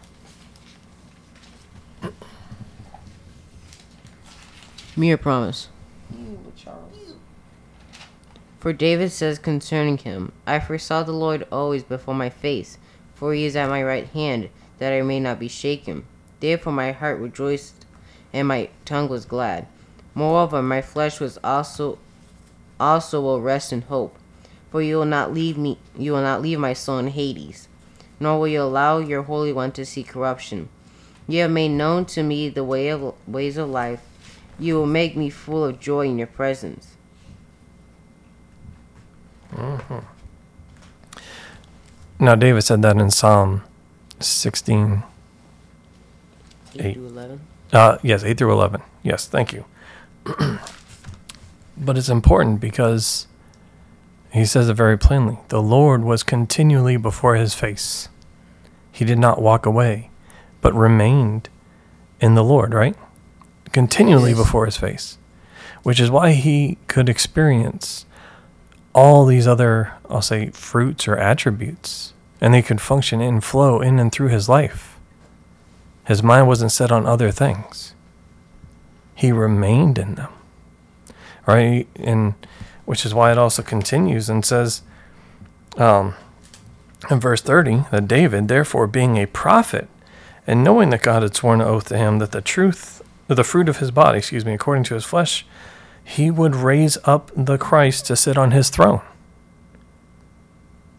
Mere 4.97 5.17
promise. 5.17 5.69
For 8.61 8.73
David 8.73 9.13
says 9.13 9.39
concerning 9.39 9.99
him, 9.99 10.33
I 10.47 10.59
foresaw 10.59 11.03
the 11.03 11.13
Lord 11.13 11.47
always 11.53 11.83
before 11.83 12.15
my 12.15 12.31
face, 12.31 12.79
for 13.15 13.35
he 13.35 13.45
is 13.45 13.57
at 13.57 13.69
my 13.69 13.83
right 13.83 14.07
hand, 14.07 14.49
that 14.79 14.93
I 14.93 15.03
may 15.03 15.21
not 15.21 15.39
be 15.39 15.49
shaken. 15.49 16.05
Therefore 16.41 16.73
my 16.73 16.93
heart 16.93 17.19
rejoiced, 17.19 17.87
and 18.33 18.49
my 18.49 18.69
tongue 18.85 19.09
was 19.09 19.25
glad. 19.25 19.67
Moreover, 20.15 20.63
my 20.63 20.83
flesh 20.83 21.21
was 21.21 21.39
also 21.43 21.99
also 22.79 23.21
will 23.21 23.41
rest 23.41 23.73
in 23.73 23.83
hope, 23.83 24.17
for 24.71 24.83
you 24.83 24.97
will 24.97 25.05
not 25.05 25.33
leave 25.33 25.57
me 25.57 25.79
you 25.97 26.13
will 26.13 26.23
not 26.23 26.43
leave 26.43 26.59
my 26.59 26.73
soul 26.73 26.99
in 26.99 27.09
Hades, 27.09 27.69
nor 28.21 28.39
will 28.39 28.49
you 28.49 28.63
allow 28.63 28.99
your 28.99 29.23
Holy 29.23 29.53
One 29.53 29.73
to 29.73 29.85
see 29.85 30.03
corruption. 30.03 30.69
You 31.27 31.43
have 31.43 31.51
made 31.51 31.71
known 31.71 32.05
to 32.07 32.23
me 32.23 32.49
the 32.49 32.65
way 32.65 32.89
of 32.89 33.15
ways 33.27 33.57
of 33.57 33.71
life. 33.71 34.01
You 34.59 34.77
will 34.77 34.87
make 34.87 35.17
me 35.17 35.31
full 35.31 35.65
of 35.65 35.81
joy 35.81 36.07
in 36.07 36.19
your 36.19 36.27
presence. 36.27 36.97
Mm-hmm. 39.53 39.99
Now, 42.21 42.35
David 42.35 42.63
said 42.63 42.83
that 42.83 42.97
in 42.97 43.11
Psalm 43.11 43.63
16. 44.27 45.03
8. 46.79 46.95
to 46.95 47.07
11. 47.07 47.41
Uh, 47.73 47.99
yes, 48.03 48.25
8 48.25 48.37
through 48.39 48.53
11. 48.53 48.83
Yes, 49.03 49.27
thank 49.27 49.53
you. 49.53 49.65
but 51.77 51.97
it's 51.99 52.09
important 52.09 52.61
because 52.61 53.27
he 54.33 54.45
says 54.45 54.69
it 54.69 54.75
very 54.75 54.99
plainly. 54.99 55.39
The 55.49 55.63
Lord 55.63 56.05
was 56.05 56.23
continually 56.23 56.97
before 56.97 57.37
his 57.37 57.55
face. 57.55 58.09
He 58.91 59.05
did 59.05 59.19
not 59.19 59.41
walk 59.43 59.67
away, 59.67 60.11
but 60.61 60.75
remained 60.75 61.49
in 62.21 62.35
the 62.35 62.45
Lord, 62.45 62.75
right? 62.75 62.97
Continually 63.73 64.31
Yes. 64.31 64.39
before 64.39 64.67
his 64.67 64.77
face, 64.77 65.19
which 65.83 66.01
is 66.01 66.11
why 66.11 66.33
he 66.33 66.79
could 66.87 67.09
experience 67.09 68.07
all 68.95 69.25
these 69.27 69.47
other, 69.49 69.93
I'll 70.09 70.23
say, 70.23 70.51
fruits 70.51 71.09
or 71.09 71.17
attributes, 71.17 72.13
and 72.45 72.53
they 72.53 72.61
could 72.61 72.79
function 72.79 73.23
and 73.23 73.43
flow 73.43 73.81
in 73.81 73.99
and 73.99 74.13
through 74.13 74.29
his 74.29 74.51
life. 74.51 74.99
His 76.07 76.23
mind 76.23 76.47
wasn't 76.47 76.73
set 76.73 76.93
on 76.93 77.07
other 77.07 77.31
things. 77.31 77.95
He 79.15 79.33
remained 79.33 79.97
in 79.97 80.17
them. 80.17 80.31
Right? 81.47 81.89
And 81.97 82.35
which 82.85 83.07
is 83.07 83.15
why 83.15 83.33
it 83.33 83.39
also 83.39 83.63
continues 83.63 84.29
and 84.29 84.45
says 84.45 84.83
um, 85.79 86.17
in 87.11 87.19
verse 87.19 87.41
30 87.41 87.87
that 87.91 88.07
David, 88.07 88.49
therefore, 88.49 88.87
being 88.89 89.17
a 89.17 89.25
prophet, 89.25 89.89
and 90.47 90.63
knowing 90.63 90.91
that 90.91 91.01
God 91.01 91.23
had 91.23 91.35
sworn 91.35 91.63
an 91.63 91.67
oath 91.67 91.89
to 91.89 91.97
him 91.97 92.19
that 92.19 92.33
the 92.33 92.43
truth, 92.43 93.01
the 93.27 93.43
fruit 93.43 93.71
of 93.71 93.79
his 93.79 93.91
body, 93.91 94.19
excuse 94.19 94.45
me, 94.45 94.53
according 94.53 94.85
to 94.85 94.95
his 94.95 95.07
flesh, 95.07 95.47
he 96.05 96.31
would 96.31 96.55
raise 96.55 96.99
up 97.05 97.31
the 97.35 97.57
Christ 97.57 98.05
to 98.09 98.17
sit 98.17 98.37
on 98.37 98.51
his 98.51 98.69
throne. 98.69 99.01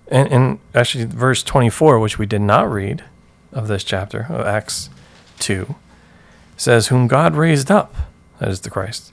And, 0.07 0.31
and 0.31 0.59
actually, 0.73 1.05
verse 1.05 1.43
24, 1.43 1.99
which 1.99 2.19
we 2.19 2.25
did 2.25 2.41
not 2.41 2.71
read 2.71 3.03
of 3.51 3.67
this 3.67 3.83
chapter 3.83 4.27
of 4.29 4.45
Acts 4.45 4.89
2, 5.39 5.75
says, 6.57 6.87
Whom 6.87 7.07
God 7.07 7.35
raised 7.35 7.71
up, 7.71 7.95
that 8.39 8.49
is 8.49 8.61
the 8.61 8.69
Christ, 8.69 9.11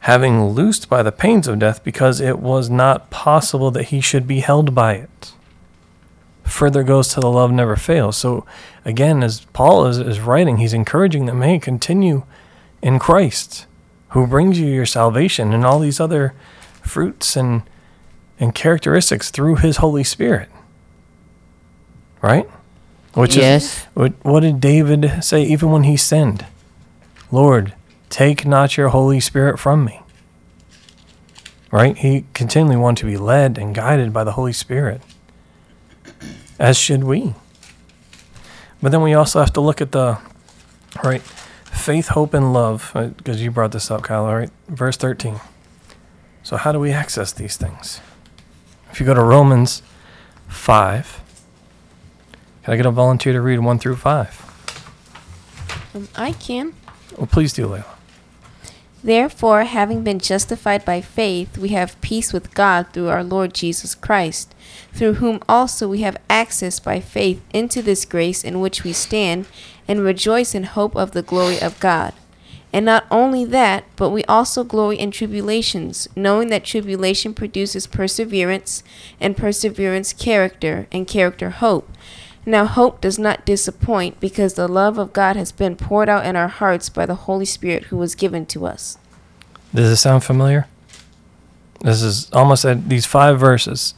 having 0.00 0.46
loosed 0.46 0.88
by 0.88 1.02
the 1.02 1.12
pains 1.12 1.46
of 1.46 1.58
death, 1.58 1.84
because 1.84 2.20
it 2.20 2.38
was 2.38 2.68
not 2.68 3.10
possible 3.10 3.70
that 3.70 3.84
he 3.84 4.00
should 4.00 4.26
be 4.26 4.40
held 4.40 4.74
by 4.74 4.94
it. 4.94 5.32
Further 6.44 6.82
goes 6.82 7.08
to 7.08 7.20
the 7.20 7.30
love 7.30 7.52
never 7.52 7.76
fails. 7.76 8.16
So, 8.16 8.46
again, 8.84 9.22
as 9.22 9.40
Paul 9.52 9.86
is, 9.86 9.98
is 9.98 10.20
writing, 10.20 10.56
he's 10.56 10.72
encouraging 10.72 11.26
them, 11.26 11.42
hey, 11.42 11.58
continue 11.58 12.24
in 12.80 12.98
Christ, 12.98 13.66
who 14.10 14.26
brings 14.26 14.58
you 14.58 14.66
your 14.66 14.86
salvation 14.86 15.52
and 15.52 15.64
all 15.64 15.78
these 15.78 16.00
other 16.00 16.34
fruits 16.82 17.36
and, 17.36 17.62
and 18.40 18.54
characteristics 18.54 19.30
through 19.30 19.56
his 19.56 19.78
Holy 19.78 20.04
Spirit. 20.04 20.48
Right? 22.22 22.48
Which 23.14 23.36
Yes. 23.36 23.64
is 23.64 23.84
what, 23.94 24.12
what 24.22 24.40
did 24.40 24.60
David 24.60 25.24
say 25.24 25.42
even 25.44 25.70
when 25.70 25.84
he 25.84 25.96
sinned? 25.96 26.46
Lord, 27.30 27.74
take 28.10 28.46
not 28.46 28.76
your 28.76 28.88
Holy 28.88 29.20
Spirit 29.20 29.58
from 29.58 29.84
me. 29.84 30.00
Right? 31.70 31.96
He 31.96 32.24
continually 32.34 32.76
wanted 32.76 33.00
to 33.02 33.06
be 33.06 33.16
led 33.16 33.58
and 33.58 33.74
guided 33.74 34.12
by 34.12 34.24
the 34.24 34.32
Holy 34.32 34.52
Spirit. 34.52 35.02
As 36.58 36.76
should 36.78 37.04
we. 37.04 37.34
But 38.80 38.92
then 38.92 39.02
we 39.02 39.14
also 39.14 39.40
have 39.40 39.52
to 39.54 39.60
look 39.60 39.80
at 39.80 39.92
the 39.92 40.18
right 41.04 41.22
faith, 41.22 42.08
hope, 42.08 42.34
and 42.34 42.52
love, 42.52 42.90
because 43.16 43.42
you 43.42 43.50
brought 43.50 43.72
this 43.72 43.90
up, 43.90 44.02
Kyle. 44.02 44.24
All 44.24 44.36
right, 44.36 44.50
verse 44.68 44.96
thirteen. 44.96 45.40
So 46.42 46.56
how 46.56 46.72
do 46.72 46.80
we 46.80 46.90
access 46.92 47.32
these 47.32 47.56
things? 47.56 48.00
If 48.90 49.00
you 49.00 49.06
go 49.06 49.14
to 49.14 49.22
Romans 49.22 49.82
five, 50.48 51.20
can 52.62 52.74
I 52.74 52.76
get 52.76 52.86
a 52.86 52.90
volunteer 52.90 53.32
to 53.32 53.40
read 53.40 53.58
one 53.60 53.78
through 53.78 53.96
five? 53.96 54.44
Um, 55.94 56.08
I 56.16 56.32
can. 56.32 56.74
Well, 57.16 57.26
please 57.26 57.52
do, 57.52 57.66
Layla. 57.66 57.98
Therefore, 59.02 59.62
having 59.62 60.02
been 60.02 60.18
justified 60.18 60.84
by 60.84 61.00
faith, 61.00 61.56
we 61.56 61.68
have 61.68 62.00
peace 62.00 62.32
with 62.32 62.52
God 62.52 62.88
through 62.92 63.08
our 63.08 63.22
Lord 63.22 63.54
Jesus 63.54 63.94
Christ, 63.94 64.54
through 64.92 65.14
whom 65.14 65.40
also 65.48 65.88
we 65.88 66.00
have 66.00 66.16
access 66.28 66.80
by 66.80 66.98
faith 66.98 67.40
into 67.54 67.80
this 67.80 68.04
grace 68.04 68.42
in 68.42 68.60
which 68.60 68.82
we 68.82 68.92
stand 68.92 69.46
and 69.86 70.00
rejoice 70.00 70.54
in 70.54 70.64
hope 70.64 70.96
of 70.96 71.12
the 71.12 71.22
glory 71.22 71.60
of 71.60 71.78
God. 71.78 72.12
And 72.72 72.84
not 72.84 73.06
only 73.10 73.44
that, 73.46 73.84
but 73.96 74.10
we 74.10 74.24
also 74.24 74.62
glory 74.62 74.98
in 74.98 75.10
tribulations, 75.10 76.06
knowing 76.14 76.48
that 76.48 76.64
tribulation 76.64 77.32
produces 77.32 77.86
perseverance, 77.86 78.82
and 79.20 79.36
perseverance, 79.36 80.12
character, 80.12 80.86
and 80.92 81.06
character, 81.06 81.50
hope. 81.50 81.90
Now, 82.44 82.66
hope 82.66 83.00
does 83.00 83.18
not 83.18 83.44
disappoint 83.44 84.20
because 84.20 84.54
the 84.54 84.68
love 84.68 84.98
of 84.98 85.12
God 85.12 85.36
has 85.36 85.52
been 85.52 85.76
poured 85.76 86.08
out 86.08 86.26
in 86.26 86.36
our 86.36 86.48
hearts 86.48 86.88
by 86.88 87.06
the 87.06 87.14
Holy 87.14 87.44
Spirit 87.44 87.84
who 87.84 87.96
was 87.96 88.14
given 88.14 88.46
to 88.46 88.66
us. 88.66 88.98
Does 89.74 89.90
this 89.90 90.00
sound 90.00 90.24
familiar? 90.24 90.66
This 91.80 92.02
is 92.02 92.30
almost 92.32 92.64
at 92.64 92.88
these 92.88 93.06
five 93.06 93.38
verses. 93.38 93.94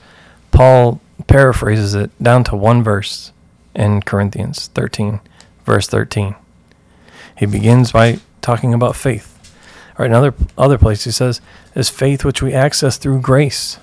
Paul 0.51 1.01
paraphrases 1.27 1.95
it 1.95 2.11
down 2.23 2.45
to 2.45 2.57
one 2.57 2.83
verse 2.83 3.33
in 3.75 4.03
Corinthians 4.03 4.69
13, 4.75 5.21
verse 5.65 5.87
13. 5.87 6.35
He 7.39 7.47
begins 7.47 7.93
by 7.93 8.19
talking 8.41 8.75
about 8.75 8.97
faith. 8.97 9.37
All 9.91 10.05
right, 10.05 10.11
another 10.11 10.35
other 10.57 10.79
place 10.79 11.05
he 11.05 11.11
says 11.11 11.41
is 11.75 11.91
faith 11.91 12.25
which 12.25 12.43
we 12.43 12.53
access 12.53 12.97
through 12.97 13.21
grace. 13.21 13.79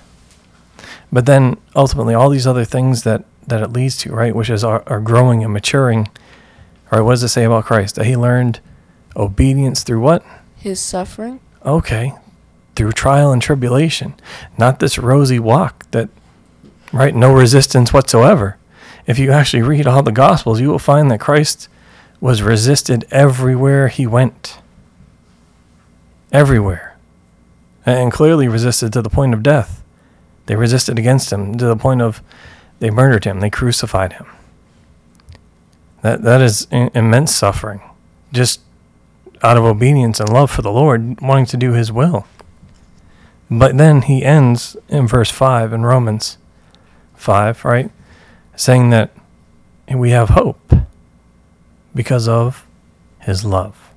But 1.12 1.26
then 1.26 1.56
ultimately 1.74 2.14
all 2.14 2.30
these 2.30 2.46
other 2.46 2.64
things 2.64 3.02
that 3.04 3.24
that 3.46 3.62
it 3.62 3.72
leads 3.72 3.96
to, 3.98 4.12
right, 4.12 4.34
which 4.34 4.50
is 4.50 4.62
our, 4.62 4.82
our 4.86 5.00
growing 5.00 5.42
and 5.42 5.52
maturing. 5.52 6.08
All 6.90 6.98
right, 6.98 7.00
what 7.00 7.12
does 7.12 7.22
it 7.22 7.28
say 7.28 7.44
about 7.44 7.64
Christ? 7.64 7.94
That 7.94 8.06
he 8.06 8.16
learned 8.16 8.60
obedience 9.16 9.82
through 9.82 10.00
what? 10.00 10.24
His 10.56 10.80
suffering? 10.80 11.40
Okay, 11.64 12.12
through 12.76 12.92
trial 12.92 13.32
and 13.32 13.42
tribulation, 13.42 14.14
not 14.56 14.80
this 14.80 14.98
rosy 14.98 15.38
walk 15.38 15.90
that, 15.90 16.08
right, 16.92 17.14
no 17.14 17.32
resistance 17.32 17.92
whatsoever. 17.92 18.56
If 19.06 19.18
you 19.18 19.32
actually 19.32 19.62
read 19.62 19.86
all 19.86 20.02
the 20.02 20.12
Gospels, 20.12 20.60
you 20.60 20.68
will 20.68 20.78
find 20.78 21.10
that 21.10 21.20
Christ 21.20 21.68
was 22.20 22.42
resisted 22.42 23.06
everywhere 23.10 23.88
he 23.88 24.06
went. 24.06 24.58
Everywhere. 26.32 26.96
And 27.86 28.12
clearly 28.12 28.48
resisted 28.48 28.92
to 28.92 29.02
the 29.02 29.10
point 29.10 29.34
of 29.34 29.42
death. 29.42 29.82
They 30.46 30.56
resisted 30.56 30.98
against 30.98 31.32
him 31.32 31.56
to 31.58 31.66
the 31.66 31.76
point 31.76 32.02
of 32.02 32.22
they 32.80 32.90
murdered 32.90 33.24
him, 33.24 33.40
they 33.40 33.50
crucified 33.50 34.14
him. 34.14 34.26
That, 36.02 36.22
that 36.22 36.40
is 36.40 36.66
i- 36.70 36.90
immense 36.94 37.34
suffering. 37.34 37.80
Just 38.32 38.60
out 39.42 39.56
of 39.56 39.64
obedience 39.64 40.20
and 40.20 40.32
love 40.32 40.50
for 40.50 40.62
the 40.62 40.70
Lord, 40.70 41.20
wanting 41.20 41.46
to 41.46 41.56
do 41.56 41.72
his 41.72 41.90
will. 41.90 42.26
But 43.50 43.76
then 43.78 44.02
he 44.02 44.24
ends 44.24 44.76
in 44.88 45.06
verse 45.08 45.30
5 45.30 45.72
in 45.72 45.84
Romans 45.84 46.38
5, 47.14 47.64
right? 47.64 47.90
Saying 48.56 48.90
that 48.90 49.10
we 49.92 50.10
have 50.10 50.30
hope 50.30 50.72
because 51.98 52.28
of 52.28 52.64
his 53.22 53.44
love. 53.44 53.90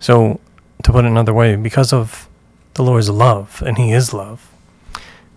So, 0.00 0.40
to 0.82 0.90
put 0.90 1.04
it 1.04 1.08
another 1.08 1.32
way, 1.32 1.54
because 1.54 1.92
of 1.92 2.28
the 2.74 2.82
Lord's 2.82 3.08
love, 3.08 3.62
and 3.64 3.78
he 3.78 3.92
is 3.92 4.12
love, 4.12 4.50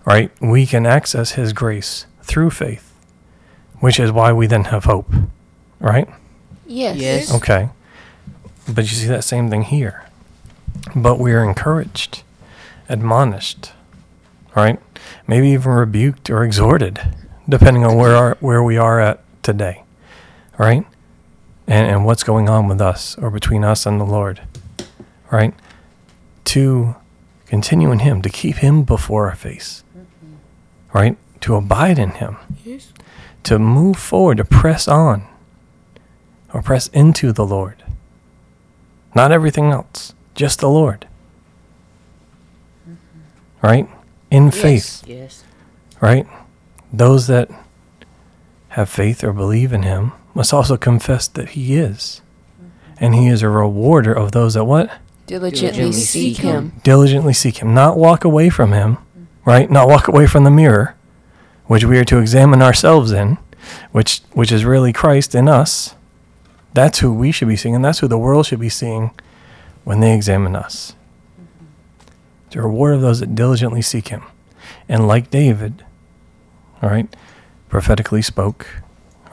right? 0.05 0.31
We 0.41 0.65
can 0.65 0.87
access 0.87 1.33
his 1.33 1.53
grace 1.53 2.07
through 2.23 2.49
faith, 2.49 2.91
which 3.79 3.99
is 3.99 4.11
why 4.11 4.33
we 4.33 4.47
then 4.47 4.63
have 4.73 4.85
hope, 4.85 5.13
right? 5.79 6.09
Yes. 6.65 6.97
Yes. 6.97 7.35
Okay. 7.35 7.69
But 8.67 8.85
you 8.85 8.95
see 8.97 9.07
that 9.07 9.23
same 9.23 9.51
thing 9.51 9.61
here. 9.61 10.03
But 10.95 11.19
we 11.19 11.31
are 11.31 11.43
encouraged, 11.43 12.23
admonished, 12.89 13.71
right? 14.55 14.79
Maybe 15.27 15.49
even 15.49 15.73
rebuked 15.73 16.27
or 16.31 16.43
exhorted, 16.43 16.99
depending 17.47 17.85
on 17.85 17.97
where 17.97 18.15
our, 18.15 18.35
where 18.39 18.63
we 18.63 18.77
are 18.77 18.99
at 18.99 19.23
today, 19.43 19.83
right? 20.57 20.87
And 21.67 21.87
and 21.87 22.05
what's 22.05 22.23
going 22.23 22.47
on 22.47 22.67
with 22.67 22.79
us 22.79 23.17
or 23.17 23.29
between 23.31 23.63
us 23.63 23.85
and 23.85 23.99
the 23.99 24.05
Lord, 24.05 24.41
right? 25.31 25.53
To 26.45 26.95
continue 27.47 27.91
in 27.91 27.99
Him, 27.99 28.21
to 28.21 28.29
keep 28.29 28.57
Him 28.57 28.83
before 28.83 29.29
our 29.29 29.35
face, 29.35 29.83
right? 30.93 31.17
To 31.41 31.55
abide 31.55 31.97
in 31.97 32.11
Him, 32.11 32.37
Yes. 32.63 32.93
to 33.43 33.57
move 33.57 33.97
forward, 33.97 34.37
to 34.37 34.45
press 34.45 34.87
on, 34.87 35.23
or 36.53 36.61
press 36.61 36.87
into 36.89 37.31
the 37.31 37.45
Lord. 37.45 37.83
Not 39.15 39.31
everything 39.31 39.71
else, 39.71 40.13
just 40.35 40.59
the 40.59 40.69
Lord. 40.69 41.07
Right? 43.63 43.89
In 44.29 44.51
faith, 44.51 45.03
Yes. 45.07 45.43
right? 45.99 46.27
Those 46.93 47.25
that 47.27 47.49
have 48.69 48.89
faith 48.89 49.23
or 49.23 49.33
believe 49.33 49.73
in 49.73 49.81
him 49.83 50.11
must 50.35 50.53
also 50.53 50.77
confess 50.77 51.27
that 51.29 51.49
he 51.49 51.75
is. 51.75 52.21
And 52.97 53.15
he 53.15 53.27
is 53.27 53.41
a 53.41 53.49
rewarder 53.49 54.13
of 54.13 54.31
those 54.31 54.53
that 54.53 54.65
what? 54.65 54.91
Diligently 55.25 55.69
Diligently 55.71 55.91
seek 55.93 56.35
seek 56.35 56.45
him. 56.45 56.73
Diligently 56.83 57.33
seek 57.33 57.57
him. 57.57 57.73
Not 57.73 57.97
walk 57.97 58.23
away 58.23 58.49
from 58.49 58.73
him, 58.73 58.97
right? 59.43 59.69
Not 59.71 59.87
walk 59.87 60.07
away 60.07 60.27
from 60.27 60.43
the 60.43 60.51
mirror, 60.51 60.95
which 61.65 61.83
we 61.83 61.97
are 61.97 62.05
to 62.05 62.19
examine 62.19 62.61
ourselves 62.61 63.11
in, 63.11 63.39
which 63.91 64.21
which 64.33 64.51
is 64.51 64.65
really 64.65 64.93
Christ 64.93 65.33
in 65.33 65.47
us. 65.47 65.95
That's 66.73 66.99
who 66.99 67.13
we 67.13 67.31
should 67.31 67.47
be 67.47 67.55
seeing, 67.55 67.73
and 67.73 67.83
that's 67.83 67.99
who 67.99 68.07
the 68.07 68.17
world 68.17 68.45
should 68.45 68.59
be 68.59 68.69
seeing 68.69 69.11
when 69.83 69.99
they 69.99 70.13
examine 70.13 70.55
us. 70.55 70.93
The 72.51 72.61
reward 72.61 72.93
of 72.95 73.01
those 73.01 73.19
that 73.19 73.35
diligently 73.35 73.81
seek 73.81 74.09
him. 74.09 74.23
And 74.87 75.07
like 75.07 75.31
David, 75.31 75.83
all 76.81 76.89
right, 76.89 77.13
prophetically 77.69 78.21
spoke, 78.21 78.67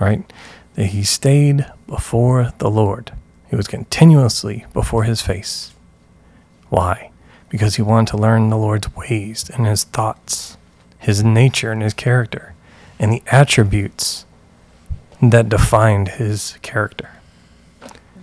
right, 0.00 0.24
that 0.74 0.86
he 0.86 1.04
stayed 1.04 1.66
before 1.86 2.52
the 2.58 2.70
Lord. 2.70 3.12
He 3.50 3.56
was 3.56 3.68
continuously 3.68 4.66
before 4.72 5.04
his 5.04 5.20
face. 5.20 5.74
Why? 6.70 7.10
Because 7.48 7.76
he 7.76 7.82
wanted 7.82 8.10
to 8.12 8.16
learn 8.16 8.48
the 8.48 8.56
Lord's 8.56 8.94
ways 8.96 9.50
and 9.50 9.66
his 9.66 9.84
thoughts, 9.84 10.56
his 10.98 11.22
nature 11.22 11.70
and 11.70 11.82
his 11.82 11.92
character, 11.92 12.54
and 12.98 13.12
the 13.12 13.22
attributes 13.26 14.24
that 15.20 15.48
defined 15.48 16.08
his 16.08 16.56
character. 16.62 17.10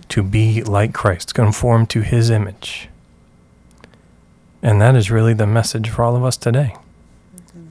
To 0.08 0.24
be 0.24 0.64
like 0.64 0.92
Christ, 0.92 1.34
conform 1.34 1.86
to 1.86 2.00
his 2.00 2.30
image. 2.30 2.88
And 4.60 4.80
that 4.80 4.96
is 4.96 5.10
really 5.10 5.32
the 5.32 5.46
message 5.46 5.88
for 5.88 6.02
all 6.02 6.16
of 6.16 6.24
us 6.24 6.36
today. 6.36 6.74
Mm-hmm. 7.36 7.66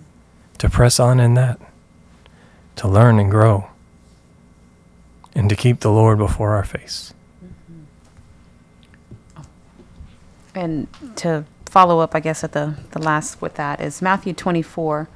To 0.59 0.69
press 0.69 0.99
on 0.99 1.19
in 1.19 1.33
that, 1.33 1.59
to 2.77 2.87
learn 2.87 3.19
and 3.19 3.29
grow, 3.29 3.69
and 5.39 5.49
to 5.49 5.55
keep 5.55 5.79
the 5.79 5.89
Lord 5.89 6.17
before 6.17 6.53
our 6.53 6.65
face. 6.65 7.13
And 10.53 10.89
to 11.15 11.45
follow 11.65 11.99
up, 11.99 12.13
I 12.13 12.19
guess, 12.19 12.43
at 12.43 12.51
the, 12.51 12.75
the 12.91 12.99
last 12.99 13.41
with 13.41 13.53
that 13.53 13.79
is 13.79 14.01
Matthew 14.01 14.33
24, 14.33 15.07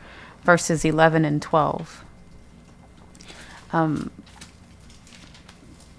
verses 0.45 0.85
11 0.85 1.25
and 1.25 1.41
12. 1.41 2.05
Um, 3.73 4.11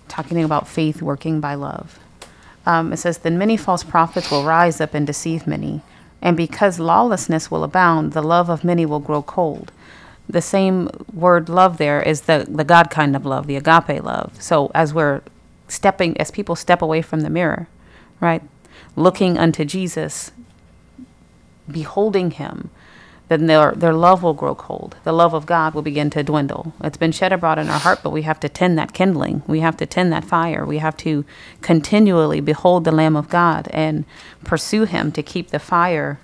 talking 0.08 0.42
about 0.42 0.68
faith 0.68 1.02
working 1.02 1.38
by 1.38 1.54
love. 1.54 1.98
Um, 2.64 2.94
it 2.94 2.96
says, 2.96 3.18
Then 3.18 3.36
many 3.36 3.58
false 3.58 3.84
prophets 3.84 4.30
will 4.30 4.44
rise 4.44 4.80
up 4.80 4.94
and 4.94 5.06
deceive 5.06 5.46
many. 5.46 5.82
And 6.22 6.34
because 6.34 6.78
lawlessness 6.78 7.50
will 7.50 7.62
abound, 7.62 8.14
the 8.14 8.22
love 8.22 8.48
of 8.48 8.64
many 8.64 8.86
will 8.86 9.00
grow 9.00 9.20
cold. 9.20 9.70
The 10.28 10.42
same 10.42 10.88
word 11.12 11.48
love 11.48 11.78
there 11.78 12.02
is 12.02 12.22
the, 12.22 12.46
the 12.48 12.64
God 12.64 12.90
kind 12.90 13.14
of 13.14 13.26
love, 13.26 13.46
the 13.46 13.56
agape 13.56 14.02
love. 14.02 14.40
So 14.40 14.70
as 14.74 14.94
we're 14.94 15.22
stepping, 15.68 16.18
as 16.20 16.30
people 16.30 16.56
step 16.56 16.82
away 16.82 17.02
from 17.02 17.20
the 17.20 17.30
mirror, 17.30 17.68
right? 18.20 18.42
Looking 18.96 19.36
unto 19.38 19.64
Jesus, 19.64 20.32
beholding 21.70 22.32
him, 22.32 22.70
then 23.28 23.46
their, 23.46 23.72
their 23.72 23.94
love 23.94 24.22
will 24.22 24.34
grow 24.34 24.54
cold. 24.54 24.96
The 25.04 25.12
love 25.12 25.32
of 25.32 25.46
God 25.46 25.74
will 25.74 25.82
begin 25.82 26.10
to 26.10 26.22
dwindle. 26.22 26.74
It's 26.82 26.98
been 26.98 27.12
shed 27.12 27.32
abroad 27.32 27.58
in 27.58 27.70
our 27.70 27.78
heart, 27.78 28.00
but 28.02 28.10
we 28.10 28.22
have 28.22 28.38
to 28.40 28.48
tend 28.50 28.78
that 28.78 28.92
kindling. 28.92 29.42
We 29.46 29.60
have 29.60 29.78
to 29.78 29.86
tend 29.86 30.12
that 30.12 30.24
fire. 30.24 30.64
We 30.66 30.78
have 30.78 30.96
to 30.98 31.24
continually 31.62 32.40
behold 32.40 32.84
the 32.84 32.92
Lamb 32.92 33.16
of 33.16 33.30
God 33.30 33.68
and 33.72 34.04
pursue 34.44 34.84
him 34.84 35.10
to 35.12 35.22
keep 35.22 35.50
the 35.50 35.58
fire 35.58 36.20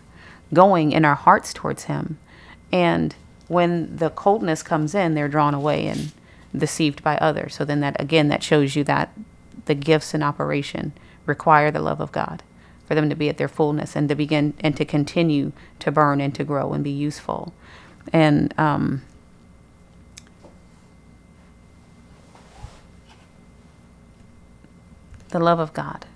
going 0.52 0.92
in 0.92 1.04
our 1.06 1.14
hearts 1.14 1.54
towards 1.54 1.84
him. 1.84 2.18
And 2.70 3.14
when 3.50 3.96
the 3.96 4.10
coldness 4.10 4.62
comes 4.62 4.94
in, 4.94 5.14
they're 5.14 5.26
drawn 5.26 5.54
away 5.54 5.88
and 5.88 6.12
deceived 6.56 7.02
by 7.02 7.16
others. 7.16 7.56
So 7.56 7.64
then 7.64 7.80
that 7.80 8.00
again 8.00 8.28
that 8.28 8.44
shows 8.44 8.76
you 8.76 8.84
that 8.84 9.12
the 9.64 9.74
gifts 9.74 10.14
in 10.14 10.22
operation 10.22 10.92
require 11.26 11.72
the 11.72 11.80
love 11.80 12.00
of 12.00 12.12
God 12.12 12.44
for 12.86 12.94
them 12.94 13.10
to 13.10 13.16
be 13.16 13.28
at 13.28 13.38
their 13.38 13.48
fullness 13.48 13.96
and 13.96 14.08
to 14.08 14.14
begin 14.14 14.54
and 14.60 14.76
to 14.76 14.84
continue 14.84 15.50
to 15.80 15.90
burn 15.90 16.20
and 16.20 16.32
to 16.36 16.44
grow 16.44 16.72
and 16.72 16.84
be 16.84 16.92
useful. 16.92 17.52
And 18.12 18.54
um, 18.56 19.02
the 25.30 25.40
love 25.40 25.58
of 25.58 25.72
God 25.72 26.06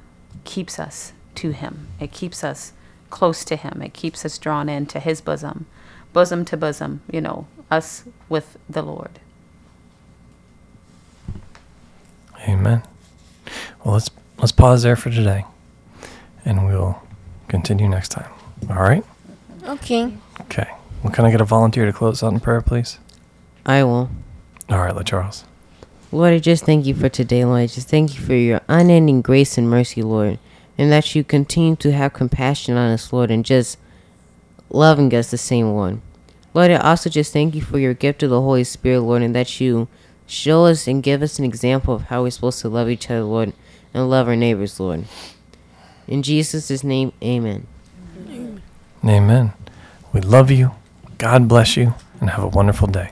keeps 0.45 0.79
us 0.79 1.13
to 1.35 1.51
Him. 1.51 1.89
It 1.99 2.13
keeps 2.13 2.45
us 2.45 2.75
close 3.11 3.45
to 3.47 3.57
Him. 3.57 3.83
It 3.83 3.93
keeps 3.93 4.25
us 4.25 4.39
drawn 4.39 4.69
into 4.69 5.01
His 5.01 5.21
bosom, 5.21 5.67
bosom 6.15 6.47
to 6.47 6.57
bosom, 6.57 7.03
you 7.11 7.21
know, 7.21 7.47
us 7.71 8.05
with 8.31 8.57
the 8.71 8.81
Lord. 8.81 9.19
Amen. 12.49 12.83
Well, 13.85 13.95
let's 13.95 14.11
let's 14.39 14.53
pause 14.53 14.83
there 14.83 14.97
for 14.97 15.11
today, 15.11 15.45
and 16.45 16.65
we'll 16.67 17.03
continue 17.49 17.89
next 17.89 18.09
time. 18.11 18.31
All 18.71 18.77
right. 18.77 19.05
Okay. 19.65 20.13
Okay. 20.43 20.71
Well, 21.03 21.13
can 21.13 21.27
I 21.27 21.31
get 21.31 21.41
a 21.41 21.45
volunteer 21.45 21.85
to 21.85 21.93
close 21.93 22.23
out 22.23 22.33
in 22.33 22.41
prayer, 22.41 22.63
please? 22.63 22.99
I 23.67 23.83
will. 23.85 24.11
All 24.71 24.79
right, 24.79 24.95
let 24.95 25.07
Charles. 25.07 25.45
Lord, 26.13 26.33
I 26.33 26.39
just 26.39 26.65
thank 26.65 26.87
you 26.87 26.95
for 26.95 27.09
today, 27.09 27.45
Lord. 27.45 27.61
I 27.61 27.67
just 27.67 27.89
thank 27.89 28.15
you 28.15 28.21
for 28.21 28.35
your 28.35 28.61
unending 28.69 29.21
grace 29.21 29.59
and 29.59 29.69
mercy, 29.69 30.03
Lord. 30.03 30.39
And 30.79 30.91
that 30.93 31.15
you 31.15 31.25
continue 31.25 31.77
to 31.77 31.93
have 31.93 32.13
compassion 32.13 32.77
on 32.77 32.91
us, 32.91 33.13
Lord, 33.13 33.31
and 33.31 33.45
just 33.45 33.79
loving 34.75 35.15
us 35.15 35.31
the 35.31 35.39
same, 35.39 35.73
one. 35.73 36.03
Lord, 36.53 36.71
I 36.71 36.77
also 36.77 37.09
just 37.09 37.33
thank 37.33 37.55
you 37.55 37.63
for 37.63 37.79
your 37.79 37.95
gift 37.95 38.23
of 38.23 38.31
the 38.31 38.41
Holy 38.41 38.65
Spirit, 38.65 39.01
Lord, 39.01 39.23
and 39.23 39.35
that 39.35 39.61
you 39.61 39.89
show 40.27 40.67
us 40.67 40.87
and 40.87 41.03
give 41.03 41.23
us 41.23 41.39
an 41.39 41.45
example 41.45 41.95
of 41.95 42.03
how 42.03 42.23
we're 42.23 42.31
supposed 42.31 42.61
to 42.61 42.69
love 42.69 42.91
each 42.91 43.11
other, 43.11 43.23
Lord, 43.23 43.53
and 43.93 44.11
love 44.11 44.29
our 44.29 44.37
neighbors, 44.37 44.79
Lord. 44.79 45.05
In 46.07 46.23
Jesus' 46.23 46.85
name, 46.85 47.13
amen. 47.23 47.67
Amen. 49.05 49.53
We 50.13 50.21
love 50.21 50.51
you. 50.51 50.73
God 51.19 51.49
bless 51.49 51.77
you, 51.77 51.95
and 52.21 52.31
have 52.31 52.45
a 52.45 52.49
wonderful 52.49 52.89
day. 52.89 53.11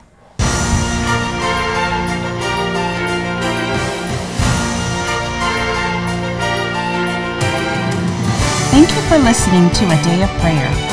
Thank 8.71 8.89
you 8.89 9.01
for 9.03 9.17
listening 9.19 9.69
to 9.69 9.85
A 9.85 10.03
Day 10.03 10.23
of 10.23 10.29
Prayer. 10.41 10.92